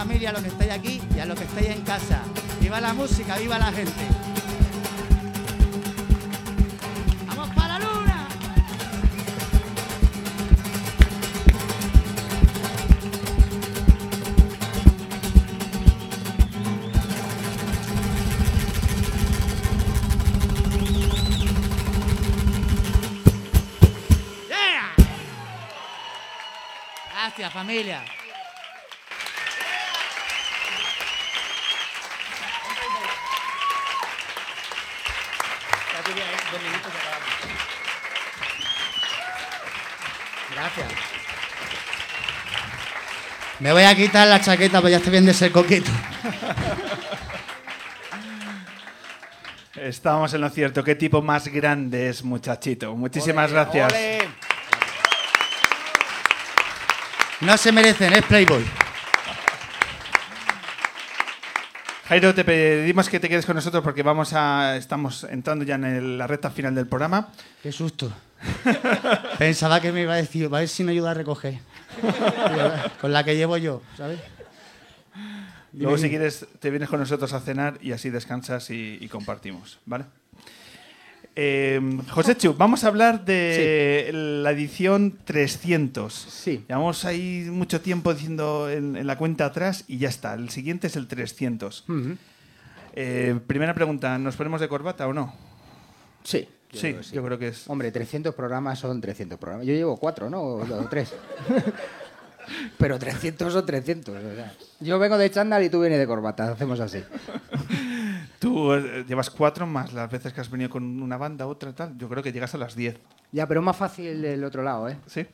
familia, 0.00 0.30
a 0.30 0.32
los 0.32 0.42
que 0.42 0.48
estáis 0.48 0.72
aquí 0.72 1.02
y 1.14 1.18
a 1.18 1.26
los 1.26 1.38
que 1.38 1.44
estáis 1.44 1.68
en 1.68 1.82
casa. 1.82 2.22
Viva 2.60 2.80
la 2.80 2.94
música, 2.94 3.36
viva 3.36 3.58
la 3.58 3.72
gente. 3.72 4.29
Familia. 27.70 28.02
Gracias. 40.52 40.88
Me 43.60 43.72
voy 43.72 43.84
a 43.84 43.94
quitar 43.94 44.26
la 44.26 44.40
chaqueta, 44.40 44.80
pues 44.80 44.90
ya 44.90 44.96
estoy 44.96 45.12
bien 45.12 45.26
de 45.26 45.34
ser 45.34 45.52
coqueto. 45.52 45.92
Estábamos 49.76 50.34
en 50.34 50.40
lo 50.40 50.50
cierto. 50.50 50.82
Qué 50.82 50.96
tipo 50.96 51.22
más 51.22 51.46
grande 51.46 52.08
es, 52.08 52.24
muchachito. 52.24 52.96
Muchísimas 52.96 53.52
gracias. 53.52 53.92
No 57.40 57.56
se 57.56 57.72
merecen, 57.72 58.12
es 58.12 58.24
Playboy. 58.26 58.64
Jairo, 62.08 62.34
te 62.34 62.44
pedimos 62.44 63.08
que 63.08 63.20
te 63.20 63.28
quedes 63.28 63.46
con 63.46 63.54
nosotros 63.54 63.84
porque 63.84 64.02
vamos 64.02 64.32
a, 64.32 64.76
estamos 64.76 65.24
entrando 65.24 65.64
ya 65.64 65.76
en 65.76 65.84
el- 65.84 66.18
la 66.18 66.26
recta 66.26 66.50
final 66.50 66.74
del 66.74 66.86
programa. 66.86 67.28
Qué 67.62 67.70
susto. 67.70 68.12
Pensaba 69.38 69.80
que 69.80 69.92
me 69.92 70.02
iba 70.02 70.14
a 70.14 70.16
decir, 70.16 70.52
va 70.52 70.58
a 70.58 70.60
ver 70.60 70.68
si 70.68 70.82
me 70.82 70.92
ayuda 70.92 71.12
a 71.12 71.14
recoger. 71.14 71.58
Con 73.00 73.12
la 73.12 73.24
que 73.24 73.36
llevo 73.36 73.56
yo, 73.56 73.82
¿sabes? 73.96 74.18
Luego, 75.72 75.96
si 75.98 76.08
quieres, 76.08 76.46
te 76.58 76.68
vienes 76.70 76.88
con 76.88 76.98
nosotros 76.98 77.32
a 77.32 77.38
cenar 77.40 77.78
y 77.80 77.92
así 77.92 78.10
descansas 78.10 78.70
y, 78.70 78.98
y 79.00 79.06
compartimos, 79.08 79.78
¿vale? 79.86 80.04
Eh, 81.36 81.80
José 82.10 82.36
Chu, 82.36 82.54
vamos 82.54 82.84
a 82.84 82.88
hablar 82.88 83.24
de 83.24 84.10
la 84.12 84.50
edición 84.50 85.16
300. 85.24 86.12
Sí. 86.12 86.64
Llevamos 86.68 87.04
ahí 87.04 87.46
mucho 87.50 87.80
tiempo 87.80 88.12
diciendo 88.12 88.68
en, 88.68 88.96
en 88.96 89.06
la 89.06 89.16
cuenta 89.16 89.46
atrás 89.46 89.84
y 89.86 89.98
ya 89.98 90.08
está. 90.08 90.34
El 90.34 90.50
siguiente 90.50 90.88
es 90.88 90.96
el 90.96 91.06
300. 91.06 91.84
Ujú. 91.88 92.16
Eh, 92.94 93.38
primera 93.46 93.74
pregunta, 93.74 94.18
¿nos 94.18 94.36
ponemos 94.36 94.60
de 94.60 94.68
corbata 94.68 95.06
o 95.06 95.12
no? 95.12 95.32
Sí. 96.24 96.48
Sí, 96.72 96.94
yo 97.12 97.24
creo 97.24 97.36
que 97.38 97.48
es. 97.48 97.68
Hombre, 97.68 97.90
300 97.90 98.32
programas 98.34 98.78
son 98.78 99.00
300 99.00 99.38
programas. 99.38 99.66
Yo 99.66 99.72
llevo 99.74 99.96
cuatro, 99.96 100.30
¿no? 100.30 100.40
O, 100.40 100.62
o 100.62 100.88
tres. 100.88 101.12
Pero 102.78 102.98
300 102.98 103.52
son 103.52 103.66
300. 103.66 104.14
o 104.14 104.34
sea. 104.36 104.52
Yo 104.80 104.98
vengo 104.98 105.18
de 105.18 105.30
chándal 105.30 105.64
y 105.64 105.68
tú 105.70 105.80
vienes 105.80 105.98
de 105.98 106.06
corbata. 106.06 106.52
Hacemos 106.52 106.78
así. 106.80 107.02
Tú 108.40 108.72
eh, 108.74 109.04
llevas 109.06 109.30
cuatro 109.30 109.66
más 109.66 109.92
las 109.92 110.10
veces 110.10 110.32
que 110.32 110.40
has 110.40 110.50
venido 110.50 110.68
con 110.70 111.00
una 111.00 111.16
banda, 111.16 111.46
otra 111.46 111.72
tal. 111.72 111.96
Yo 111.96 112.08
creo 112.08 112.22
que 112.22 112.32
llegas 112.32 112.52
a 112.54 112.58
las 112.58 112.74
10. 112.74 112.98
Ya, 113.30 113.46
pero 113.46 113.62
más 113.62 113.76
fácil 113.76 114.20
del 114.22 114.42
otro 114.42 114.62
lado, 114.64 114.88
¿eh? 114.88 114.98
¿Sí? 115.06 115.26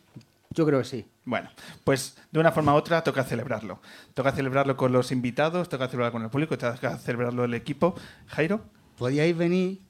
Yo 0.50 0.66
creo 0.66 0.80
que 0.80 0.84
sí. 0.84 1.06
Bueno, 1.24 1.48
pues 1.84 2.16
de 2.30 2.40
una 2.40 2.52
forma 2.52 2.74
u 2.74 2.76
otra 2.76 3.02
toca 3.02 3.24
celebrarlo. 3.24 3.80
Toca 4.14 4.32
celebrarlo 4.32 4.76
con 4.76 4.92
los 4.92 5.12
invitados, 5.12 5.68
toca 5.68 5.86
celebrarlo 5.86 6.12
con 6.12 6.22
el 6.24 6.30
público, 6.30 6.58
toca 6.58 6.98
celebrarlo 6.98 7.44
el 7.44 7.54
equipo. 7.54 7.94
Jairo, 8.28 8.60
Podíais 8.98 9.36
venir 9.36 9.80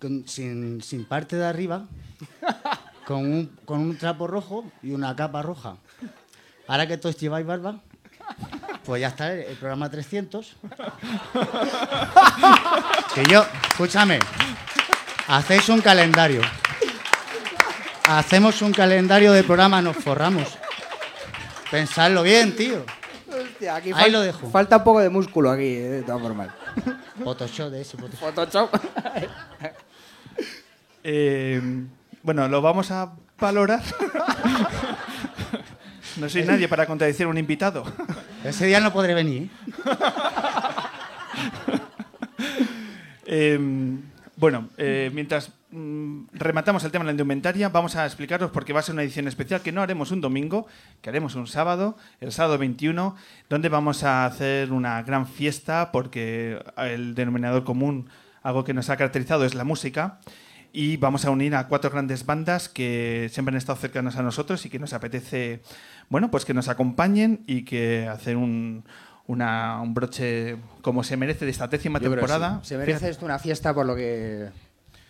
con- 0.00 0.28
sin, 0.28 0.80
sin 0.82 1.06
parte 1.06 1.36
de 1.36 1.46
arriba, 1.46 1.86
con 3.06 3.18
un, 3.26 3.46
con 3.64 3.80
un 3.80 3.96
trapo 3.96 4.26
rojo 4.26 4.64
y 4.82 4.92
una 4.92 5.16
capa 5.16 5.42
roja. 5.42 5.76
Ahora 6.68 6.86
que 6.86 6.98
todos 6.98 7.16
lleváis 7.18 7.46
barba, 7.46 7.80
pues 8.84 9.00
ya 9.00 9.08
está 9.08 9.32
el, 9.32 9.56
programa 9.56 9.90
300. 9.90 10.56
Que 13.14 13.24
yo, 13.26 13.46
escúchame, 13.70 14.18
hacéis 15.28 15.68
un 15.68 15.80
calendario. 15.80 16.40
Hacemos 18.08 18.60
un 18.60 18.72
calendario 18.72 19.32
de 19.32 19.44
programa, 19.44 19.80
nos 19.80 19.96
forramos. 19.96 20.58
Pensadlo 21.70 22.24
bien, 22.24 22.56
tío. 22.56 22.84
Hostia, 23.28 23.76
aquí 23.76 23.92
Ahí 23.94 24.10
lo 24.10 24.20
dejo. 24.20 24.50
Falta 24.50 24.78
un 24.78 24.84
poco 24.84 25.00
de 25.00 25.10
músculo 25.10 25.50
aquí, 25.50 25.62
eh, 25.62 25.90
de 25.90 26.02
todas 26.02 26.20
formas. 26.22 26.48
Photoshop 27.22 27.70
de 27.70 27.82
ese, 27.82 27.96
Photoshop. 27.96 28.34
Photoshop. 28.34 28.80
eh, 31.04 31.60
bueno, 32.22 32.48
lo 32.48 32.60
vamos 32.60 32.90
a 32.90 33.12
valorar. 33.38 33.82
no 36.18 36.28
soy 36.28 36.44
nadie 36.44 36.68
para 36.68 36.86
contradecir 36.86 37.26
a 37.26 37.28
un 37.28 37.38
invitado. 37.38 37.84
Ese 38.44 38.66
día 38.66 38.80
no 38.80 38.92
podré 38.92 39.14
venir. 39.14 39.42
¿eh? 39.42 39.50
Eh, 43.26 43.58
bueno, 44.36 44.68
eh, 44.76 45.10
mientras 45.14 45.52
mm, 45.70 46.24
rematamos 46.32 46.84
el 46.84 46.90
tema 46.90 47.04
de 47.04 47.06
la 47.06 47.12
indumentaria, 47.12 47.68
vamos 47.68 47.96
a 47.96 48.04
explicaros 48.04 48.50
por 48.50 48.64
qué 48.64 48.72
va 48.72 48.80
a 48.80 48.82
ser 48.82 48.92
una 48.92 49.02
edición 49.02 49.28
especial 49.28 49.62
que 49.62 49.72
no 49.72 49.80
haremos 49.80 50.10
un 50.10 50.20
domingo, 50.20 50.66
que 51.00 51.08
haremos 51.08 51.34
un 51.36 51.46
sábado, 51.46 51.96
el 52.20 52.32
sábado 52.32 52.58
21, 52.58 53.16
donde 53.48 53.68
vamos 53.68 54.02
a 54.02 54.26
hacer 54.26 54.72
una 54.72 55.02
gran 55.02 55.26
fiesta 55.26 55.92
porque 55.92 56.62
el 56.76 57.14
denominador 57.14 57.64
común, 57.64 58.10
algo 58.42 58.64
que 58.64 58.74
nos 58.74 58.90
ha 58.90 58.96
caracterizado, 58.96 59.44
es 59.44 59.54
la 59.54 59.64
música. 59.64 60.18
Y 60.76 60.96
vamos 60.96 61.24
a 61.24 61.30
unir 61.30 61.54
a 61.54 61.68
cuatro 61.68 61.88
grandes 61.88 62.26
bandas 62.26 62.68
que 62.68 63.28
siempre 63.32 63.52
han 63.52 63.58
estado 63.58 63.78
cercanas 63.78 64.16
a 64.16 64.22
nosotros 64.24 64.66
y 64.66 64.70
que 64.70 64.80
nos 64.80 64.92
apetece, 64.92 65.62
bueno, 66.08 66.32
pues 66.32 66.44
que 66.44 66.52
nos 66.52 66.68
acompañen 66.68 67.44
y 67.46 67.64
que 67.64 68.08
hacer 68.08 68.36
un, 68.36 68.84
una- 69.28 69.80
un 69.80 69.94
broche 69.94 70.56
como 70.82 71.04
se 71.04 71.16
merece 71.16 71.44
de 71.44 71.52
esta 71.52 71.68
décima 71.68 72.00
Yo 72.00 72.10
temporada. 72.10 72.58
sí. 72.62 72.70
Se 72.70 72.76
merece 72.76 72.98
Fíjate- 72.98 73.10
esto 73.12 73.24
una 73.24 73.38
fiesta 73.38 73.72
por 73.72 73.86
lo 73.86 73.94
que 73.94 74.48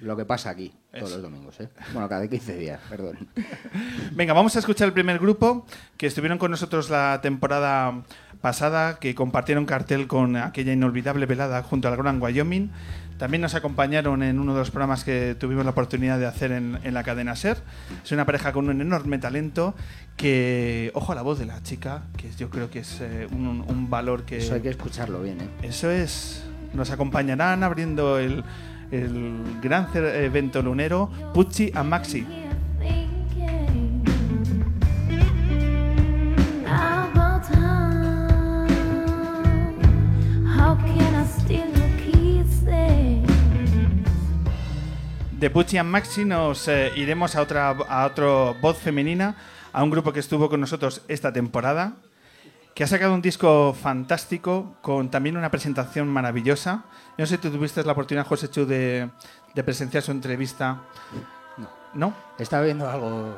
lo 0.00 0.16
que 0.16 0.26
pasa 0.26 0.50
aquí 0.50 0.70
todos 0.92 1.08
Eso. 1.08 1.14
los 1.14 1.22
domingos, 1.22 1.58
¿eh? 1.60 1.68
Bueno, 1.94 2.08
cada 2.10 2.28
15 2.28 2.56
días, 2.58 2.80
perdón. 2.90 3.16
Venga, 4.12 4.34
vamos 4.34 4.54
a 4.56 4.58
escuchar 4.58 4.88
el 4.88 4.92
primer 4.92 5.18
grupo 5.18 5.64
que 5.96 6.06
estuvieron 6.08 6.36
con 6.36 6.50
nosotros 6.50 6.90
la 6.90 7.20
temporada 7.22 8.02
pasada, 8.42 8.98
que 8.98 9.14
compartieron 9.14 9.64
cartel 9.64 10.06
con 10.08 10.36
aquella 10.36 10.72
inolvidable 10.74 11.24
velada 11.24 11.62
junto 11.62 11.88
al 11.88 11.96
Gran 11.96 12.20
Wyoming. 12.20 12.70
También 13.18 13.42
nos 13.42 13.54
acompañaron 13.54 14.22
en 14.22 14.38
uno 14.40 14.52
de 14.54 14.58
los 14.58 14.70
programas 14.70 15.04
que 15.04 15.36
tuvimos 15.38 15.64
la 15.64 15.70
oportunidad 15.70 16.18
de 16.18 16.26
hacer 16.26 16.52
en, 16.52 16.78
en 16.82 16.94
la 16.94 17.04
cadena 17.04 17.36
SER. 17.36 17.58
Es 18.04 18.12
una 18.12 18.26
pareja 18.26 18.52
con 18.52 18.68
un 18.68 18.80
enorme 18.80 19.18
talento 19.18 19.74
que, 20.16 20.90
ojo 20.94 21.12
a 21.12 21.14
la 21.14 21.22
voz 21.22 21.38
de 21.38 21.46
la 21.46 21.62
chica, 21.62 22.02
que 22.16 22.30
yo 22.32 22.50
creo 22.50 22.70
que 22.70 22.80
es 22.80 23.00
eh, 23.00 23.26
un, 23.30 23.64
un 23.66 23.90
valor 23.90 24.24
que... 24.24 24.38
Eso 24.38 24.54
hay 24.54 24.60
que 24.60 24.70
escucharlo 24.70 25.22
bien, 25.22 25.40
¿eh? 25.40 25.48
Eso 25.62 25.90
es. 25.90 26.44
Nos 26.74 26.90
acompañarán 26.90 27.62
abriendo 27.62 28.18
el, 28.18 28.42
el 28.90 29.42
gran 29.62 29.88
evento 29.94 30.60
lunero 30.60 31.10
Pucci 31.32 31.70
and 31.74 31.88
Maxi. 31.88 32.26
De 45.44 45.50
Pucci 45.50 45.76
and 45.76 45.90
Maxi 45.90 46.24
nos 46.24 46.68
eh, 46.68 46.90
iremos 46.96 47.36
a 47.36 47.42
otra 47.42 47.68
a 47.68 48.06
otro 48.06 48.56
voz 48.62 48.78
femenina, 48.78 49.36
a 49.74 49.84
un 49.84 49.90
grupo 49.90 50.10
que 50.10 50.18
estuvo 50.18 50.48
con 50.48 50.58
nosotros 50.58 51.02
esta 51.06 51.34
temporada, 51.34 51.96
que 52.74 52.82
ha 52.82 52.86
sacado 52.86 53.12
un 53.12 53.20
disco 53.20 53.74
fantástico 53.74 54.78
con 54.80 55.10
también 55.10 55.36
una 55.36 55.50
presentación 55.50 56.08
maravillosa. 56.08 56.84
Yo 56.88 57.14
no 57.18 57.26
sé 57.26 57.36
si 57.36 57.42
tú 57.42 57.50
tuviste 57.50 57.84
la 57.84 57.92
oportunidad, 57.92 58.26
José 58.26 58.48
Chu, 58.48 58.64
de, 58.64 59.10
de 59.54 59.62
presenciar 59.62 60.02
su 60.02 60.12
entrevista. 60.12 60.80
No. 61.58 61.68
¿No? 61.92 62.14
Estaba 62.38 62.62
viendo 62.62 62.88
algo. 62.88 63.36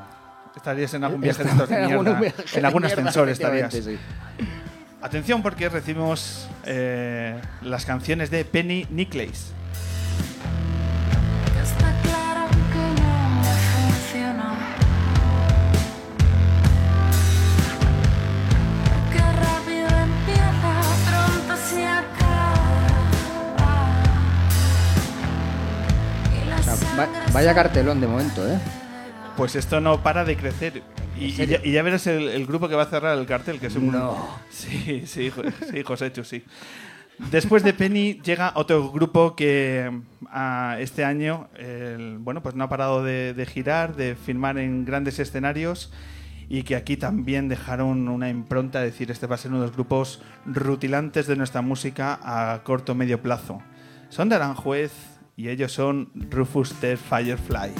Estarías 0.55 0.95
en 0.95 1.03
algún 1.03 1.21
viaje 1.21 1.43
de 1.43 1.51
estos 1.51 1.69
mierda. 1.69 2.33
En 2.55 2.65
algún 2.67 2.85
ascensor 2.85 3.29
estarías. 3.31 3.75
sí. 3.75 3.99
Atención 5.03 5.43
porque 5.43 5.69
recibimos 5.69 6.49
eh, 6.67 7.41
las 7.63 7.85
canciones 7.85 8.31
de 8.31 8.45
Penny 8.45 8.87
Nicholas. 8.91 9.55
Vaya 27.37 27.55
cartelón 27.55 28.01
de 28.01 28.07
momento, 28.07 28.49
¿eh? 28.49 28.59
Pues 29.37 29.57
esto 29.57 29.79
no 29.79 30.03
para 30.03 30.25
de 30.25 30.39
crecer. 30.39 30.83
Y, 31.21 31.27
y 31.27 31.33
ya, 31.47 31.61
y 31.63 31.73
ya 31.73 31.83
verás 31.83 32.07
el, 32.07 32.29
el 32.31 32.47
grupo 32.47 32.67
que 32.67 32.75
va 32.75 32.85
a 32.85 32.87
cerrar 32.87 33.19
el 33.19 33.27
cartel, 33.27 33.61
que 33.61 33.67
es 33.67 33.77
un... 33.77 33.93
No. 33.93 34.27
Sí, 34.49 35.03
sí, 35.07 35.31
sí, 35.71 35.83
José 35.83 36.11
Chu, 36.15 36.25
sí. 36.25 36.43
Después 37.31 37.63
de 37.63 37.75
Penny 37.75 38.15
llega 38.25 38.53
otro 38.55 38.91
grupo 38.91 39.37
que 39.37 40.01
ah, 40.31 40.79
este 40.81 41.05
año 41.05 41.49
el- 41.59 42.17
bueno, 42.21 42.43
pues 42.43 42.55
no 42.55 42.65
ha 42.65 42.69
parado 42.71 43.05
de, 43.05 43.35
de 43.35 43.45
girar, 43.45 43.97
de 43.97 44.15
filmar 44.17 44.57
en 44.57 44.87
grandes 44.87 45.19
escenarios 45.19 45.93
y 46.49 46.63
que 46.63 46.75
aquí 46.75 46.97
también 46.97 47.51
dejaron 47.51 48.09
una 48.09 48.31
impronta, 48.31 48.83
es 48.83 48.93
decir, 48.93 49.11
este 49.11 49.27
va 49.27 49.35
a 49.35 49.39
ser 49.39 49.51
uno 49.51 49.61
de 49.61 49.67
los 49.67 49.77
grupos 49.77 50.23
rutilantes 50.47 51.27
de 51.27 51.37
nuestra 51.37 51.61
música 51.61 52.19
a 52.23 52.63
corto 52.65 52.93
o 52.93 52.95
medio 52.95 53.21
plazo. 53.21 53.61
Son 54.09 54.31
de 54.31 54.37
Aranjuez 54.37 54.93
y 55.37 55.51
ellos 55.51 55.73
son 55.73 56.11
Rufus 56.31 56.73
the 56.81 56.97
Firefly. 56.97 57.71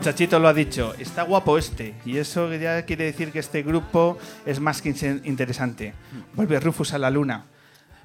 Muchachito 0.00 0.38
lo 0.38 0.48
ha 0.48 0.54
dicho, 0.54 0.94
está 0.98 1.24
guapo 1.24 1.58
este. 1.58 1.94
Y 2.06 2.16
eso 2.16 2.50
ya 2.54 2.86
quiere 2.86 3.04
decir 3.04 3.30
que 3.32 3.38
este 3.38 3.62
grupo 3.62 4.16
es 4.46 4.58
más 4.58 4.80
que 4.80 4.88
in- 4.88 5.20
interesante. 5.26 5.92
Vuelve 6.32 6.58
Rufus 6.58 6.94
a 6.94 6.98
la 6.98 7.10
luna. 7.10 7.44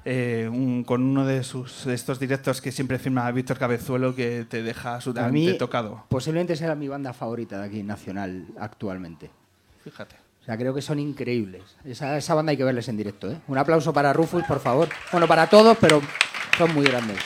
eh, 0.08 0.46
un- 0.52 0.84
con 0.84 1.02
uno 1.02 1.24
de, 1.26 1.42
sus, 1.42 1.84
de 1.86 1.94
estos 1.94 2.20
directos 2.20 2.60
que 2.60 2.70
siempre 2.70 2.98
firma 2.98 3.28
Víctor 3.32 3.58
Cabezuelo 3.58 4.14
que 4.14 4.44
te 4.48 4.62
deja 4.62 4.94
absolutamente 4.96 5.54
tocado. 5.54 6.04
posiblemente 6.08 6.54
sea 6.54 6.74
mi 6.76 6.86
banda 6.86 7.12
favorita 7.14 7.58
de 7.58 7.66
aquí, 7.66 7.82
nacional, 7.82 8.44
actualmente. 8.60 9.30
Fíjate. 9.82 10.14
O 10.42 10.44
sea, 10.44 10.56
creo 10.58 10.72
que 10.74 10.82
son 10.82 10.98
increíbles. 11.00 11.62
Esa, 11.84 12.16
esa 12.18 12.34
banda 12.34 12.50
hay 12.50 12.56
que 12.58 12.62
verles 12.62 12.86
en 12.88 12.96
directo, 12.98 13.28
¿eh? 13.32 13.38
Un 13.48 13.56
aplauso 13.58 13.92
para 13.92 14.12
Rufus, 14.12 14.44
por 14.44 14.60
favor. 14.60 14.88
Bueno, 15.10 15.26
para 15.26 15.48
todos, 15.48 15.76
pero 15.80 16.00
son 16.58 16.72
muy 16.74 16.84
grandes. 16.84 17.18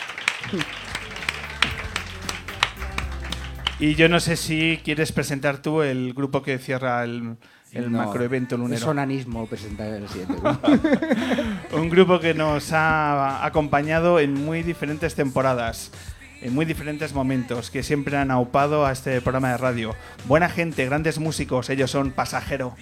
Y 3.81 3.95
yo 3.95 4.11
no 4.11 4.21
sé 4.21 4.37
si 4.37 4.79
quieres 4.85 5.11
presentar 5.11 5.63
tú 5.63 5.81
el 5.81 6.13
grupo 6.13 6.43
que 6.43 6.59
cierra 6.59 7.03
el, 7.03 7.37
el 7.73 7.91
No, 7.91 7.97
macroevento 7.97 8.59
lunero. 8.59 8.77
Es 8.77 8.87
onanismo 8.87 9.47
presentar 9.47 9.89
el 9.89 10.07
siguiente 10.07 10.35
grupo. 10.43 10.69
Un 11.79 11.89
grupo 11.89 12.21
que 12.21 12.35
nos 12.35 12.75
ha 12.75 13.43
acompañado 13.45 14.21
en 14.21 14.35
muy 14.35 14.63
diferentes 14.63 15.15
temporadas, 15.15 15.93
en 16.43 16.55
muy 16.55 16.67
diferentes 16.67 17.15
momentos, 17.15 17.71
que 17.71 17.83
siempre 17.83 18.19
han 18.19 18.31
aupado 18.31 18.85
a 18.85 18.93
este 18.93 19.19
programa 19.23 19.53
de 19.53 19.57
radio. 19.57 19.97
Buena 20.27 20.51
gente, 20.51 20.85
grandes 20.85 21.19
músicos, 21.19 21.71
ellos 21.71 21.91
son 21.91 22.11
Pasajero. 22.11 22.77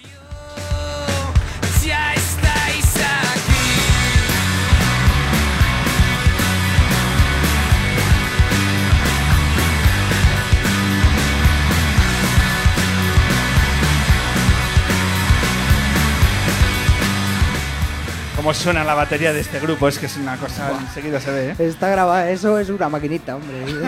Cómo 18.49 18.57
suena 18.57 18.83
la 18.83 18.95
batería 18.95 19.31
de 19.31 19.41
este 19.41 19.59
grupo, 19.59 19.87
es 19.87 19.99
que 19.99 20.07
es 20.07 20.17
una 20.17 20.35
cosa, 20.35 20.75
enseguida 20.81 21.21
se 21.21 21.29
ve, 21.29 21.51
¿eh? 21.51 21.55
Está 21.59 21.87
grabado, 21.87 22.27
eso 22.29 22.57
es 22.57 22.71
una 22.71 22.89
maquinita, 22.89 23.35
hombre. 23.35 23.63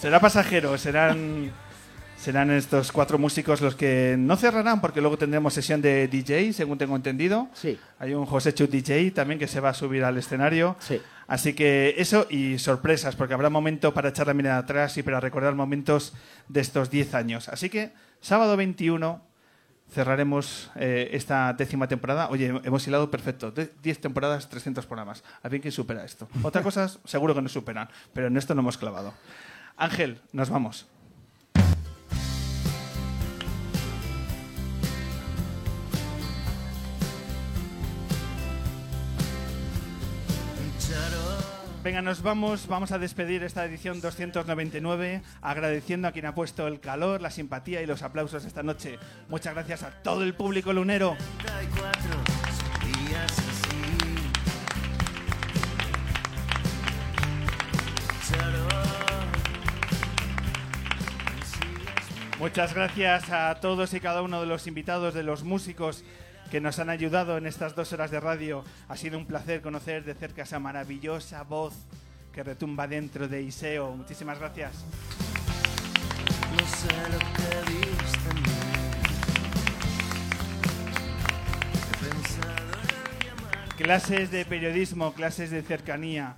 Será 0.00 0.20
pasajero, 0.20 0.78
serán, 0.78 1.52
serán 2.16 2.50
estos 2.50 2.92
cuatro 2.92 3.18
músicos 3.18 3.60
los 3.60 3.74
que 3.74 4.16
no 4.18 4.36
cerrarán 4.36 4.80
porque 4.80 5.02
luego 5.02 5.18
tendremos 5.18 5.52
sesión 5.52 5.82
de 5.82 6.08
DJ, 6.08 6.54
según 6.54 6.78
tengo 6.78 6.96
entendido. 6.96 7.50
Sí. 7.52 7.78
Hay 7.98 8.14
un 8.14 8.24
José 8.24 8.54
Chu 8.54 8.66
DJ 8.66 9.10
también 9.10 9.38
que 9.38 9.48
se 9.48 9.60
va 9.60 9.68
a 9.68 9.74
subir 9.74 10.02
al 10.02 10.16
escenario. 10.16 10.76
Sí. 10.78 10.98
Así 11.26 11.52
que 11.52 11.96
eso 11.98 12.26
y 12.30 12.58
sorpresas, 12.58 13.16
porque 13.16 13.34
habrá 13.34 13.50
momento 13.50 13.92
para 13.92 14.08
echar 14.08 14.28
la 14.28 14.32
mirada 14.32 14.56
atrás 14.56 14.96
y 14.96 15.02
para 15.02 15.20
recordar 15.20 15.54
momentos 15.54 16.14
de 16.48 16.62
estos 16.62 16.88
10 16.88 17.12
años. 17.12 17.50
Así 17.50 17.68
que 17.68 17.92
sábado 18.22 18.56
21 18.56 19.25
cerraremos 19.90 20.70
eh, 20.76 21.10
esta 21.12 21.52
décima 21.52 21.88
temporada. 21.88 22.28
Oye, 22.30 22.60
hemos 22.64 22.86
hilado 22.86 23.10
perfecto. 23.10 23.50
De- 23.50 23.70
10 23.82 24.00
temporadas, 24.00 24.48
300 24.48 24.86
programas. 24.86 25.22
A 25.42 25.48
ver 25.48 25.60
quién 25.60 25.72
supera 25.72 26.04
esto. 26.04 26.28
Otras 26.42 26.64
cosas 26.64 26.98
seguro 27.04 27.34
que 27.34 27.42
no 27.42 27.48
superan, 27.48 27.88
pero 28.12 28.26
en 28.26 28.36
esto 28.36 28.54
no 28.54 28.60
hemos 28.62 28.78
clavado. 28.78 29.14
Ángel, 29.76 30.20
nos 30.32 30.48
vamos. 30.50 30.86
Venga, 41.86 42.02
nos 42.02 42.20
vamos, 42.20 42.66
vamos 42.66 42.90
a 42.90 42.98
despedir 42.98 43.44
esta 43.44 43.64
edición 43.64 44.00
299 44.00 45.22
agradeciendo 45.40 46.08
a 46.08 46.10
quien 46.10 46.26
ha 46.26 46.34
puesto 46.34 46.66
el 46.66 46.80
calor, 46.80 47.22
la 47.22 47.30
simpatía 47.30 47.80
y 47.80 47.86
los 47.86 48.02
aplausos 48.02 48.44
esta 48.44 48.64
noche. 48.64 48.98
Muchas 49.28 49.54
gracias 49.54 49.84
a 49.84 49.92
todo 50.02 50.24
el 50.24 50.34
público 50.34 50.72
lunero. 50.72 51.16
Muchas 62.40 62.74
gracias 62.74 63.30
a 63.30 63.60
todos 63.60 63.94
y 63.94 64.00
cada 64.00 64.22
uno 64.22 64.40
de 64.40 64.46
los 64.46 64.66
invitados, 64.66 65.14
de 65.14 65.22
los 65.22 65.44
músicos 65.44 66.02
que 66.50 66.60
nos 66.60 66.78
han 66.78 66.90
ayudado 66.90 67.36
en 67.38 67.46
estas 67.46 67.74
dos 67.74 67.92
horas 67.92 68.10
de 68.10 68.20
radio. 68.20 68.64
Ha 68.88 68.96
sido 68.96 69.18
un 69.18 69.26
placer 69.26 69.62
conocer 69.62 70.04
de 70.04 70.14
cerca 70.14 70.42
esa 70.42 70.58
maravillosa 70.58 71.42
voz 71.42 71.74
que 72.32 72.42
retumba 72.42 72.86
dentro 72.86 73.28
de 73.28 73.42
Iseo. 73.42 73.92
Muchísimas 73.92 74.38
gracias. 74.38 74.72
no 76.52 76.66
sé 76.66 76.88
lo 77.10 77.18
que 77.18 77.72
viste 77.72 78.30
en 78.30 78.42
mí. 78.42 78.50
He 81.82 82.08
pensado 82.08 82.62
en 83.12 83.26
llamar. 83.26 83.76
Clases 83.76 84.30
de 84.30 84.44
periodismo, 84.44 85.14
clases 85.14 85.50
de 85.50 85.62
cercanía, 85.62 86.36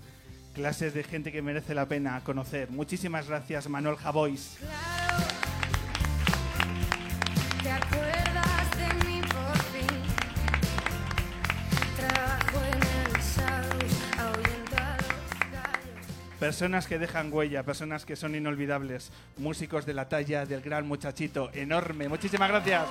clases 0.55 0.95
de 0.95 1.03
gente 1.05 1.33
que 1.33 1.43
merece 1.43 1.75
la 1.75 1.87
pena 1.87 2.21
conocer. 2.25 2.71
Muchísimas 2.71 3.29
gracias, 3.29 3.69
Manuel 3.69 3.97
Javois. 3.97 4.57
¿Te 4.59 5.08
Personas 16.41 16.87
que 16.87 17.01
dejan 17.01 17.33
huella, 17.33 17.65
personas 17.65 18.05
que 18.05 18.15
son 18.15 18.37
inolvidables, 18.37 19.11
músicos 19.39 19.85
de 19.87 19.95
la 19.95 20.09
talla 20.09 20.47
del 20.47 20.61
gran 20.61 20.87
muchachito, 20.87 21.51
enorme. 21.53 22.09
Muchísimas 22.09 22.49
gracias. 22.49 22.87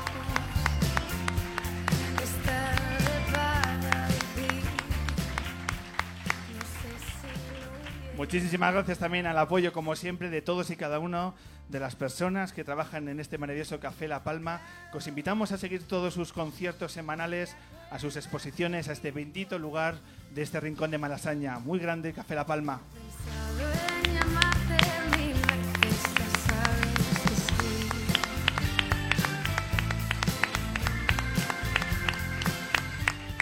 Muchísimas 8.17 8.73
gracias 8.73 8.97
también 8.97 9.27
al 9.27 9.37
apoyo, 9.37 9.71
como 9.71 9.95
siempre, 9.95 10.29
de 10.29 10.41
todos 10.41 10.69
y 10.71 10.75
cada 10.75 10.99
uno 10.99 11.33
de 11.69 11.79
las 11.79 11.95
personas 11.95 12.51
que 12.51 12.65
trabajan 12.65 13.07
en 13.07 13.21
este 13.21 13.37
maravilloso 13.37 13.79
Café 13.79 14.09
La 14.09 14.23
Palma. 14.23 14.59
Os 14.91 15.07
invitamos 15.07 15.53
a 15.53 15.57
seguir 15.57 15.87
todos 15.87 16.15
sus 16.15 16.33
conciertos 16.33 16.91
semanales, 16.91 17.55
a 17.91 17.99
sus 17.99 18.17
exposiciones, 18.17 18.89
a 18.89 18.93
este 18.93 19.11
bendito 19.11 19.57
lugar 19.57 19.95
de 20.35 20.41
este 20.41 20.59
rincón 20.59 20.91
de 20.91 20.97
Malasaña. 20.97 21.59
Muy 21.59 21.79
grande, 21.79 22.11
Café 22.11 22.35
La 22.35 22.45
Palma. 22.45 22.81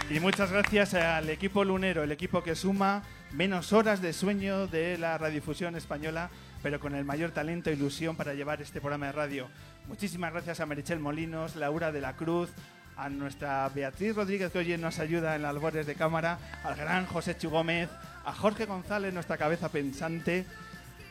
Y 0.08 0.20
muchas 0.20 0.52
gracias 0.52 0.94
al 0.94 1.28
equipo 1.30 1.64
lunero, 1.64 2.04
el 2.04 2.12
equipo 2.12 2.44
que 2.44 2.54
suma 2.54 3.02
menos 3.32 3.72
horas 3.72 4.00
de 4.00 4.12
sueño 4.12 4.68
de 4.68 4.96
la 4.98 5.18
radiodifusión 5.18 5.74
española, 5.74 6.30
pero 6.62 6.78
con 6.78 6.94
el 6.94 7.04
mayor 7.04 7.32
talento 7.32 7.70
e 7.70 7.72
ilusión 7.72 8.14
para 8.14 8.32
llevar 8.32 8.62
este 8.62 8.80
programa 8.80 9.06
de 9.06 9.12
radio. 9.12 9.48
Muchísimas 9.88 10.32
gracias 10.32 10.60
a 10.60 10.66
Merichel 10.66 11.00
Molinos, 11.00 11.56
Laura 11.56 11.90
de 11.90 12.00
la 12.00 12.14
Cruz, 12.14 12.50
a 12.96 13.08
nuestra 13.08 13.68
Beatriz 13.70 14.14
Rodríguez 14.14 14.52
que 14.52 14.58
hoy 14.58 14.78
nos 14.78 15.00
ayuda 15.00 15.34
en 15.34 15.42
las 15.42 15.52
labores 15.52 15.88
de 15.88 15.96
cámara, 15.96 16.38
al 16.62 16.76
gran 16.76 17.06
José 17.06 17.36
Chu 17.36 17.50
Gómez, 17.50 17.90
a 18.24 18.32
Jorge 18.32 18.64
González, 18.64 19.12
nuestra 19.12 19.36
cabeza 19.36 19.70
pensante, 19.70 20.46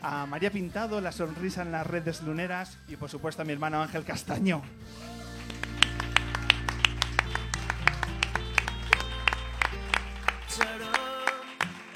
a 0.02 0.26
María 0.26 0.52
Pintado, 0.52 1.02
la 1.02 1.12
sonrisa 1.12 1.64
en 1.64 1.74
las 1.74 1.86
redes 1.86 2.22
luneras 2.22 2.78
y 2.88 2.96
por 2.96 3.10
supuesto 3.10 3.42
a 3.42 3.46
mi 3.46 3.52
hermano 3.52 3.82
Ángel 3.82 4.06
Castaño. 4.06 4.62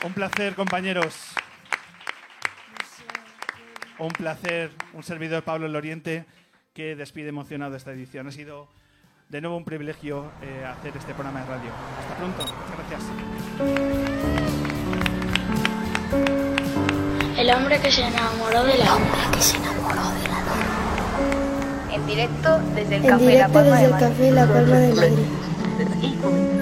Un 0.03 0.13
placer, 0.13 0.55
compañeros. 0.55 1.13
Un 3.97 4.09
placer, 4.09 4.71
un 4.93 5.03
servidor 5.03 5.43
Pablo 5.43 5.67
Loriente 5.67 6.25
que 6.73 6.95
despide 6.95 7.29
emocionado 7.29 7.75
esta 7.75 7.91
edición. 7.91 8.27
Ha 8.27 8.31
sido 8.31 8.69
de 9.27 9.41
nuevo 9.41 9.57
un 9.57 9.65
privilegio 9.65 10.31
eh, 10.41 10.63
hacer 10.65 10.95
este 10.95 11.13
programa 11.13 11.41
de 11.41 11.47
radio. 11.47 11.69
Hasta 11.99 12.15
pronto, 12.15 12.43
muchas 12.43 12.77
gracias. 12.77 13.03
El 17.37 17.49
hombre 17.51 17.81
que 17.81 17.91
se 17.91 18.03
enamoró 18.03 18.63
de 18.63 18.77
la 18.77 18.85
luna. 18.85 19.31
que 19.33 19.41
se 19.41 19.57
enamoró 19.57 20.11
de 20.11 20.27
la 20.29 21.95
En 21.95 22.07
directo 22.07 22.59
desde 22.73 22.95
el 22.95 23.03
En 23.03 23.09
Café 23.09 23.25
La 23.25 23.31
directo 23.31 23.53
Palma 23.53 23.75
desde 23.77 23.87
de 23.87 23.93
el. 23.93 23.99
Café 23.99 24.31
La 24.31 24.47
Palma 24.47 24.75
de 24.77 24.93
Madrid. 24.93 26.58